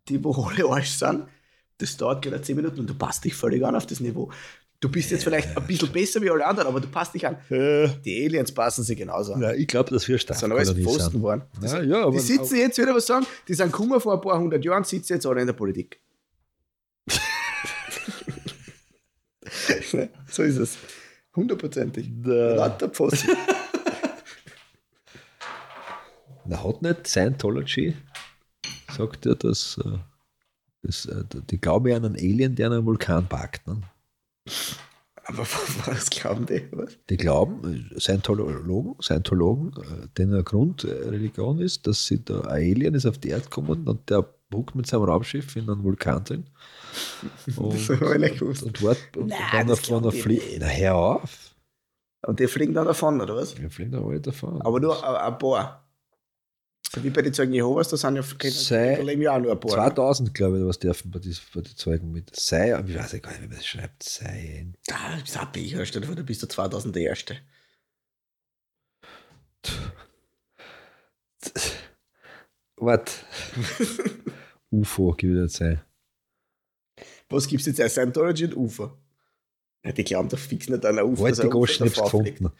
die 0.09 0.23
wo 0.25 0.33
alle 0.45 0.65
Arsch 0.69 0.89
sind. 0.91 1.25
Das 1.77 1.97
dauert 1.97 2.23
gerade 2.23 2.43
10 2.43 2.57
Minuten 2.57 2.81
und 2.81 2.89
du 2.91 2.95
passt 2.95 3.25
dich 3.25 3.35
völlig 3.35 3.65
an 3.65 3.77
auf 3.77 3.87
das 3.87 4.01
Niveau. 4.01 4.33
Du 4.81 4.89
bist 4.89 5.11
jetzt 5.11 5.25
vielleicht 5.25 5.57
ein 5.57 5.67
bisschen 5.67 5.91
besser 5.91 6.21
wie 6.23 6.31
alle 6.31 6.47
anderen, 6.47 6.69
aber 6.69 6.81
du 6.81 6.87
passt 6.89 7.13
dich 7.13 7.27
an. 7.27 7.37
Die 7.51 8.25
Aliens 8.27 8.53
passen 8.53 8.85
sich 8.85 8.97
genauso 8.97 9.33
an. 9.35 9.43
Ja, 9.43 9.53
ich 9.53 9.67
glaube, 9.67 9.91
dass 9.91 10.07
wir 10.07 10.17
Das 10.19 10.39
sind 10.39 10.53
alles 10.53 10.71
Pfosten 10.73 11.01
sind. 11.03 11.13
geworden. 11.15 11.43
Ja, 11.61 11.83
ja, 11.83 12.09
Die 12.11 12.19
sitzen 12.21 12.57
jetzt, 12.57 12.79
wieder 12.79 12.95
was 12.95 13.07
sagen, 13.07 13.27
die 13.49 13.55
sind 13.55 13.73
gekommen 13.73 14.01
vor 14.01 14.15
ein 14.15 14.21
paar 14.21 14.39
hundert 14.39 14.65
Jahren, 14.65 14.85
sitzen 14.85 15.15
jetzt 15.15 15.27
alle 15.27 15.41
in 15.41 15.49
der 15.49 15.55
Politik. 15.55 16.01
so 20.31 20.43
ist 20.43 20.57
es. 20.59 20.77
Hundertprozentig. 21.35 22.09
Der- 22.25 22.57
Lauter 22.57 22.89
Pfosten. 22.89 23.31
Na, 26.45 26.63
hat 26.65 26.83
nicht 26.83 27.07
Scientology, 27.07 27.95
sagt 28.97 29.27
er, 29.27 29.35
dass, 29.35 29.79
äh, 29.85 29.99
das, 30.83 31.05
äh, 31.07 31.25
die 31.51 31.61
glauben 31.61 31.89
ja 31.89 31.97
an 31.97 32.05
einen 32.07 32.15
Alien, 32.17 32.55
der 32.55 32.69
an 32.69 32.73
einem 32.75 32.87
Vulkan 32.87 33.29
parkt. 33.29 33.67
Ne? 33.67 33.83
Aber 35.25 35.47
was 35.87 36.09
glauben 36.11 36.47
die? 36.47 36.67
Was? 36.73 36.97
Die 37.11 37.17
glauben, 37.17 37.91
äh, 37.95 38.01
Scientologen, 38.01 38.97
Scientologen 39.01 39.73
äh, 39.83 40.09
denen 40.17 40.43
Grundreligion 40.43 41.61
ist, 41.61 41.87
dass 41.87 42.07
sie 42.07 42.25
da 42.25 42.41
ein 42.43 42.63
Alien 42.63 42.95
ist 42.95 43.07
auf 43.07 43.19
die 43.19 43.29
Erde 43.29 43.45
gekommen 43.45 43.87
und 43.87 44.09
der 44.09 44.27
huckt 44.53 44.75
mit 44.75 44.87
seinem 44.87 45.03
Raumschiff 45.05 45.57
in 45.57 45.69
einen 45.69 45.85
Vulkan 45.85 46.25
drin. 46.25 46.45
Und, 47.57 47.75
nicht 48.21 48.39
gewusst. 48.39 48.63
und, 48.63 48.83
wart, 48.83 49.17
und 49.17 49.29
Nein, 49.29 49.39
dann 49.53 49.67
das 49.69 49.81
auf 49.81 49.85
glauben 49.85 50.11
die 50.11 50.21
fliegt. 50.21 50.59
Na, 50.59 50.67
hör 50.67 50.95
auf. 50.95 51.55
Und 52.27 52.41
die 52.41 52.49
fliegen 52.49 52.75
dann 52.75 52.87
davon, 52.87 53.21
oder 53.21 53.37
was? 53.37 53.57
Wir 53.61 53.71
fliegen 53.71 53.93
da 53.93 54.03
alle 54.03 54.21
davon. 54.21 54.61
Aber 54.63 54.81
nur 54.81 55.05
ein 55.05 55.39
paar. 55.39 55.88
Wie 57.03 57.11
bei 57.11 57.21
den 57.23 57.35
Zeugen 57.35 57.53
Jehovas, 57.53 57.89
da 57.89 57.97
sind 57.99 58.17
ja 58.17 58.23
Sei- 58.23 58.97
da 58.97 59.03
leben 59.03 59.21
ja 59.23 59.37
auch 59.37 59.41
nur 59.41 59.53
ein 59.53 59.61
paar. 59.61 59.71
2000, 59.71 60.33
glaube 60.33 60.59
ich, 60.59 60.65
was 60.65 60.79
dürfen 60.79 61.11
bei, 61.11 61.19
dies, 61.19 61.41
bei 61.55 61.61
den 61.61 61.77
Zeugen 61.77 62.11
mit. 62.13 62.35
Sei, 62.35 62.69
ich 62.69 62.95
weiß 62.97 63.21
gar 63.21 63.31
nicht, 63.31 63.43
wie 63.43 63.47
man 63.49 63.57
das 63.57 63.67
schreibt. 63.67 64.03
Sei. 64.03 64.67
Da 64.87 64.95
du 65.17 65.23
ein 65.41 65.53
Becher, 65.53 65.85
stell 65.85 66.01
dir 66.01 66.07
vor, 66.07 66.17
du 66.17 66.25
bist 66.25 66.41
der 66.43 66.49
2000 66.49 66.97
der 66.97 67.03
Erste. 67.03 67.37
Warte. 72.77 73.13
UFO, 74.71 75.13
gibt 75.13 75.37
es 75.37 75.55
sei. 75.55 75.81
Was 77.29 77.47
gibt 77.47 77.61
es 77.61 77.67
jetzt 77.67 77.81
als 77.81 77.93
Scientology 77.93 78.45
und 78.47 78.57
UFO? 78.57 78.93
Ja, 79.85 79.93
die 79.93 80.05
glauben 80.05 80.29
doch 80.29 80.39
fix 80.39 80.69
nicht 80.69 80.85
an 80.85 80.99
ein 80.99 81.05
UFO. 81.05 81.23
Heute 81.23 81.43
ein 81.43 81.51
Goschnips 81.51 81.95
davor 81.95 82.23
fliegt. 82.23 82.39
gefunden. 82.39 82.57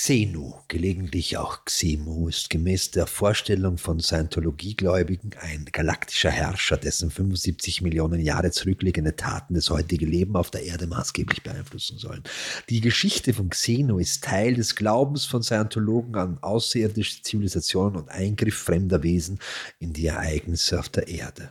Xenu, 0.00 0.54
gelegentlich 0.68 1.38
auch 1.38 1.64
Xemu, 1.64 2.28
ist 2.28 2.50
gemäß 2.50 2.92
der 2.92 3.08
Vorstellung 3.08 3.78
von 3.78 3.98
Scientologiegläubigen 3.98 5.32
ein 5.40 5.64
galaktischer 5.72 6.30
Herrscher, 6.30 6.76
dessen 6.76 7.10
75 7.10 7.82
Millionen 7.82 8.20
Jahre 8.20 8.52
zurückliegende 8.52 9.16
Taten 9.16 9.54
das 9.54 9.70
heutige 9.70 10.06
Leben 10.06 10.36
auf 10.36 10.52
der 10.52 10.62
Erde 10.62 10.86
maßgeblich 10.86 11.42
beeinflussen 11.42 11.98
sollen. 11.98 12.22
Die 12.68 12.80
Geschichte 12.80 13.34
von 13.34 13.50
Xenu 13.50 13.98
ist 13.98 14.22
Teil 14.22 14.54
des 14.54 14.76
Glaubens 14.76 15.24
von 15.24 15.42
Scientologen 15.42 16.14
an 16.14 16.38
außerirdische 16.42 17.22
Zivilisationen 17.22 17.96
und 17.96 18.08
Eingriff 18.08 18.56
fremder 18.56 19.02
Wesen 19.02 19.40
in 19.80 19.94
die 19.94 20.06
Ereignisse 20.06 20.78
auf 20.78 20.88
der 20.88 21.08
Erde. 21.08 21.50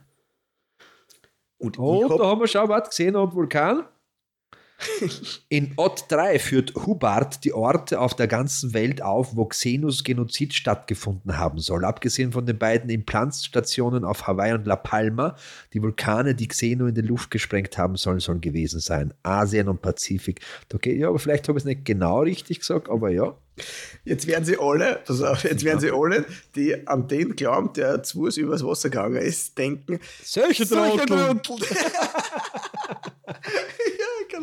Und 1.58 1.78
Oh, 1.78 2.10
hab, 2.10 2.18
da 2.18 2.26
haben 2.28 2.40
wir 2.40 2.48
schon 2.48 2.70
was 2.70 2.90
gesehen 2.90 3.18
am 3.18 3.34
Vulkan. 3.34 3.84
In 5.50 5.74
Ott 5.76 6.06
3 6.10 6.38
führt 6.38 6.76
Hubbard 6.76 7.44
die 7.44 7.54
Orte 7.54 8.00
auf 8.00 8.16
der 8.16 8.28
ganzen 8.28 8.74
Welt 8.74 9.02
auf, 9.02 9.36
wo 9.36 9.46
Xenus 9.46 10.04
Genozid 10.04 10.54
stattgefunden 10.54 11.38
haben 11.38 11.58
soll. 11.58 11.84
Abgesehen 11.84 12.32
von 12.32 12.46
den 12.46 12.60
beiden 12.60 12.90
Implanzstationen 12.90 14.06
auf 14.06 14.28
Hawaii 14.28 14.54
und 14.54 14.68
La 14.68 14.76
Palma, 14.76 15.36
die 15.74 15.82
Vulkane, 15.82 16.36
die 16.36 16.48
Xenu 16.48 16.88
in 16.88 16.96
die 16.96 17.02
Luft 17.02 17.32
gesprengt 17.32 17.78
haben 17.78 17.96
sollen, 17.96 18.20
sollen 18.20 18.42
gewesen 18.42 18.80
sein. 18.80 19.14
Asien 19.24 19.68
und 19.68 19.82
Pazifik. 19.82 20.42
Okay, 20.72 20.96
ja, 20.96 21.10
aber 21.10 21.18
vielleicht 21.18 21.48
habe 21.48 21.58
ich 21.58 21.64
es 21.64 21.66
nicht 21.66 21.86
genau 21.86 22.22
richtig 22.22 22.60
gesagt, 22.60 22.90
aber 22.90 23.10
ja. 23.10 23.36
jetzt 24.06 24.28
werden 24.28 24.46
sie 24.46 24.60
alle, 24.60 25.00
pass 25.06 25.22
auf, 25.22 25.44
jetzt 25.44 25.64
werden 25.64 25.80
sie 25.80 25.90
alle, 25.90 26.26
die 26.56 26.88
an 26.88 27.08
den 27.08 27.36
glauben, 27.36 27.74
der 27.74 28.04
zu 28.04 28.20
Fuß 28.20 28.38
übers 28.38 28.64
Wasser 28.64 28.90
gegangen 28.90 29.18
ist, 29.18 29.58
denken, 29.58 30.00
Solche 30.24 30.66
solche 30.66 31.06
Trottel. 31.06 31.38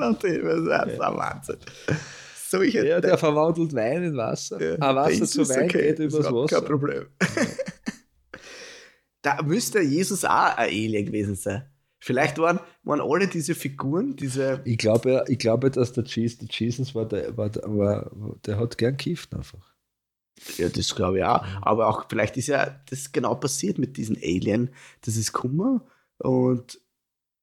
ja, 0.01 0.13
genau, 0.13 0.15
das 0.69 0.93
ist 0.93 1.01
ein 1.01 1.17
Wahnsinn. 1.17 1.57
Solche 2.49 2.87
Ja, 2.87 3.01
der 3.01 3.19
verwandelt 3.19 3.75
Wein 3.75 4.05
in 4.05 4.17
Wasser. 4.17 4.61
Ja, 4.63 4.77
ah, 4.81 4.95
Wasser 4.95 5.27
zu 5.27 5.49
Wein 5.49 5.65
okay, 5.65 5.89
geht 5.95 5.99
übers 5.99 6.33
Wasser. 6.33 6.57
Kein 6.61 6.65
Problem. 6.65 7.07
da 9.23 9.43
müsste 9.43 9.81
Jesus 9.81 10.25
auch 10.25 10.57
ein 10.57 10.69
Alien 10.69 11.07
gewesen 11.07 11.35
sein. 11.35 11.65
Vielleicht 11.99 12.39
waren, 12.39 12.61
waren 12.83 13.01
alle 13.01 13.27
diese 13.27 13.55
Figuren, 13.55 14.15
diese. 14.15 14.61
Ich 14.67 14.77
glaube, 14.77 15.25
ich 15.27 15.39
glaube, 15.39 15.71
dass 15.71 15.95
der 15.95 16.05
Jesus, 16.05 16.39
der 16.39 16.49
Jesus 16.51 16.95
war, 16.95 17.07
der, 17.07 17.35
war, 17.37 17.49
der, 17.49 17.63
war, 17.67 18.11
der 18.45 18.59
hat 18.59 18.77
gern 18.77 18.97
gekifft 18.99 19.35
einfach. 19.35 19.75
Ja, 20.59 20.69
das 20.69 20.95
glaube 20.95 21.19
ich 21.19 21.25
auch. 21.25 21.43
Aber 21.63 21.89
auch 21.89 22.05
vielleicht 22.09 22.37
ist 22.37 22.49
ja 22.49 22.79
das 22.91 23.11
genau 23.11 23.35
passiert 23.37 23.79
mit 23.79 23.97
diesen 23.97 24.17
Alien. 24.17 24.69
Das 25.01 25.17
ist 25.17 25.33
Kummer 25.33 25.87
und 26.19 26.79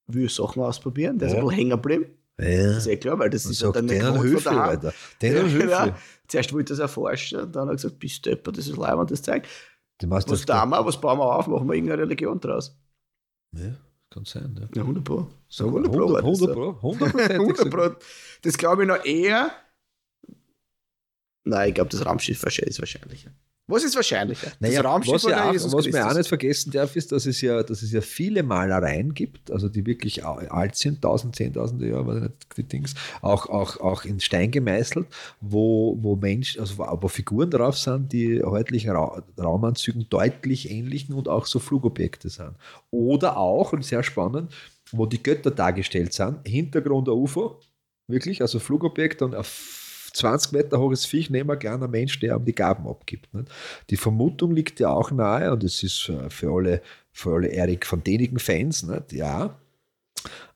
will 0.06 0.28
Sachen 0.28 0.62
ausprobieren. 0.62 1.18
Der 1.18 1.28
ist 1.28 1.34
Ja. 1.34 1.40
ein 1.40 1.44
bisschen 1.46 1.58
hängen 1.58 1.70
geblieben. 1.70 2.06
Ja, 2.40 2.66
Das 2.66 2.78
ist 2.78 2.86
eh 2.86 2.96
klar, 2.96 3.18
weil 3.18 3.30
das 3.30 3.44
und 3.44 3.52
ist 3.52 3.62
ja 3.62 3.70
dann 3.72 3.88
von 3.88 4.42
daheim. 4.44 4.58
Alter. 4.58 4.94
Denen 5.20 5.36
Ja, 5.36 5.42
Hilfe. 5.42 5.58
genau. 5.66 5.96
Zuerst 6.28 6.52
wollte 6.52 6.72
er 6.72 6.74
es 6.74 6.78
erforschen, 6.80 7.52
dann 7.52 7.62
hat 7.68 7.72
er 7.74 7.76
gesagt, 7.76 7.98
bist 7.98 8.24
du 8.24 8.30
deppert, 8.30 8.56
das 8.56 8.66
ist 8.68 8.76
leibend, 8.76 9.10
das 9.10 9.20
machst 10.08 10.30
Was 10.30 10.44
das 10.44 10.46
tun 10.46 10.70
wir, 10.70 10.84
was 10.84 11.00
bauen 11.00 11.18
wir 11.18 11.36
auf, 11.36 11.46
machen 11.46 11.68
wir 11.68 11.74
irgendeine 11.74 12.02
Religion 12.02 12.40
draus. 12.40 12.76
Ja, 13.54 13.76
kann 14.10 14.24
sein. 14.24 14.56
Ja. 14.58 14.68
Ja, 14.74 14.82
100 14.82 15.04
Pro. 15.04 15.28
So, 15.48 15.66
100 15.66 15.92
100 15.92 15.92
Pro. 15.92 16.06
Pro, 16.06 16.12
war 16.12 16.22
das 16.22 16.24
100 16.24 16.38
so. 16.38 16.54
Pro, 16.54 16.90
100 16.92 17.30
100 17.30 17.70
Pro. 17.70 17.96
Das 18.42 18.58
glaube 18.58 18.82
ich 18.82 18.88
noch 18.88 19.04
eher. 19.04 19.52
Nein, 21.44 21.68
ich 21.68 21.74
glaube, 21.74 21.90
das 21.90 22.04
Raumschiff 22.04 22.42
ist 22.42 22.78
wahrscheinlicher. 22.80 23.32
Was 23.72 23.84
ist 23.84 23.96
wahrscheinlicher? 23.96 24.52
Naja, 24.60 24.82
das 24.82 24.92
Raumschiff 24.92 25.14
was, 25.14 25.22
ja 25.24 25.50
auch, 25.50 25.54
was 25.54 25.90
man 25.90 26.02
auch 26.02 26.14
nicht 26.14 26.28
vergessen 26.28 26.70
darf, 26.72 26.94
ist, 26.94 27.10
dass 27.10 27.24
es, 27.24 27.40
ja, 27.40 27.62
dass 27.62 27.82
es 27.82 27.90
ja 27.90 28.02
viele 28.02 28.42
Malereien 28.42 29.14
gibt, 29.14 29.50
also 29.50 29.68
die 29.68 29.86
wirklich 29.86 30.24
alt 30.24 30.76
sind, 30.76 30.96
1000, 30.96 31.36
10.000 31.36 31.86
Jahre, 31.86 32.20
nicht, 32.20 32.34
die 32.56 32.64
Dings, 32.64 32.94
auch, 33.22 33.48
auch, 33.48 33.78
auch 33.80 34.04
in 34.04 34.20
Stein 34.20 34.50
gemeißelt, 34.50 35.06
wo, 35.40 35.96
wo 36.00 36.16
Menschen, 36.16 36.60
also 36.60 36.78
wo, 36.78 37.08
Figuren 37.08 37.50
drauf 37.50 37.78
sind, 37.78 38.12
die 38.12 38.42
heutlichen 38.42 38.90
Ra 38.90 39.22
Raumanzügen 39.38 40.06
deutlich 40.10 40.70
ähnlichen 40.70 41.14
und 41.14 41.28
auch 41.28 41.46
so 41.46 41.58
Flugobjekte 41.58 42.28
sind. 42.28 42.52
Oder 42.90 43.38
auch, 43.38 43.72
und 43.72 43.84
sehr 43.84 44.02
spannend, 44.02 44.52
wo 44.90 45.06
die 45.06 45.22
Götter 45.22 45.50
dargestellt 45.50 46.12
sind, 46.12 46.46
Hintergrund 46.46 47.08
der 47.08 47.14
UFO, 47.14 47.58
wirklich, 48.06 48.42
also 48.42 48.58
Flugobjekt 48.58 49.22
und 49.22 49.34
auf 49.34 49.81
20 50.14 50.52
Meter 50.52 50.78
hohes 50.78 51.04
Viech 51.06 51.30
neben 51.30 51.50
ein 51.50 51.58
kleiner 51.58 51.88
Mensch, 51.88 52.18
der 52.20 52.36
ihm 52.36 52.44
die 52.44 52.54
Gaben 52.54 52.86
abgibt. 52.86 53.32
Nicht? 53.34 53.48
Die 53.90 53.96
Vermutung 53.96 54.54
liegt 54.54 54.80
ja 54.80 54.90
auch 54.90 55.10
nahe, 55.10 55.52
und 55.52 55.64
es 55.64 55.82
ist 55.82 56.08
äh, 56.08 56.30
für 56.30 56.52
alle, 56.52 56.82
für 57.12 57.34
alle 57.34 57.48
Erik 57.48 57.86
von 57.86 58.02
denigen 58.02 58.38
Fans, 58.38 58.82
nicht? 58.82 59.12
ja, 59.12 59.58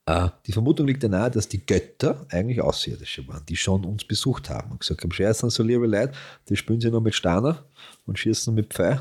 äh, 0.06 0.28
die 0.46 0.52
Vermutung 0.52 0.86
liegt 0.86 1.02
ja 1.02 1.08
nahe, 1.08 1.30
dass 1.30 1.48
die 1.48 1.64
Götter 1.64 2.26
eigentlich 2.30 2.60
Außerirdische 2.60 3.26
waren, 3.26 3.44
die 3.46 3.56
schon 3.56 3.84
uns 3.84 4.04
besucht 4.04 4.48
haben 4.48 4.70
und 4.70 4.80
gesagt 4.80 5.02
haben, 5.02 5.12
Scherz 5.12 5.40
sind 5.40 5.50
so 5.50 5.64
liebe 5.64 5.86
Leute, 5.86 6.12
die 6.48 6.56
spielen 6.56 6.80
sie 6.80 6.90
noch 6.90 7.00
mit 7.00 7.14
Steiner 7.14 7.64
und 8.06 8.18
schießen 8.18 8.54
mit 8.54 8.72
Pfeil. 8.72 9.00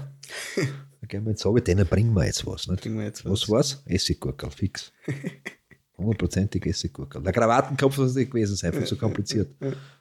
Da 1.01 1.07
gehen 1.07 1.23
wir 1.25 1.31
jetzt 1.33 1.45
runter, 1.45 1.61
denen 1.61 1.85
bringen 1.85 2.13
wir 2.15 2.25
jetzt 2.25 2.47
was. 2.47 2.67
Nicht? 2.67 2.81
Bringen 2.81 2.97
wir 2.97 3.05
jetzt 3.05 3.23
Was 3.29 3.47
war's? 3.47 3.83
Essiggurkel, 3.85 4.49
fix. 4.49 4.91
Hundertprozentig 5.97 6.65
Essiggurkel. 6.65 7.21
Der 7.23 7.31
Krawattenkopf 7.31 7.97
es 7.99 8.15
nicht 8.15 8.31
gewesen 8.31 8.55
sein, 8.55 8.73
viel 8.73 8.85
zu 8.85 8.97
kompliziert. 8.97 9.49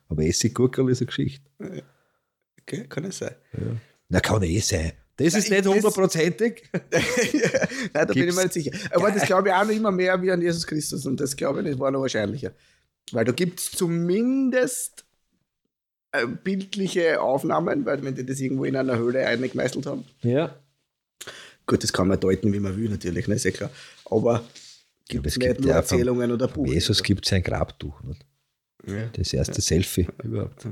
Aber 0.08 0.22
Essiggurkel 0.22 0.88
ist 0.90 1.00
eine 1.00 1.06
Geschichte. 1.06 1.48
Okay, 2.62 2.86
kann 2.88 3.04
es 3.04 3.18
sein. 3.18 3.34
Na, 4.08 4.20
kann 4.20 4.42
eh 4.42 4.58
sein. 4.60 4.92
Das 5.16 5.28
ist 5.34 5.48
Nein, 5.48 5.58
nicht 5.58 5.66
das- 5.66 5.74
hundertprozentig. 5.74 6.64
Nein, 6.72 6.82
da 7.92 8.04
bin 8.12 8.28
ich 8.28 8.34
mir 8.34 8.42
nicht 8.42 8.52
sicher. 8.52 8.72
Aber 8.90 9.12
das 9.12 9.24
glaube 9.26 9.48
ich 9.48 9.54
auch 9.54 9.64
noch 9.64 9.70
immer 9.70 9.92
mehr 9.92 10.20
wie 10.20 10.30
an 10.32 10.42
Jesus 10.42 10.66
Christus 10.66 11.06
und 11.06 11.20
das 11.20 11.36
glaube 11.36 11.60
ich 11.60 11.66
nicht, 11.66 11.78
war 11.78 11.90
noch 11.92 12.00
wahrscheinlicher. 12.00 12.50
Weil 13.12 13.24
da 13.24 13.30
gibt 13.32 13.60
es 13.60 13.70
zumindest 13.70 15.04
äh, 16.10 16.26
bildliche 16.26 17.20
Aufnahmen, 17.20 17.86
weil 17.86 18.02
wenn 18.02 18.16
die 18.16 18.26
das 18.26 18.40
irgendwo 18.40 18.64
in 18.64 18.74
einer 18.74 18.98
Höhle 18.98 19.24
eingemeißelt 19.26 19.86
haben. 19.86 20.04
Ja. 20.22 20.56
Gut, 21.66 21.82
das 21.84 21.92
kann 21.92 22.08
man 22.08 22.18
deuten, 22.18 22.52
wie 22.52 22.60
man 22.60 22.76
will, 22.76 22.90
natürlich, 22.90 23.28
ne, 23.28 23.36
ist 23.36 23.44
ja 23.44 23.50
klar. 23.52 23.70
Aber 24.06 24.42
gibt 25.08 25.26
es 25.26 25.36
nicht 25.36 25.46
gibt 25.46 25.60
nur 25.60 25.70
ja 25.70 25.76
Erzählungen 25.76 26.32
oder 26.32 26.48
Buch. 26.48 26.66
Jesus 26.66 27.02
gibt 27.02 27.26
es 27.26 27.32
ein 27.32 27.42
Grabtuch. 27.42 28.02
Nicht? 28.02 28.24
Ja. 28.86 29.06
Das 29.12 29.32
erste 29.32 29.60
Selfie 29.60 30.08
überhaupt. 30.22 30.66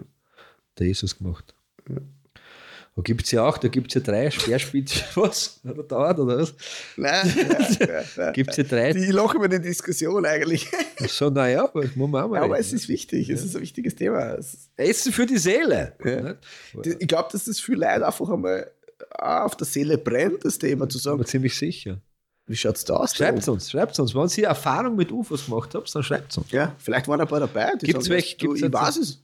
Der 0.78 0.86
Jesus 0.86 1.16
gemacht. 1.16 1.54
Da 2.94 3.00
gibt 3.00 3.24
es 3.24 3.30
ja 3.30 3.42
auch, 3.42 3.56
da 3.56 3.68
gibt 3.68 3.88
es 3.88 3.94
ja 3.94 4.00
drei 4.02 4.30
Speerspitze. 4.30 5.02
Was? 5.14 5.60
Hat 5.66 5.78
er 5.78 5.84
dauert 5.84 6.18
oder 6.18 6.38
was? 6.40 6.54
Nein, 6.98 7.34
nein, 7.48 8.04
nein. 8.16 8.32
Gibt 8.34 8.50
es 8.50 8.58
ja 8.58 8.64
drei. 8.64 8.92
Die 8.92 9.06
lachen 9.06 9.38
über 9.38 9.48
die 9.48 9.60
Diskussion 9.60 10.26
eigentlich. 10.26 10.70
So, 11.08 11.30
naja, 11.30 11.70
das 11.72 11.96
muss 11.96 12.10
man 12.10 12.24
auch 12.24 12.28
mal 12.28 12.42
Aber 12.42 12.54
reden, 12.54 12.60
es 12.60 12.72
ist 12.74 12.88
wichtig, 12.88 13.30
es 13.30 13.42
ist 13.42 13.56
ein 13.56 13.62
wichtiges 13.62 13.94
Thema. 13.94 14.34
Es 14.34 14.68
Essen 14.76 15.10
für 15.10 15.24
die 15.24 15.38
Seele. 15.38 15.96
Ja. 16.04 16.34
Ich 16.98 17.08
glaube, 17.08 17.30
dass 17.32 17.44
das 17.44 17.60
viel 17.60 17.76
Leute 17.76 18.06
einfach 18.06 18.28
einmal 18.28 18.70
auf 19.16 19.56
der 19.56 19.66
Seele 19.66 19.96
brennt, 19.96 20.44
das 20.44 20.58
Thema 20.58 20.86
zu 20.86 20.98
sagen, 20.98 21.14
Aber 21.14 21.24
ziemlich 21.24 21.56
sicher. 21.56 21.98
Wie 22.46 22.56
schaut 22.56 22.76
es 22.76 22.84
da 22.84 22.94
aus? 22.94 23.14
Schreibt 23.14 23.46
uns, 23.48 23.70
schreibt 23.70 23.98
uns. 23.98 24.14
Wenn 24.14 24.28
ihr 24.36 24.48
Erfahrung 24.48 24.96
mit 24.96 25.12
UFOs 25.12 25.46
gemacht 25.46 25.74
habt, 25.74 25.94
dann 25.94 26.02
schreibt 26.02 26.36
uns. 26.36 26.50
Ja, 26.50 26.74
vielleicht 26.78 27.06
waren 27.08 27.20
ein 27.20 27.28
paar 27.28 27.40
dabei. 27.40 27.72
Gibt's 27.78 28.04
sagen, 28.06 28.14
welche- 28.16 28.36
Du, 28.36 28.48
gibt's 28.54 28.62
ich 28.62 28.72
weiß 28.72 28.96
es. 28.98 29.22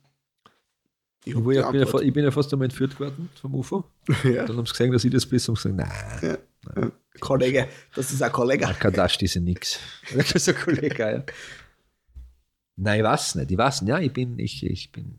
Ich, 1.25 1.35
ich, 1.35 1.43
bin 1.43 1.53
ja, 1.53 1.71
ich 2.01 2.12
bin 2.14 2.25
ja 2.25 2.31
fast 2.31 2.53
einmal 2.53 2.66
entführt 2.66 2.97
geworden 2.97 3.29
vom 3.41 3.55
UFO. 3.55 3.85
Ja. 4.25 4.47
Dann 4.47 4.57
haben 4.57 4.66
sie 4.66 4.73
gesehen, 4.73 4.93
dass 4.93 5.05
ich 5.05 5.11
das 5.12 5.27
bin 5.27 5.41
und 5.49 5.55
gesagt, 5.57 5.75
nein, 5.75 6.39
Ja. 6.77 6.91
Kollege, 7.21 7.69
das 7.95 8.12
ist 8.12 8.23
ein 8.23 8.31
Kollege. 8.33 8.66
Kadash 8.79 9.21
ist 9.21 9.35
ja 9.35 9.41
nix. 9.41 9.79
Das 10.16 10.31
ist 10.33 10.49
ein 10.49 10.55
Kollege, 10.55 11.03
ja. 11.11 11.25
Nein, 12.77 13.01
ich 13.01 13.05
weiß 13.05 13.35
nicht. 13.35 13.51
Ich 13.51 13.59
weiß 13.59 13.83
nicht. 13.83 13.89
Ja, 13.91 13.99
ich 13.99 14.12
bin, 14.12 14.39
ich, 14.39 14.64
ich 14.64 14.93
bin. 14.93 15.16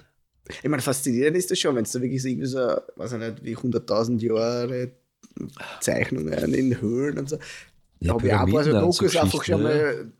Ich 0.64 0.70
meine, 0.70 0.82
faszinierend 0.82 1.38
ist 1.38 1.52
das 1.52 1.60
schon, 1.60 1.76
wenn 1.76 1.84
es 1.84 1.92
da 1.92 2.02
wirklich 2.02 2.22
so 2.22 2.28
irgendwie 2.30 2.48
so, 2.48 2.60
weiß 2.96 3.12
ich 3.14 3.20
nicht, 3.20 3.44
wie 3.44 3.56
100.000 3.58 4.20
Jahre 4.26 4.92
Zeichnungen 5.82 6.54
in 6.54 6.80
Höhlen 6.82 7.20
und 7.20 7.30
so. 7.30 7.38
Ja, 8.02 8.14
habe 8.14 8.28
ich 8.28 8.34
auch 8.34 8.50
paar 8.50 8.64
so 8.64 8.72
Dokus 8.72 9.16
einfach 9.16 9.44
schon 9.44 9.64
mal 9.64 10.12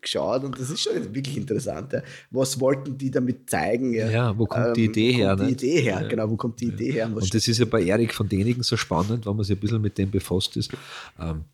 geschaut 0.00 0.44
und 0.44 0.58
das 0.58 0.70
ist 0.70 0.80
schon 0.80 1.14
wirklich 1.14 1.36
interessant. 1.36 1.92
Ja. 1.92 2.02
Was 2.30 2.60
wollten 2.60 2.96
die 2.96 3.10
damit 3.10 3.48
zeigen? 3.50 3.92
Ja, 3.94 4.08
Ja, 4.10 4.38
wo 4.38 4.46
kommt 4.46 4.76
die 4.76 4.84
Idee 4.84 5.12
wo 5.14 5.18
her, 5.18 5.36
die 5.36 5.42
ne? 5.42 5.50
Idee 5.50 5.80
her, 5.80 6.00
Ja. 6.02 6.08
genau, 6.08 6.30
wo 6.30 6.36
kommt 6.36 6.60
die 6.60 6.66
Idee 6.66 6.92
her? 6.92 7.06
Und 7.12 7.34
das 7.34 7.48
ist 7.48 7.58
ja 7.58 7.64
bei 7.64 7.82
Erik 7.82 8.14
von 8.14 8.28
Däniken 8.28 8.62
so 8.62 8.76
spannend, 8.76 9.26
wenn 9.26 9.36
man 9.36 9.44
sich 9.44 9.56
ein 9.56 9.60
bisschen 9.60 9.80
mit 9.80 9.98
dem 9.98 10.10
befasst 10.10 10.56
ist. 10.56 10.70
Ähm, 11.18 11.44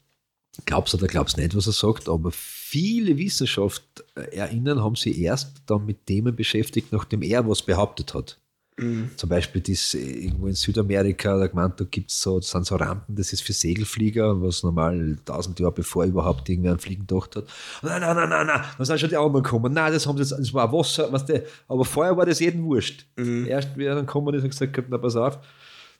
glaubst 0.66 0.94
oder 0.94 1.06
glaubst 1.06 1.36
nicht, 1.38 1.56
was 1.56 1.66
er 1.66 1.72
sagt, 1.72 2.08
aber 2.08 2.30
viele 2.32 3.16
WissenschaftlerInnen 3.16 4.82
haben 4.82 4.96
sich 4.96 5.18
erst 5.18 5.62
dann 5.66 5.86
mit 5.86 6.06
Themen 6.06 6.34
beschäftigt, 6.36 6.92
nachdem 6.92 7.22
er 7.22 7.48
was 7.48 7.62
behauptet 7.62 8.12
hat. 8.14 8.38
Mhm. 8.78 9.10
Zum 9.16 9.28
Beispiel 9.28 9.60
das 9.60 9.92
äh, 9.94 9.98
irgendwo 9.98 10.46
in 10.46 10.54
Südamerika, 10.54 11.36
da 11.38 11.46
gemeint, 11.46 11.78
da 11.78 11.84
gibt's 11.84 12.22
so, 12.22 12.40
das 12.40 12.50
sind 12.50 12.64
so 12.64 12.76
Rampen, 12.76 13.14
das 13.14 13.32
ist 13.32 13.42
für 13.42 13.52
Segelflieger, 13.52 14.40
was 14.40 14.62
normal 14.62 15.18
tausend 15.26 15.60
Jahre 15.60 15.72
bevor 15.72 16.04
überhaupt 16.04 16.48
irgendwer 16.48 16.72
an 16.72 16.78
Fliegen 16.78 17.06
gedacht 17.06 17.36
hat. 17.36 17.44
Nein, 17.82 18.00
nein, 18.00 18.16
nein, 18.16 18.28
nein, 18.30 18.46
nein, 18.46 18.62
da 18.78 18.84
sind 18.84 18.98
schon 18.98 19.10
die 19.10 19.16
anderen 19.16 19.42
gekommen. 19.42 19.74
Nein, 19.74 19.92
das 19.92 20.06
haben 20.06 20.16
sie 20.16 20.22
jetzt, 20.22 20.32
das 20.32 20.54
war 20.54 20.72
Wasser, 20.72 21.12
weißt 21.12 21.28
du, 21.28 21.44
aber 21.68 21.84
vorher 21.84 22.16
war 22.16 22.24
das 22.24 22.40
jedem 22.40 22.64
wurscht. 22.64 23.04
Erst, 23.16 23.76
wie 23.76 23.84
er 23.84 23.94
dann 23.94 24.06
gekommen 24.06 24.34
ist 24.34 24.42
und 24.42 24.50
gesagt 24.50 24.76
hat, 24.76 24.84
na 24.88 24.96
pass 24.96 25.16
auf, 25.16 25.38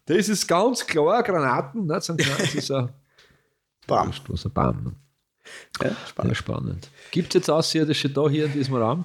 das 0.06 0.28
ist 0.30 0.46
ganz 0.48 0.86
klar, 0.86 1.22
Granaten, 1.22 1.82
ne, 1.86 1.94
das 1.94 2.08
ist 2.08 2.70
ein, 2.70 2.88
Bam. 3.86 4.12
was 4.28 4.44
ein 4.46 4.52
Baum. 4.52 4.82
Ne? 4.84 4.92
Ja, 5.82 5.88
Ja, 5.88 5.96
spannend. 6.08 6.36
spannend. 6.36 6.90
Gibt 7.10 7.28
es 7.28 7.34
jetzt 7.34 7.50
Außerirdische 7.50 8.08
da 8.08 8.28
hier 8.28 8.46
in 8.46 8.52
diesem 8.52 8.76
Raum? 8.76 9.04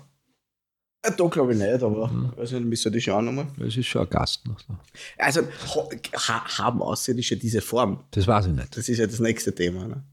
Äh, 1.07 1.11
Da 1.17 1.27
glaube 1.27 1.53
ich 1.53 1.59
nicht, 1.59 1.83
aber 1.83 2.07
Mhm. 2.07 2.33
also, 2.37 2.59
müssen 2.59 2.91
die 2.91 3.01
schauen 3.01 3.25
nochmal. 3.25 3.47
Es 3.65 3.77
ist 3.77 3.87
schon 3.87 4.01
ein 4.03 4.09
Gast 4.09 4.45
noch. 4.47 4.59
so. 4.59 4.77
Also 5.17 5.41
ha, 5.41 5.87
ha, 6.27 6.57
haben 6.59 6.81
Außerirdische 6.81 7.37
diese 7.37 7.61
Form? 7.61 8.03
Das 8.11 8.27
weiß 8.27 8.47
ich 8.47 8.53
nicht. 8.53 8.75
Das 8.77 8.87
ist 8.89 8.97
ja 8.97 9.07
das 9.07 9.19
nächste 9.19 9.53
Thema. 9.53 9.87
Ne? 9.87 10.03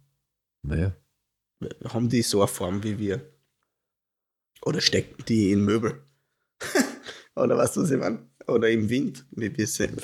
Naja. 0.63 0.97
Haben 1.89 2.09
die 2.09 2.23
so 2.23 2.41
eine 2.41 2.49
Form 2.49 2.83
wie 2.83 2.99
wir? 2.99 3.31
Oder 4.63 4.81
stecken 4.81 5.25
die 5.29 5.51
in 5.53 5.61
Möbel? 5.61 6.03
Oder 7.37 7.57
was 7.57 7.73
du, 7.75 7.83
was 7.83 7.91
ich 7.91 7.99
meine? 7.99 8.27
Oder 8.47 8.71
im 8.71 8.89
Wind, 8.89 9.25
wie 9.33 9.57
wir 9.57 9.67
sind. 9.67 10.01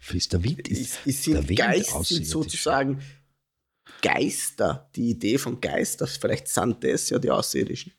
Fließt 0.00 0.32
der 0.32 0.42
Wind 0.44 0.68
Es, 0.70 0.78
ist. 0.80 0.98
es 1.06 1.22
der 1.22 1.36
sind 1.36 1.48
Wind 1.48 1.58
Geist, 1.58 2.04
sind 2.04 2.26
sozusagen 2.26 3.00
Geister. 4.00 4.90
Die 4.96 5.10
Idee 5.10 5.38
von 5.38 5.60
Geister, 5.60 6.06
vielleicht 6.06 6.48
sind 6.48 6.82
das 6.84 7.10
ja 7.10 7.18
die 7.18 7.30
Außerirdischen. 7.30 7.92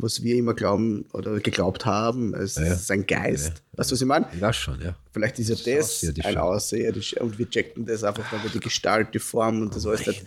Was 0.00 0.22
wir 0.22 0.36
immer 0.36 0.54
glauben 0.54 1.06
oder 1.12 1.40
geglaubt 1.40 1.84
haben, 1.84 2.32
es 2.34 2.54
Ja, 2.54 2.66
ja. 2.66 2.72
ist 2.74 2.90
ein 2.92 3.04
Geist. 3.06 3.62
Weißt 3.72 3.90
du, 3.90 3.94
was 3.94 4.00
ich 4.00 4.06
meine? 4.06 4.26
Weiß 4.38 4.54
schon, 4.56 4.80
ja. 4.80 4.94
Vielleicht 5.12 5.38
ist 5.40 5.48
ja 5.48 5.54
Das 5.56 5.64
das, 5.64 5.74
außerirdisch, 5.98 6.24
ein 6.26 6.34
ja. 6.34 6.40
Außerirdischer 6.42 7.20
und 7.20 7.38
wir 7.38 7.50
checken 7.50 7.84
das 7.84 8.04
einfach, 8.04 8.32
weil 8.32 8.42
wir 8.44 8.50
die 8.50 8.60
Gestalt, 8.60 9.12
die 9.12 9.18
Form 9.18 9.62
und 9.62 9.74
das 9.74 9.84
alles 9.86 10.06
nicht, 10.06 10.24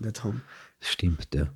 nicht 0.00 0.24
haben. 0.24 0.42
Das 0.78 0.90
stimmt, 0.90 1.28
ja. 1.34 1.48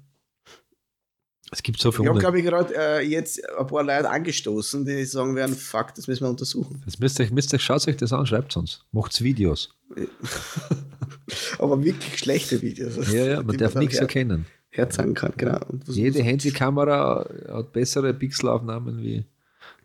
Es 1.50 1.62
gibt 1.62 1.80
so 1.80 1.88
Ich 1.90 1.94
habe, 1.98 2.08
viele. 2.08 2.18
glaube 2.20 2.38
ich, 2.40 2.44
gerade 2.44 2.74
äh, 2.76 3.00
jetzt 3.06 3.40
ein 3.58 3.66
paar 3.66 3.82
Leute 3.82 4.08
angestoßen, 4.10 4.84
die 4.84 5.04
sagen 5.04 5.34
werden, 5.34 5.54
fuck, 5.56 5.94
das 5.94 6.06
müssen 6.06 6.24
wir 6.24 6.28
untersuchen. 6.30 6.82
Jetzt 6.86 7.00
müsst 7.00 7.18
ihr, 7.20 7.30
müsst 7.32 7.52
ihr, 7.54 7.58
schaut 7.58 7.86
euch 7.88 7.96
das 7.96 8.12
an, 8.12 8.26
schreibt 8.26 8.56
uns. 8.56 8.80
Macht 8.92 9.18
Videos. 9.22 9.74
Aber 11.58 11.82
wirklich 11.82 12.18
schlechte 12.18 12.60
Videos. 12.62 13.12
Ja, 13.12 13.24
ja, 13.26 13.42
man 13.42 13.56
darf 13.56 13.74
nichts 13.74 13.96
erkennen. 13.96 14.46
Herzeigen 14.78 15.14
kann, 15.14 15.32
genau. 15.36 15.60
Jede 15.86 16.22
Handykamera 16.22 17.28
hat 17.48 17.72
bessere 17.72 18.14
Pixelaufnahmen, 18.14 19.02
wie 19.02 19.24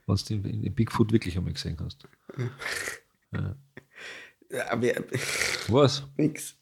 was 0.05 0.23
du 0.25 0.35
in, 0.35 0.73
Bigfoot 0.73 1.11
wirklich 1.11 1.37
einmal 1.37 1.53
gesehen 1.53 1.77
hast. 1.83 2.07
Ja, 4.51 4.71
aber, 4.71 4.87
Was? 5.67 6.03
nix. 6.17 6.55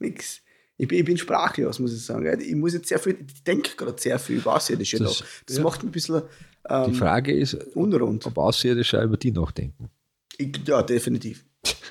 Nix. 0.00 0.40
Ich 0.76 0.88
bin, 0.88 0.98
ich 0.98 1.04
bin 1.04 1.16
sprachlos, 1.16 1.78
muss 1.78 1.92
ich 1.94 2.04
sagen. 2.04 2.40
Ich 2.40 2.54
muss 2.56 2.72
jetzt 2.72 2.88
sehr 2.88 2.98
viel, 2.98 3.18
ich 3.24 3.44
denke 3.44 3.76
gerade 3.76 4.00
sehr 4.00 4.18
viel 4.18 4.38
über 4.38 4.56
Außerirdische 4.56 4.98
Das- 4.98 5.20
nach. 5.20 5.26
Das 5.46 5.56
ja. 5.58 5.62
macht 5.62 5.82
ein 5.84 5.92
bisschen 5.92 6.22
Die 6.68 6.72
ähm, 6.74 6.94
Frage 6.94 7.32
ist, 7.32 7.54
unrund. 7.76 8.26
ob 8.26 8.36
Außerirdische 8.38 9.00
über 9.02 9.16
die 9.16 9.30
nachdenken. 9.30 9.90
Ich, 10.38 10.50
ja, 10.66 10.82
definitiv. 10.82 11.44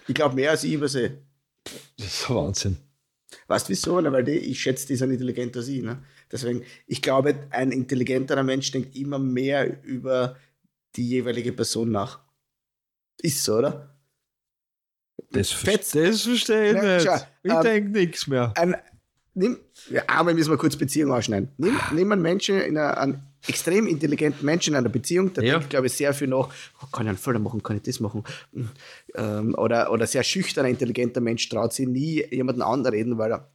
Ich 0.07 0.13
glaube 0.15 0.35
mehr 0.35 0.51
als 0.51 0.63
ich 0.65 0.73
über 0.73 0.89
sie. 0.89 1.11
Das 1.97 2.07
ist 2.07 2.29
Wahnsinn. 2.29 2.77
Weißt 3.47 3.67
du 3.67 3.71
wieso? 3.71 3.95
Weil 3.95 4.23
die, 4.23 4.31
ich 4.31 4.59
schätze, 4.59 4.87
die 4.87 4.95
sind 4.95 5.11
intelligenter 5.11 5.59
als 5.59 5.67
ich. 5.67 5.81
Ne? 5.81 6.03
Deswegen, 6.31 6.63
ich 6.87 7.01
glaube, 7.01 7.47
ein 7.51 7.71
intelligenterer 7.71 8.43
Mensch 8.43 8.71
denkt 8.71 8.95
immer 8.95 9.19
mehr 9.19 9.83
über 9.83 10.37
die 10.95 11.07
jeweilige 11.07 11.53
Person 11.53 11.91
nach. 11.91 12.19
Ist 13.21 13.43
so, 13.43 13.57
oder? 13.57 13.95
Das, 15.31 15.51
Fetz- 15.51 15.93
das 15.93 16.21
verstehe 16.21 16.75
ich 16.75 16.81
nicht. 16.81 17.05
schau, 17.05 17.25
ich 17.43 17.51
ähm, 17.51 17.61
denke 17.61 17.89
nichts 17.91 18.27
mehr. 18.27 18.51
Ein, 18.55 18.75
nimm, 19.35 19.59
ja, 19.89 20.01
aber 20.07 20.33
müssen 20.33 20.49
wir 20.49 20.57
kurz 20.57 20.75
Beziehung 20.75 21.11
ausschneiden. 21.11 21.51
Nimm, 21.57 21.77
nimm 21.93 22.11
einen 22.11 22.21
Menschen, 22.21 22.59
in 22.59 22.77
einer, 22.77 22.97
einen 22.97 23.28
extrem 23.47 23.87
intelligenten 23.87 24.45
Menschen 24.45 24.73
in 24.73 24.77
einer 24.79 24.89
Beziehung, 24.89 25.33
der 25.33 25.43
Ja. 25.43 25.53
denkt, 25.53 25.69
glaube 25.69 25.87
ich, 25.87 25.93
sehr 25.93 26.13
viel 26.13 26.27
nach, 26.27 26.49
oh, 26.81 26.85
kann 26.91 27.05
ich 27.05 27.09
einen 27.09 27.17
Fehler 27.17 27.39
machen, 27.39 27.63
kann 27.63 27.77
ich 27.77 27.83
das 27.83 27.99
machen? 27.99 28.23
Ähm, 29.15 29.55
oder, 29.55 29.91
oder 29.91 30.05
sehr 30.07 30.23
schüchterner, 30.23 30.69
intelligenter 30.69 31.21
Mensch 31.21 31.47
traut 31.49 31.73
sich 31.73 31.87
nie 31.87 32.23
jemanden 32.31 32.61
anreden, 32.61 33.17
weil 33.17 33.31
er 33.31 33.49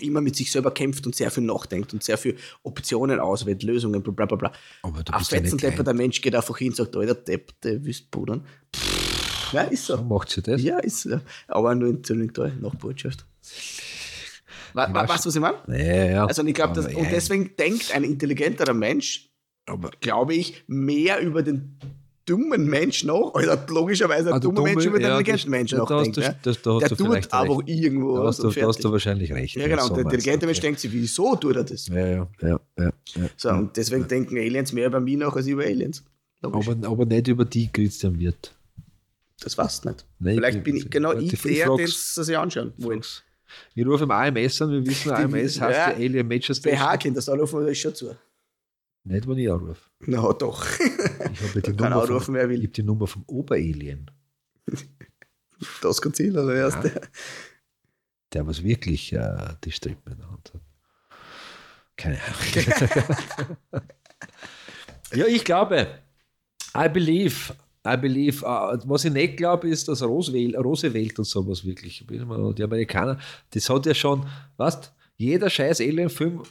immer 0.00 0.20
mit 0.20 0.36
sich 0.36 0.52
selber 0.52 0.70
kämpft 0.70 1.06
und 1.06 1.16
sehr 1.16 1.30
viel 1.30 1.42
nachdenkt 1.44 1.92
und 1.92 2.04
sehr 2.04 2.18
viel 2.18 2.36
Optionen 2.62 3.18
auswählt, 3.18 3.62
Lösungen, 3.64 4.02
bla 4.02 4.12
bla 4.12 4.26
bla. 4.26 4.36
bla. 4.36 4.52
Aber 4.82 5.02
du 5.02 5.12
Ein 5.12 5.18
bist 5.18 5.32
ja 5.32 5.40
nicht 5.40 5.50
Fetzendepper, 5.50 5.74
klein. 5.82 5.84
der 5.86 5.94
Mensch 5.94 6.20
geht 6.20 6.34
einfach 6.34 6.56
hin 6.58 6.68
und 6.68 6.76
sagt, 6.76 6.94
Alter, 6.96 7.14
Depp, 7.14 7.60
der 7.62 7.84
willst 7.84 8.10
pudern. 8.10 8.44
Ja, 9.52 9.62
ist 9.62 9.86
so. 9.86 9.96
So 9.96 10.04
macht 10.04 10.28
sie 10.30 10.42
das. 10.42 10.62
Ja, 10.62 10.78
ist 10.78 11.00
so. 11.02 11.20
Aber 11.48 11.74
nur 11.74 11.88
in 11.88 12.04
Zündingtal, 12.04 12.52
nach 12.60 12.74
Botschaft. 12.76 13.24
Wa- 14.74 14.92
wa- 14.92 15.02
weiß- 15.04 15.08
Weißt 15.08 15.24
du, 15.24 15.28
was 15.28 15.34
ich 15.36 15.40
meine? 15.40 15.58
Ja, 15.68 16.04
ja. 16.04 16.26
Also 16.26 16.44
ich 16.44 16.54
glaube, 16.54 16.78
Aber 16.80 16.96
und 16.96 17.10
deswegen 17.10 17.50
denkt 17.56 17.94
ein 17.94 18.04
intelligenterer 18.04 18.74
Mensch, 18.74 19.28
aber 19.66 19.90
glaube 20.00 20.34
ich, 20.34 20.64
mehr 20.66 21.20
über 21.20 21.42
den 21.42 21.78
dummen 22.26 22.66
Mensch 22.66 23.04
nach, 23.04 23.14
oder 23.34 23.58
logischerweise 23.68 24.28
ein 24.28 24.34
Ah, 24.34 24.38
der 24.38 24.50
dummer 24.50 24.62
Mensch 24.62 24.84
über 24.84 24.98
den 24.98 25.06
ja, 25.08 25.18
intelligenten 25.18 25.50
das- 25.50 25.58
Menschen 25.58 25.78
da 25.78 25.84
du- 26.12 26.20
das- 26.42 26.62
da 26.62 26.72
hast 26.74 26.80
der 26.82 26.88
du 26.90 26.96
tut 26.96 27.10
recht. 27.14 27.32
irgendwo 27.66 28.16
da 28.18 28.24
hast, 28.26 28.38
du, 28.42 28.50
da 28.50 28.66
hast 28.68 28.84
du 28.84 28.92
wahrscheinlich 28.92 29.32
recht. 29.32 29.56
Ja, 29.56 29.66
genau. 29.66 29.86
so 29.86 29.94
der 29.94 30.04
intelligente 30.04 30.44
Mensch 30.46 30.60
denkt 30.60 30.78
sich, 30.80 30.92
wieso 30.92 31.36
tut 31.36 31.56
er 31.56 31.64
das? 31.64 31.86
Ja, 31.88 32.06
ja, 32.06 32.28
ja, 32.42 32.60
ja. 32.76 32.90
So, 33.36 33.48
und 33.48 33.74
deswegen 33.78 34.06
denken 34.06 34.36
Aliens 34.36 34.72
mehr 34.74 34.88
über 34.88 35.00
mich 35.00 35.16
nach 35.16 35.34
als 35.34 35.46
über 35.46 35.62
Aliens. 35.64 36.04
Logisch. 36.42 36.68
Aber, 36.68 36.86
aber 36.88 37.06
nicht 37.06 37.28
über 37.28 37.44
die 37.46 37.68
Christian 37.72 38.18
Wirt. 38.20 38.54
das 39.40 39.56
du 39.56 39.84
nicht. 39.86 40.04
Nein, 40.18 40.34
Vielleicht 40.36 40.58
ich- 40.58 40.64
bin 40.64 40.76
ich 40.76 40.90
genau 40.90 41.12
ich- 41.14 41.30
der, 41.30 41.66
frag's. 41.66 41.76
den 41.78 41.86
sie 41.86 42.24
sich 42.24 42.36
anschauen 42.36 42.72
wollen. 42.76 43.00
Wir 43.74 43.86
rufen 43.86 44.04
im 44.04 44.10
AMS 44.10 44.62
an, 44.62 44.70
wir 44.70 44.86
wissen, 44.86 45.10
AMS 45.10 45.60
heißt 45.60 45.60
Ja. 45.60 45.90
ja 45.90 45.94
Alien 45.96 46.26
Major 46.28 46.54
Station. 46.54 46.74
BH-Kind, 46.74 47.16
das 47.16 47.28
anrufen, 47.28 47.60
das 47.62 47.70
ist 47.72 47.78
schon 47.78 47.94
zu. 47.94 48.16
Nicht, 49.04 49.26
wenn 49.26 49.38
ich 49.38 49.50
anrufe. 49.50 49.82
Na 50.00 50.32
doch. 50.32 50.64
Ich 50.78 51.42
habe 51.42 51.62
die, 51.62 51.72
Kann 51.76 51.90
Nummer 51.90 52.02
anrufen, 52.02 52.24
vom- 52.26 52.34
wer 52.34 52.44
ich 52.44 52.50
will. 52.50 52.66
hab 52.66 52.72
die 52.74 52.82
Nummer 52.82 53.06
vom 53.06 53.22
Oberalien. 53.26 54.10
Das 55.82 56.00
Godzilla, 56.00 56.46
der 56.46 56.54
erste. 56.54 57.00
Der 58.32 58.46
was 58.46 58.62
wirklich 58.62 59.12
äh, 59.12 59.54
die 59.64 59.72
Strippen 59.72 60.12
in 60.12 60.18
der 60.18 60.30
Hand 60.30 60.52
hat. 60.54 60.60
Keine 61.96 62.18
Ahnung. 62.22 63.82
ja, 65.14 65.26
ich 65.26 65.44
glaube, 65.44 65.88
I 66.76 66.88
believe, 66.88 67.54
I 67.94 67.96
believe, 67.96 68.44
äh, 68.44 68.78
was 68.84 69.04
ich 69.04 69.12
nicht 69.12 69.36
glaube, 69.36 69.68
ist, 69.68 69.88
dass 69.88 70.02
Roosevelt, 70.02 70.56
Roosevelt 70.56 71.18
und 71.18 71.24
sowas 71.24 71.64
wirklich, 71.64 72.04
die 72.08 72.62
Amerikaner, 72.62 73.18
das 73.50 73.68
hat 73.68 73.86
ja 73.86 73.94
schon, 73.94 74.26
weißt 74.56 74.92
jeder 75.16 75.50
scheiß 75.50 75.80
Alien-Film 75.80 76.42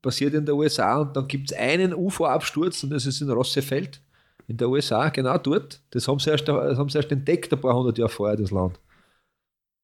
passiert 0.00 0.34
in 0.34 0.46
der 0.46 0.54
USA 0.54 0.98
und 1.00 1.16
dann 1.16 1.28
gibt 1.28 1.50
es 1.50 1.58
einen 1.58 1.92
UFO-Absturz 1.92 2.82
und 2.84 2.90
das 2.90 3.06
ist 3.06 3.20
in 3.20 3.30
Rossefeld 3.30 4.00
in 4.46 4.56
der 4.56 4.68
USA, 4.68 5.10
genau 5.10 5.36
dort. 5.36 5.80
Das 5.90 6.08
haben 6.08 6.18
sie 6.18 6.30
erst, 6.30 6.48
das 6.48 6.78
haben 6.78 6.88
sie 6.88 6.98
erst 6.98 7.12
entdeckt, 7.12 7.52
ein 7.52 7.60
paar 7.60 7.74
hundert 7.74 7.98
Jahre 7.98 8.10
vorher, 8.10 8.36
das 8.36 8.50
Land. 8.50 8.80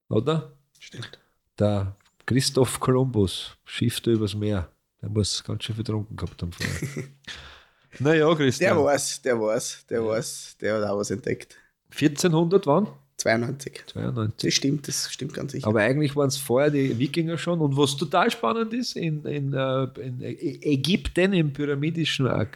Oder? 0.09 0.53
Stimmt. 0.79 1.19
Der 1.59 1.95
Christoph 2.25 2.81
Kolumbus, 2.81 3.57
Schiff 3.65 4.01
da 4.01 4.11
übers 4.11 4.35
Meer. 4.35 4.69
Der 5.03 5.11
muss 5.11 5.45
ganz 5.45 5.65
schön 5.65 5.75
viel 5.75 5.85
getrunken 5.85 6.17
gehabt 6.17 6.41
haben 6.41 6.53
vorher. 6.53 7.05
naja, 7.99 8.27
Der 8.27 8.37
Christian. 8.37 8.79
weiß, 8.79 9.23
der 9.23 9.41
weiß, 9.41 9.87
der 9.89 10.05
weiß, 10.05 10.57
der 10.61 10.75
hat 10.75 10.85
auch 10.85 10.99
was 10.99 11.11
entdeckt. 11.11 11.57
1400 11.91 12.67
wann? 12.67 12.89
92. 13.25 13.85
92. 13.87 14.49
Das 14.49 14.55
stimmt, 14.55 14.89
das 14.89 15.13
stimmt 15.13 15.35
ganz 15.35 15.53
sicher. 15.53 15.67
Aber 15.67 15.81
eigentlich 15.81 16.15
waren 16.17 16.29
es 16.29 16.37
vorher 16.37 16.71
die 16.71 16.99
Wikinger 16.99 17.39
schon. 17.39 17.61
Und 17.61 17.77
was 17.77 17.97
total 17.97 18.31
spannend 18.31 18.75
ist, 18.75 18.97
in, 18.97 19.25
in, 19.25 19.53
äh, 19.55 19.85
in 20.01 20.21
Ägypten, 20.21 21.33
im 21.33 21.53
pyramidischen, 21.53 22.27
äh, 22.27 22.47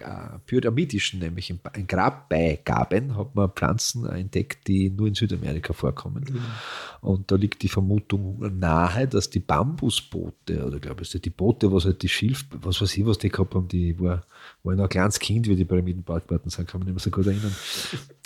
pyramidischen 0.46 1.20
nämlich 1.20 1.50
in, 1.50 1.60
in 1.74 1.86
Grabbeigaben, 1.86 3.16
hat 3.16 3.34
man 3.34 3.50
Pflanzen 3.52 4.06
entdeckt, 4.06 4.66
die 4.66 4.90
nur 4.90 5.06
in 5.06 5.14
Südamerika 5.14 5.72
vorkommen. 5.72 6.24
Mhm. 6.28 6.40
Und 7.00 7.30
da 7.30 7.36
liegt 7.36 7.62
die 7.62 7.68
Vermutung 7.68 8.58
nahe, 8.58 9.06
dass 9.06 9.30
die 9.30 9.40
Bambusboote, 9.40 10.66
oder 10.66 10.80
glaube 10.80 11.02
ich, 11.02 11.10
die 11.10 11.30
Boote, 11.30 11.72
was 11.72 11.84
halt 11.84 12.02
die 12.02 12.08
Schilf, 12.08 12.44
was 12.60 12.82
weiß 12.82 12.96
ich, 12.96 13.06
was 13.06 13.18
die 13.18 13.30
gehabt 13.30 13.54
haben, 13.54 13.68
die 13.68 13.98
war, 14.00 14.26
war 14.68 14.76
noch 14.76 14.84
ein 14.84 14.90
kleines 14.90 15.18
Kind, 15.18 15.48
wie 15.48 15.56
die 15.56 15.64
Pyramiden 15.64 16.04
gebaut 16.04 16.30
worden 16.30 16.50
sind, 16.50 16.68
kann 16.68 16.80
man 16.80 16.86
nicht 16.86 16.94
mehr 16.94 17.02
so 17.02 17.10
gut 17.10 17.26
erinnern, 17.26 17.54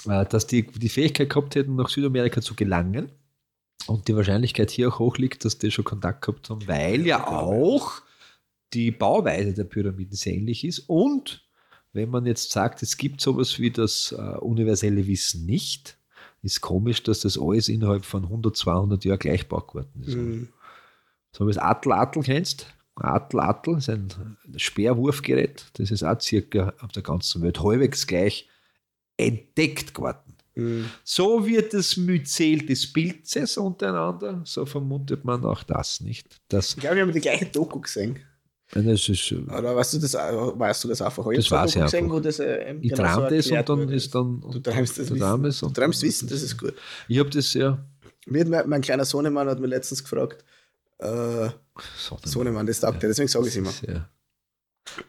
äh, 0.09 0.29
dass 0.29 0.47
die 0.47 0.67
die 0.67 0.89
Fähigkeit 0.89 1.31
gehabt 1.31 1.55
hätten, 1.55 1.77
nach 1.77 1.89
Südamerika 1.89 2.41
zu 2.41 2.55
gelangen. 2.55 3.11
Und 3.87 4.07
die 4.07 4.15
Wahrscheinlichkeit 4.15 4.71
hier 4.71 4.89
auch 4.89 4.99
hoch 4.99 5.19
liegt, 5.19 5.45
dass 5.45 5.59
die 5.59 5.71
schon 5.71 5.85
Kontakt 5.85 6.23
gehabt 6.23 6.51
haben, 6.51 6.67
weil 6.69 7.05
ja 7.07 7.27
auch 7.27 8.03
die 8.73 8.91
Bauweise 8.91 9.55
der 9.55 9.65
Pyramiden 9.65 10.15
sehr 10.15 10.35
ähnlich 10.35 10.65
ist. 10.65 10.81
Und 10.81 11.45
wenn 11.93 12.11
man 12.11 12.27
jetzt 12.27 12.53
sagt, 12.53 12.83
es 12.83 12.97
gibt 12.97 13.21
sowas 13.21 13.59
wie 13.59 13.71
das 13.71 14.13
äh, 14.17 14.39
universelle 14.39 15.07
Wissen 15.07 15.47
nicht, 15.47 15.99
ist 16.43 16.61
komisch, 16.61 17.03
dass 17.03 17.21
das 17.21 17.39
alles 17.39 17.69
innerhalb 17.69 18.05
von 18.05 18.25
100, 18.25 18.57
200 18.57 19.05
Jahren 19.05 19.19
gleich 19.19 19.43
gebaut 19.43 19.87
ist. 20.01 20.17
Mhm. 20.17 20.49
So 21.33 21.47
wie 21.47 21.51
es 21.51 21.59
Attel 21.59 21.93
kennst. 22.23 22.67
Attel 22.97 23.41
Attel 23.41 23.79
ist 23.79 23.89
ein 23.89 24.09
Speerwurfgerät. 24.57 25.67
Das 25.75 25.91
ist 25.91 26.03
auch 26.03 26.21
circa 26.21 26.75
auf 26.81 26.93
der 26.93 27.03
ganzen 27.03 27.43
Welt 27.43 27.63
halbwegs 27.63 28.07
gleich 28.07 28.49
entdeckt 29.17 29.95
geworden. 29.95 30.37
Mhm. 30.55 30.91
So 31.03 31.47
wird 31.47 31.73
das 31.73 31.97
Myzel 31.97 32.67
des 32.67 32.93
Pilzes 32.93 33.57
untereinander, 33.57 34.43
so 34.45 34.67
vermutet 34.67 35.25
man 35.25 35.45
auch 35.45 35.63
das 35.63 36.01
nicht. 36.01 36.41
Das 36.49 36.75
ich 36.75 36.81
glaube, 36.81 36.97
wir 36.97 37.03
haben 37.03 37.13
die 37.13 37.21
gleiche 37.21 37.47
Doku 37.47 37.81
gesehen. 37.81 38.19
Das 38.75 39.07
ist, 39.07 39.33
Oder 39.33 39.77
weißt 39.77 39.95
du 39.95 39.99
das, 39.99 40.15
weißt 40.15 40.85
du 40.85 40.89
das 40.89 41.03
einfach? 41.03 41.27
Ich 41.31 41.37
das 41.37 41.51
weiß 41.51 41.77
ich 41.77 41.83
gesehen, 41.83 42.11
wo 42.11 42.21
das, 42.21 42.39
äh, 42.39 42.75
ich 42.81 42.91
genau 42.95 43.29
träume 43.29 43.43
so 43.43 43.55
das 43.55 43.69
und 43.69 43.69
dann 43.69 43.89
ist 43.91 44.15
dann. 44.15 44.41
Du 44.41 44.59
träumst 44.61 44.99
das 44.99 45.11
wissen. 45.11 45.69
Du 45.69 45.75
träumst 45.75 46.03
wissen, 46.03 46.29
das 46.29 46.43
ist 46.43 46.57
gut. 46.57 46.75
Ich 47.07 47.19
habe 47.19 47.29
das 47.29 47.53
ja. 47.53 47.85
Mir 48.27 48.47
mein, 48.47 48.69
mein 48.69 48.81
kleiner 48.81 49.05
Sohnemann 49.05 49.47
hat 49.49 49.61
mir 49.61 49.67
letztens 49.67 50.03
gefragt, 50.03 50.43
äh, 51.03 51.51
Sohnemann, 52.25 52.67
das 52.67 52.81
taugt 52.81 53.03
ja. 53.03 53.09
deswegen 53.09 53.29
sage 53.29 53.49
ich 53.49 53.57
es 53.57 53.57
immer. 53.57 53.73
Ja. 53.89 54.09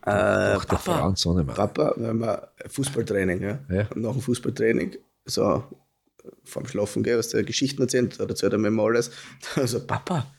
Äh, 0.01 0.59
Papa, 0.59 0.77
Frauen 0.77 1.15
Sohnemann. 1.15 1.55
Papa, 1.55 1.93
wenn 1.97 2.19
wir 2.19 2.51
Fußballtraining, 2.67 3.41
ja? 3.41 3.59
ja. 3.69 3.87
Und 3.89 4.01
nach 4.01 4.11
dem 4.11 4.21
Fußballtraining, 4.21 4.97
so 5.25 5.63
vorm 6.43 6.67
Schlafen 6.67 7.03
gehen, 7.03 7.17
was 7.17 7.29
der 7.29 7.43
Geschichten 7.43 7.81
erzählt, 7.81 8.19
da 8.19 8.25
erzählt 8.25 8.53
er 8.53 8.59
mir 8.59 8.71
mal 8.71 8.85
alles. 8.85 9.11
Also, 9.55 9.85
Papa, 9.85 10.31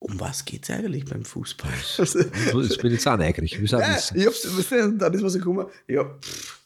um 0.00 0.20
was 0.20 0.44
geht 0.44 0.64
es 0.64 0.70
eigentlich 0.70 1.04
beim 1.06 1.24
Fußball? 1.24 1.72
Jetzt 1.96 2.14
bin 2.14 2.92
ich 2.92 2.92
jetzt 2.92 3.08
auch 3.08 3.16
neugierig. 3.16 3.52
Ja, 3.52 3.98
ich 4.14 4.26
hab's, 4.26 4.42
dann 4.42 5.14
ist 5.14 5.22
was 5.22 5.34
gekommen, 5.34 5.66
ja, 5.88 6.04
pff, 6.04 6.58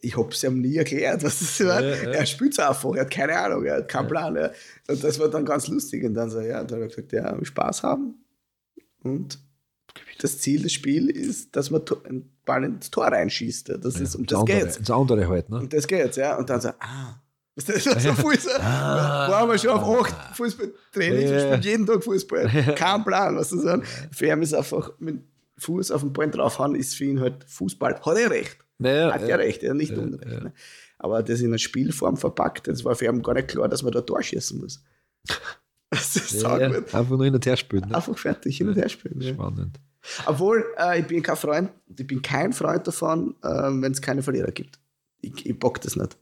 ich 0.00 0.16
habe 0.16 0.28
es 0.30 0.42
ihm 0.42 0.60
nie 0.60 0.76
erklärt, 0.76 1.22
was 1.22 1.40
das 1.40 1.66
war. 1.66 1.82
Ja, 1.82 1.94
ja. 1.94 2.10
Er 2.10 2.26
spielt 2.26 2.52
es 2.52 2.58
einfach, 2.58 2.94
er 2.94 3.02
hat 3.02 3.10
keine 3.10 3.38
Ahnung, 3.38 3.64
er 3.64 3.76
hat 3.76 3.88
keinen 3.88 4.08
Plan. 4.08 4.36
Ja. 4.36 4.50
Und 4.88 5.02
das 5.02 5.18
war 5.18 5.28
dann 5.28 5.44
ganz 5.44 5.68
lustig. 5.68 6.04
Und 6.04 6.14
dann 6.14 6.30
so, 6.30 6.40
ja, 6.40 6.62
dann 6.64 6.80
habe 6.80 6.86
ich 6.86 6.96
gesagt, 6.96 7.12
ja, 7.12 7.36
Spaß 7.44 7.82
haben. 7.82 8.14
Und 9.02 9.38
das 10.20 10.38
Ziel 10.38 10.62
des 10.62 10.72
Spiels 10.72 11.10
ist, 11.10 11.56
dass 11.56 11.70
man 11.70 11.82
einen 12.04 12.30
Ball 12.44 12.64
ins 12.64 12.90
Tor 12.90 13.06
reinschießt. 13.06 13.70
Das 13.80 14.00
ist, 14.00 14.14
um 14.14 14.26
das, 14.26 14.38
das 14.38 14.46
geht's. 14.46 14.78
Das 14.78 14.90
andere 14.90 15.28
halt, 15.28 15.50
ne? 15.50 15.60
Um 15.60 15.68
das 15.68 15.86
geht's, 15.86 16.16
ja. 16.16 16.36
Und 16.36 16.48
dann 16.48 16.60
so, 16.60 16.68
ah, 16.78 17.20
das 17.54 17.68
ist 17.68 17.84
so 17.84 18.12
Fußball. 18.14 18.60
Ah, 18.60 19.30
waren 19.30 19.50
wir 19.50 19.58
schon 19.58 19.70
auf 19.70 20.06
acht 20.06 20.36
Fußballtrainings, 20.36 21.24
ja. 21.24 21.30
wir 21.30 21.40
spielen 21.40 21.62
jeden 21.62 21.86
Tag 21.86 22.02
Fußball. 22.02 22.74
Kein 22.76 23.04
Plan, 23.04 23.36
was 23.36 23.50
du 23.50 23.58
sagen. 23.58 23.82
Für 24.10 24.26
ihn 24.26 24.42
ist 24.42 24.54
einfach 24.54 24.92
mit 24.98 25.20
Fuß 25.58 25.90
auf 25.90 26.00
den 26.00 26.12
Ball 26.12 26.30
draufhauen, 26.30 26.74
ist 26.74 26.94
für 26.94 27.04
ihn 27.04 27.20
halt 27.20 27.44
Fußball. 27.44 28.00
Hat 28.00 28.16
er 28.16 28.30
recht. 28.30 28.61
Naja, 28.82 29.12
Hat 29.12 29.26
ja 29.26 29.36
recht, 29.36 29.62
er 29.62 29.74
nicht 29.74 29.92
ja, 29.92 29.98
unrecht. 29.98 30.32
Ja. 30.32 30.44
Ne? 30.44 30.52
Aber 30.98 31.22
das 31.22 31.40
in 31.40 31.48
eine 31.48 31.58
Spielform 31.58 32.16
verpackt, 32.16 32.68
das 32.68 32.84
war 32.84 32.94
für 32.94 33.06
ihn 33.06 33.22
gar 33.22 33.34
nicht 33.34 33.48
klar, 33.48 33.68
dass 33.68 33.82
man 33.82 33.92
da 33.92 34.00
Tor 34.02 34.22
schießen 34.22 34.60
muss. 34.60 34.82
Das 35.94 36.16
ist 36.16 36.42
ja, 36.42 36.58
ja. 36.58 36.68
Einfach 36.68 37.10
nur 37.10 37.24
hin 37.24 37.34
und 37.34 37.44
her 37.44 37.54
spielen. 37.54 37.86
Ne? 37.86 37.94
Einfach 37.94 38.16
fertig, 38.16 38.56
hin 38.56 38.66
und 38.66 38.76
her 38.76 38.88
spielen. 38.88 39.20
Spannend. 39.20 39.78
Obwohl, 40.24 40.64
äh, 40.78 41.00
ich 41.00 41.06
bin 41.06 41.22
kein 41.22 41.36
Freund, 41.36 41.70
ich 41.86 42.06
bin 42.06 42.22
kein 42.22 42.54
Freund 42.54 42.86
davon, 42.86 43.36
äh, 43.42 43.48
wenn 43.48 43.92
es 43.92 44.00
keine 44.00 44.22
Verlierer 44.22 44.52
gibt. 44.52 44.80
Ich, 45.20 45.44
ich 45.44 45.58
bock 45.58 45.82
das 45.82 45.96
nicht. 45.96 46.16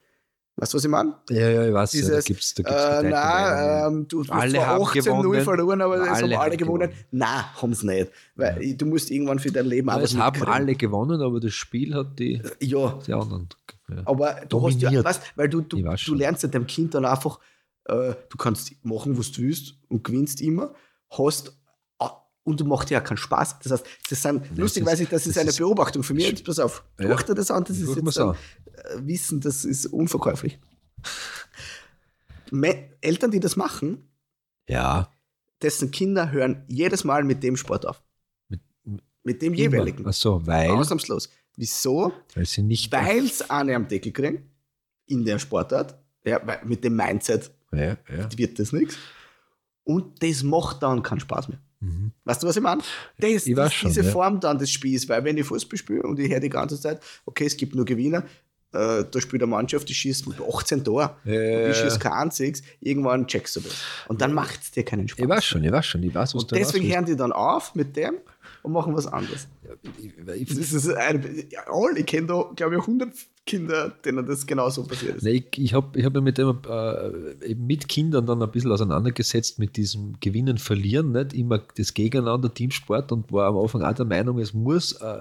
Weißt 0.61 0.74
du, 0.74 0.76
was 0.76 0.84
ich 0.84 0.90
meine? 0.90 1.14
Ja, 1.30 1.48
ja, 1.48 1.66
ich 1.68 1.72
weiß. 1.72 1.90
Dieses, 1.92 2.08
ja, 2.08 2.16
da 2.16 2.20
gibt's, 2.20 2.54
da 2.54 2.62
gibt's 2.62 2.84
äh, 2.84 3.08
nein, 3.08 3.92
ähm, 3.94 4.08
du, 4.08 4.22
du 4.22 4.30
alle 4.30 4.66
hast 4.66 4.94
18-0 4.94 5.40
verloren, 5.40 5.80
aber 5.80 5.94
alle 5.94 6.02
es 6.02 6.22
haben 6.22 6.32
alle 6.34 6.56
gewonnen. 6.58 6.90
gewonnen. 6.90 7.06
Nein, 7.12 7.44
haben 7.62 7.72
sie 7.72 7.86
nicht. 7.86 8.11
Weil 8.34 8.62
ja. 8.62 8.74
du 8.74 8.84
musst 8.84 9.11
irgendwann 9.11 9.38
für 9.38 9.50
dein 9.50 9.64
Leben 9.64 9.88
arbeiten. 9.88 10.04
Es 10.04 10.16
haben 10.18 10.42
alle 10.42 10.74
gewonnen, 10.74 11.22
aber 11.22 11.40
das 11.40 11.54
Spiel 11.54 11.94
hat 11.94 12.18
die, 12.18 12.42
ja. 12.61 12.98
die 13.06 13.14
anderen. 13.14 13.48
Ja. 13.88 14.02
Aber 14.04 14.36
du 14.42 14.58
Dominiert. 14.58 14.84
hast 14.84 14.92
ja, 14.92 15.04
weißt, 15.04 15.22
weil 15.36 15.48
du, 15.48 15.62
du, 15.62 15.82
du 15.82 16.14
lernst 16.14 16.42
ja 16.42 16.50
deinem 16.50 16.66
Kind 16.66 16.94
dann 16.94 17.06
einfach, 17.06 17.38
äh, 17.86 18.12
du 18.28 18.36
kannst 18.36 18.74
machen, 18.84 19.16
was 19.16 19.32
du 19.32 19.40
willst 19.40 19.76
und 19.88 20.04
gewinnst 20.04 20.42
immer, 20.42 20.74
hast 21.08 21.54
und 22.50 22.61
du 22.61 22.64
machst 22.64 22.90
ja 22.90 23.00
keinen 23.00 23.16
Spaß. 23.16 23.58
Das 23.62 23.72
heißt, 23.72 23.86
das 24.08 24.22
sind, 24.22 24.42
das 24.50 24.58
lustigerweise, 24.58 25.04
das 25.06 25.26
ist 25.26 25.36
das 25.36 25.40
eine 25.40 25.50
ist 25.50 25.58
Beobachtung 25.58 26.02
für 26.02 26.14
mich. 26.14 26.28
Jetzt 26.28 26.44
pass 26.44 26.58
auf, 26.58 26.84
ja. 26.98 27.11
achte 27.11 27.34
das 27.34 27.50
an, 27.50 27.64
das 27.64 27.78
ist 27.78 27.94
jetzt 27.94 28.18
ein, 28.18 28.30
äh, 28.30 28.34
Wissen, 28.97 29.41
das 29.41 29.64
ist 29.64 29.87
unverkäuflich. 29.87 30.59
Eltern, 33.01 33.31
die 33.31 33.41
das 33.41 33.57
machen, 33.57 34.09
ja. 34.68 35.09
dessen 35.62 35.91
Kinder 35.91 36.33
hören 36.33 36.64
jedes 36.68 37.05
Mal 37.05 37.24
mit 37.24 37.43
dem 37.43 37.57
Sport 37.57 37.87
auf. 37.87 38.03
Mit, 38.49 38.61
mit 39.22 39.43
dem 39.43 39.55
jeweiligen. 39.55 40.05
Ach 40.07 40.12
so, 40.12 40.47
weil. 40.47 40.70
Ausnahmslos. 40.70 41.31
Wieso? 41.57 42.12
Weil 42.35 42.47
sie 42.47 42.62
nicht. 42.62 42.91
Weil 42.93 43.26
es 43.26 43.49
eine 43.51 43.76
am 43.76 43.87
Deckel 43.87 44.12
kriegen, 44.12 44.51
in 45.07 45.24
der 45.24 45.39
Sportart. 45.39 45.99
Ja, 46.24 46.41
mit 46.64 46.85
dem 46.85 46.97
Mindset 46.97 47.51
ja, 47.72 47.97
ja. 48.09 48.28
wird 48.37 48.59
das 48.59 48.72
nichts. 48.72 48.97
Und 49.85 50.22
das 50.22 50.43
macht 50.43 50.83
dann 50.83 51.03
keinen 51.03 51.20
Spaß 51.20 51.49
mehr. 51.49 51.59
Mhm. 51.81 52.12
Weißt 52.24 52.43
du, 52.43 52.47
was 52.47 52.57
ich 52.57 52.62
meine? 52.62 52.83
Das, 53.18 53.47
ich 53.47 53.55
das, 53.55 53.72
schon, 53.72 53.91
diese 53.91 54.03
ja. 54.03 54.11
Form 54.11 54.39
dann 54.39 54.59
des 54.59 54.70
Spiels, 54.70 55.09
weil 55.09 55.24
wenn 55.24 55.39
ich 55.39 55.47
Fußball 55.47 55.78
spiele 55.78 56.03
und 56.03 56.18
ich 56.18 56.31
höre 56.31 56.41
die 56.41 56.51
ganze 56.51 56.78
Zeit, 56.78 57.01
okay, 57.24 57.47
es 57.47 57.57
gibt 57.57 57.74
nur 57.74 57.85
Gewinner, 57.85 58.24
äh, 58.73 59.05
da 59.11 59.21
spielt 59.21 59.43
eine 59.43 59.51
Mannschaft, 59.51 59.89
die 59.89 59.95
schießt 59.95 60.29
mit 60.29 60.39
18 60.41 60.85
Tor 60.85 61.16
und 61.25 61.33
ich 61.33 61.77
schieße 61.77 61.99
kein 61.99 62.12
einziges, 62.12 62.62
irgendwann 62.81 63.27
checkst 63.27 63.57
du 63.57 63.61
das. 63.61 63.75
Und 64.09 64.21
dann 64.21 64.33
macht 64.33 64.61
es 64.62 64.71
dir 64.71 64.85
keinen 64.85 65.09
Spaß. 65.09 65.25
Ich 65.25 65.29
weiß 65.29 65.45
schon, 65.45 65.64
ich 65.64 65.73
weiß 65.73 65.87
schon, 65.87 66.03
ich 66.03 66.14
weiß, 66.14 66.35
was 66.35 66.43
und 66.43 66.53
deswegen 66.53 66.93
hören 66.93 67.05
die 67.05 67.16
dann 67.16 67.33
auf 67.33 67.75
mit 67.75 67.97
dem 67.97 68.18
und 68.62 68.73
machen 68.73 68.95
was 68.95 69.07
anderes. 69.07 69.49
Ich, 69.99 70.12
ich, 70.18 70.49
das 70.49 70.73
ist 70.73 70.89
ein, 70.91 71.49
all, 71.66 71.97
ich 71.97 72.07
kenne 72.07 72.27
da, 72.27 72.51
glaube 72.55 72.77
ich, 72.77 72.81
100 72.81 73.12
Kinder, 73.51 73.92
denen 74.05 74.24
das 74.26 74.46
genauso 74.46 74.84
passiert 74.84 75.16
ist. 75.16 75.24
Nee, 75.24 75.44
ich 75.51 75.59
ich 75.59 75.74
habe 75.74 75.98
ich 75.98 76.05
hab 76.05 76.14
mich 76.14 76.22
mit, 76.22 76.38
dem, 76.38 76.57
äh, 76.68 77.55
mit 77.57 77.88
Kindern 77.88 78.24
dann 78.24 78.40
ein 78.40 78.51
bisschen 78.51 78.70
auseinandergesetzt 78.70 79.59
mit 79.59 79.76
diesem 79.76 80.14
Gewinnen, 80.20 80.57
Verlieren, 80.59 81.11
nicht 81.11 81.32
immer 81.32 81.61
das 81.76 81.92
Gegeneinander, 81.92 82.55
Teamsport 82.55 83.11
und 83.11 83.32
war 83.32 83.48
am 83.48 83.59
Anfang 83.59 83.82
auch 83.82 83.92
der 83.92 84.05
Meinung, 84.05 84.38
es 84.38 84.55
muss 84.55 84.92
äh, 84.92 85.18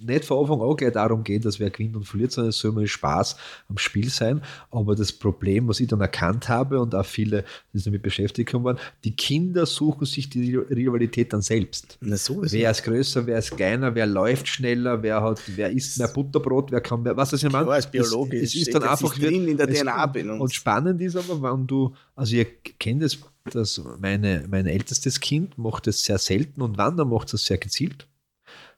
nicht 0.00 0.24
von 0.24 0.40
Anfang 0.40 0.60
an 0.60 0.76
gleich 0.76 0.92
darum 0.92 1.22
gehen, 1.22 1.42
dass 1.42 1.60
wer 1.60 1.70
gewinnt 1.70 1.94
und 1.94 2.04
verliert, 2.04 2.32
sondern 2.32 2.48
es 2.48 2.58
soll 2.58 2.72
mal 2.72 2.84
Spaß 2.84 3.36
am 3.68 3.78
Spiel 3.78 4.10
sein. 4.10 4.42
Aber 4.72 4.96
das 4.96 5.12
Problem, 5.12 5.68
was 5.68 5.78
ich 5.78 5.86
dann 5.86 6.00
erkannt 6.00 6.48
habe 6.48 6.80
und 6.80 6.92
auch 6.96 7.06
viele, 7.06 7.44
die 7.72 7.78
sich 7.78 7.84
damit 7.84 8.02
beschäftigt 8.02 8.52
haben, 8.52 8.64
waren, 8.64 8.78
die 9.04 9.14
Kinder 9.14 9.64
suchen 9.64 10.06
sich 10.06 10.28
die 10.28 10.56
Rivalität 10.56 11.32
dann 11.32 11.42
selbst. 11.42 11.98
Na, 12.00 12.16
so 12.16 12.42
ist 12.42 12.52
wer 12.52 12.72
ist 12.72 12.82
größer, 12.82 13.26
wer 13.26 13.38
ist 13.38 13.56
kleiner, 13.56 13.94
wer 13.94 14.06
läuft 14.06 14.48
schneller, 14.48 15.04
wer 15.04 15.22
hat, 15.22 15.40
wer 15.54 15.70
isst 15.70 15.98
mehr 15.98 16.08
Butterbrot, 16.08 16.72
wer 16.72 16.80
kann 16.80 17.04
mehr, 17.04 17.16
was 17.16 17.30
das 17.30 17.44
ich 17.60 17.66
meine? 17.66 17.76
als 17.76 17.90
biologisch. 17.90 18.42
Es, 18.42 18.54
es 18.54 18.62
ist 18.62 18.74
dann 18.74 18.82
einfach 18.82 19.16
drin 19.16 19.48
in 19.48 19.56
der 19.56 19.66
DNA 19.66 20.06
bin. 20.06 20.30
Und 20.30 20.52
spannend 20.52 21.00
ist 21.00 21.16
aber, 21.16 21.42
wenn 21.42 21.66
du, 21.66 21.94
also 22.14 22.36
ihr 22.36 22.46
kennt 22.78 23.02
es, 23.02 23.18
dass 23.44 23.82
meine, 23.98 24.44
mein 24.48 24.66
ältestes 24.66 25.20
Kind 25.20 25.56
macht 25.58 25.86
es 25.86 26.04
sehr 26.04 26.18
selten 26.18 26.62
und 26.62 26.78
wann, 26.78 26.96
dann 26.96 27.08
macht 27.08 27.32
es 27.34 27.44
sehr 27.44 27.58
gezielt. 27.58 28.06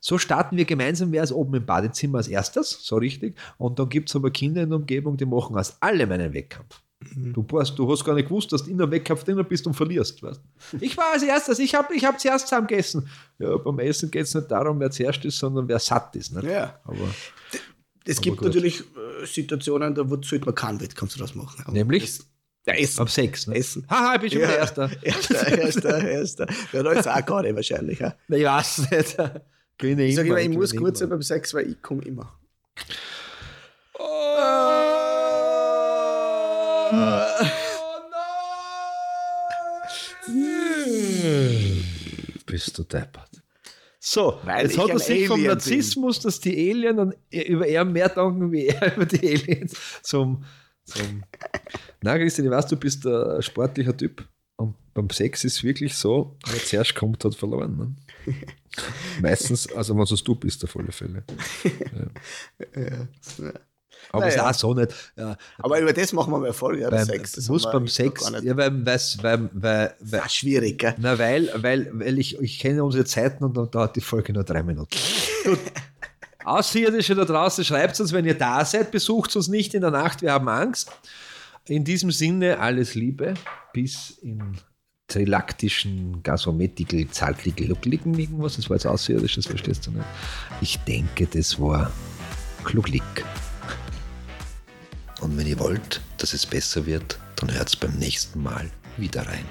So 0.00 0.18
starten 0.18 0.56
wir 0.56 0.64
gemeinsam, 0.64 1.12
wer 1.12 1.22
ist 1.22 1.32
oben 1.32 1.54
im 1.54 1.66
Badezimmer 1.66 2.18
als 2.18 2.28
erstes, 2.28 2.78
so 2.82 2.96
richtig. 2.96 3.38
Und 3.56 3.78
dann 3.78 3.88
gibt 3.88 4.08
es 4.08 4.16
aber 4.16 4.30
Kinder 4.30 4.62
in 4.62 4.70
der 4.70 4.78
Umgebung, 4.78 5.16
die 5.16 5.24
machen 5.24 5.56
als 5.56 5.76
alle 5.80 6.06
meinen 6.06 6.34
Wettkampf. 6.34 6.82
Mhm. 7.14 7.32
Du, 7.32 7.46
warst, 7.50 7.78
du 7.78 7.90
hast 7.90 8.04
gar 8.04 8.14
nicht 8.14 8.28
gewusst, 8.28 8.52
dass 8.52 8.64
du 8.64 8.70
in 8.70 8.78
der 8.78 8.90
Wettkampf 8.90 9.24
drin 9.24 9.44
bist 9.48 9.66
und 9.66 9.74
verlierst. 9.74 10.22
Weißt? 10.22 10.40
Ich 10.80 10.96
war 10.96 11.12
als 11.12 11.22
erstes, 11.22 11.58
ich 11.58 11.74
habe 11.74 11.94
ich 11.94 12.04
hab 12.04 12.18
zuerst 12.18 12.48
zusammen 12.48 12.66
gegessen. 12.66 13.08
Ja, 13.38 13.56
beim 13.56 13.78
Essen 13.78 14.10
geht 14.10 14.24
es 14.24 14.34
nicht 14.34 14.50
darum, 14.50 14.80
wer 14.80 14.90
zuerst 14.90 15.24
ist, 15.24 15.38
sondern 15.38 15.68
wer 15.68 15.78
satt 15.78 16.14
ist. 16.16 16.34
Nicht? 16.34 16.46
Ja. 16.46 16.80
Aber 16.84 17.08
es 18.04 18.20
gibt 18.20 18.38
gut. 18.38 18.46
natürlich 18.46 18.80
äh, 18.80 19.26
Situationen, 19.26 19.94
da 19.94 20.04
sollte 20.22 20.44
man 20.44 20.54
keinen 20.54 20.80
Wettkampf 20.80 21.16
draus 21.16 21.34
machen. 21.34 21.62
Aber 21.64 21.72
Nämlich? 21.72 22.04
Das, 22.04 22.26
ja, 22.66 22.74
Essen. 22.74 23.00
Ab 23.00 23.10
sechs, 23.10 23.46
ne? 23.46 23.56
Essen. 23.56 23.86
Haha, 23.88 24.14
ich 24.14 24.20
bin 24.20 24.30
schon 24.30 24.40
ja, 24.42 24.48
der 24.48 24.58
Erste. 24.58 24.90
Erster, 25.02 25.58
Erster, 25.58 26.08
Erster. 26.08 26.46
Ja, 26.72 26.82
da 26.82 26.92
ist 26.92 27.08
auch 27.08 27.26
gerade 27.26 27.54
wahrscheinlich. 27.54 27.98
Ja. 27.98 28.14
Ich 28.28 28.44
weiß 28.44 28.90
nicht. 28.90 29.16
Gewinne 29.78 30.04
ich 30.04 30.14
sage 30.14 30.28
immer, 30.28 30.40
ich 30.40 30.48
muss 30.50 30.74
kurz 30.76 31.00
sein 31.00 31.08
beim 31.08 31.22
Sex, 31.22 31.54
weil 31.54 31.70
ich 31.70 31.82
komme 31.82 32.02
immer. 32.02 32.38
Oh. 33.98 34.32
Bist 42.46 42.78
du 42.78 42.84
deppert. 42.84 43.31
So, 44.04 44.40
Weil 44.42 44.66
jetzt 44.66 44.76
hat 44.78 44.88
er 44.88 44.98
sich 44.98 45.28
vom 45.28 45.36
Alien 45.36 45.52
Narzissmus, 45.52 46.18
dass 46.18 46.40
die 46.40 46.72
Alien 46.72 46.98
und 46.98 47.14
über 47.30 47.68
er 47.68 47.84
mehr 47.84 48.08
danken 48.08 48.50
wie 48.50 48.66
er 48.66 48.96
über 48.96 49.06
die 49.06 49.20
Aliens 49.20 49.74
zum. 50.02 50.42
zum 50.84 51.22
Nein, 52.02 52.20
Christian, 52.20 52.48
ich 52.48 52.52
weiß, 52.52 52.66
du 52.66 52.76
bist 52.76 53.06
ein 53.06 53.40
sportlicher 53.42 53.96
Typ. 53.96 54.26
Und 54.56 54.74
beim 54.92 55.08
Sex 55.08 55.44
ist 55.44 55.58
es 55.58 55.62
wirklich 55.62 55.94
so, 55.94 56.36
wer 56.50 56.64
zuerst 56.64 56.96
kommt, 56.96 57.24
hat 57.24 57.36
verloren. 57.36 57.76
Ne? 58.26 58.34
Meistens, 59.22 59.72
also 59.72 59.96
was 59.96 60.08
du 60.24 60.34
bist, 60.34 60.64
auf 60.64 60.76
alle 60.76 60.90
Fälle. 60.90 61.22
Ja. 62.74 63.54
Aber 64.10 64.26
es 64.26 64.34
ist 64.34 64.38
Naja. 64.38 64.50
auch 64.50 64.54
so 64.54 64.74
nicht. 64.74 64.92
Ja, 65.16 65.36
Aber 65.58 65.80
über 65.80 65.92
das 65.92 66.12
machen 66.12 66.32
wir 66.32 66.38
mal 66.38 66.52
Folge, 66.52 66.88
beim, 66.90 67.04
Sex. 67.04 67.32
Das 67.32 67.48
muss 67.48 67.62
beim 67.70 67.86
Sex, 67.88 68.30
ja, 68.42 68.56
weil, 68.56 68.84
weil, 68.84 69.00
weil, 69.52 69.94
weil, 70.00 70.20
Ah, 70.20 70.28
schwierig, 70.28 70.78
gell? 70.78 70.94
na, 70.98 71.18
weil, 71.18 71.50
weil, 71.56 71.90
weil 71.92 72.18
ich, 72.18 72.38
ich 72.40 72.58
kenne 72.58 72.84
unsere 72.84 73.04
Zeiten 73.04 73.44
und 73.44 73.56
dann 73.56 73.70
dauert 73.70 73.96
die 73.96 74.00
Folge 74.00 74.32
nur 74.32 74.44
drei 74.44 74.62
Minuten. 74.62 74.96
Gut. 75.44 75.58
Außerirdische 76.44 77.14
da 77.14 77.24
draußen, 77.24 77.64
schreibt 77.64 77.98
uns, 78.00 78.12
wenn 78.12 78.24
ihr 78.24 78.36
da 78.36 78.64
seid, 78.64 78.90
besucht 78.90 79.36
uns 79.36 79.46
nicht 79.48 79.74
in 79.74 79.80
der 79.80 79.92
Nacht, 79.92 80.22
wir 80.22 80.32
haben 80.32 80.48
Angst. 80.48 80.90
In 81.68 81.84
diesem 81.84 82.10
Sinne, 82.10 82.58
alles 82.58 82.96
Liebe, 82.96 83.34
bis 83.72 84.10
in 84.22 84.56
trilaktischen, 85.06 86.22
gasometical, 86.24 87.06
zaltlige, 87.10 87.66
luckligen 87.66 88.18
irgendwas. 88.18 88.56
Das 88.56 88.68
war 88.68 88.76
jetzt 88.76 88.86
außerirdisch, 88.86 89.36
das 89.36 89.46
verstehst 89.46 89.86
du 89.86 89.92
nicht. 89.92 90.04
Ich 90.60 90.78
denke, 90.80 91.26
das 91.26 91.60
war 91.60 91.92
kluglik. 92.64 93.02
Und 95.22 95.38
wenn 95.38 95.46
ihr 95.46 95.60
wollt, 95.60 96.00
dass 96.18 96.32
es 96.34 96.44
besser 96.44 96.84
wird, 96.84 97.18
dann 97.36 97.54
hört's 97.54 97.76
beim 97.76 97.92
nächsten 97.92 98.42
Mal 98.42 98.68
wieder 98.96 99.24
rein. 99.26 99.44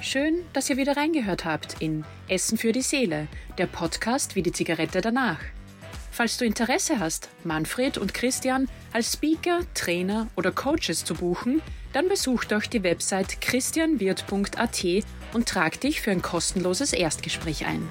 Schön, 0.00 0.44
dass 0.52 0.70
ihr 0.70 0.76
wieder 0.76 0.96
reingehört 0.96 1.44
habt 1.44 1.76
in 1.80 2.04
Essen 2.28 2.58
für 2.58 2.72
die 2.72 2.82
Seele, 2.82 3.26
der 3.58 3.66
Podcast 3.66 4.36
wie 4.36 4.42
die 4.42 4.52
Zigarette 4.52 5.00
danach. 5.00 5.40
Falls 6.12 6.36
du 6.36 6.44
Interesse 6.44 7.00
hast, 7.00 7.28
Manfred 7.44 7.98
und 7.98 8.14
Christian 8.14 8.68
als 8.92 9.12
Speaker, 9.12 9.60
Trainer 9.74 10.28
oder 10.36 10.52
Coaches 10.52 11.04
zu 11.04 11.14
buchen, 11.14 11.60
dann 11.92 12.08
besuch 12.08 12.44
doch 12.44 12.62
die 12.62 12.84
Website 12.84 13.40
christianwirt.at 13.40 14.84
und 15.32 15.48
trag 15.48 15.80
dich 15.80 16.00
für 16.00 16.12
ein 16.12 16.22
kostenloses 16.22 16.92
Erstgespräch 16.92 17.66
ein. 17.66 17.88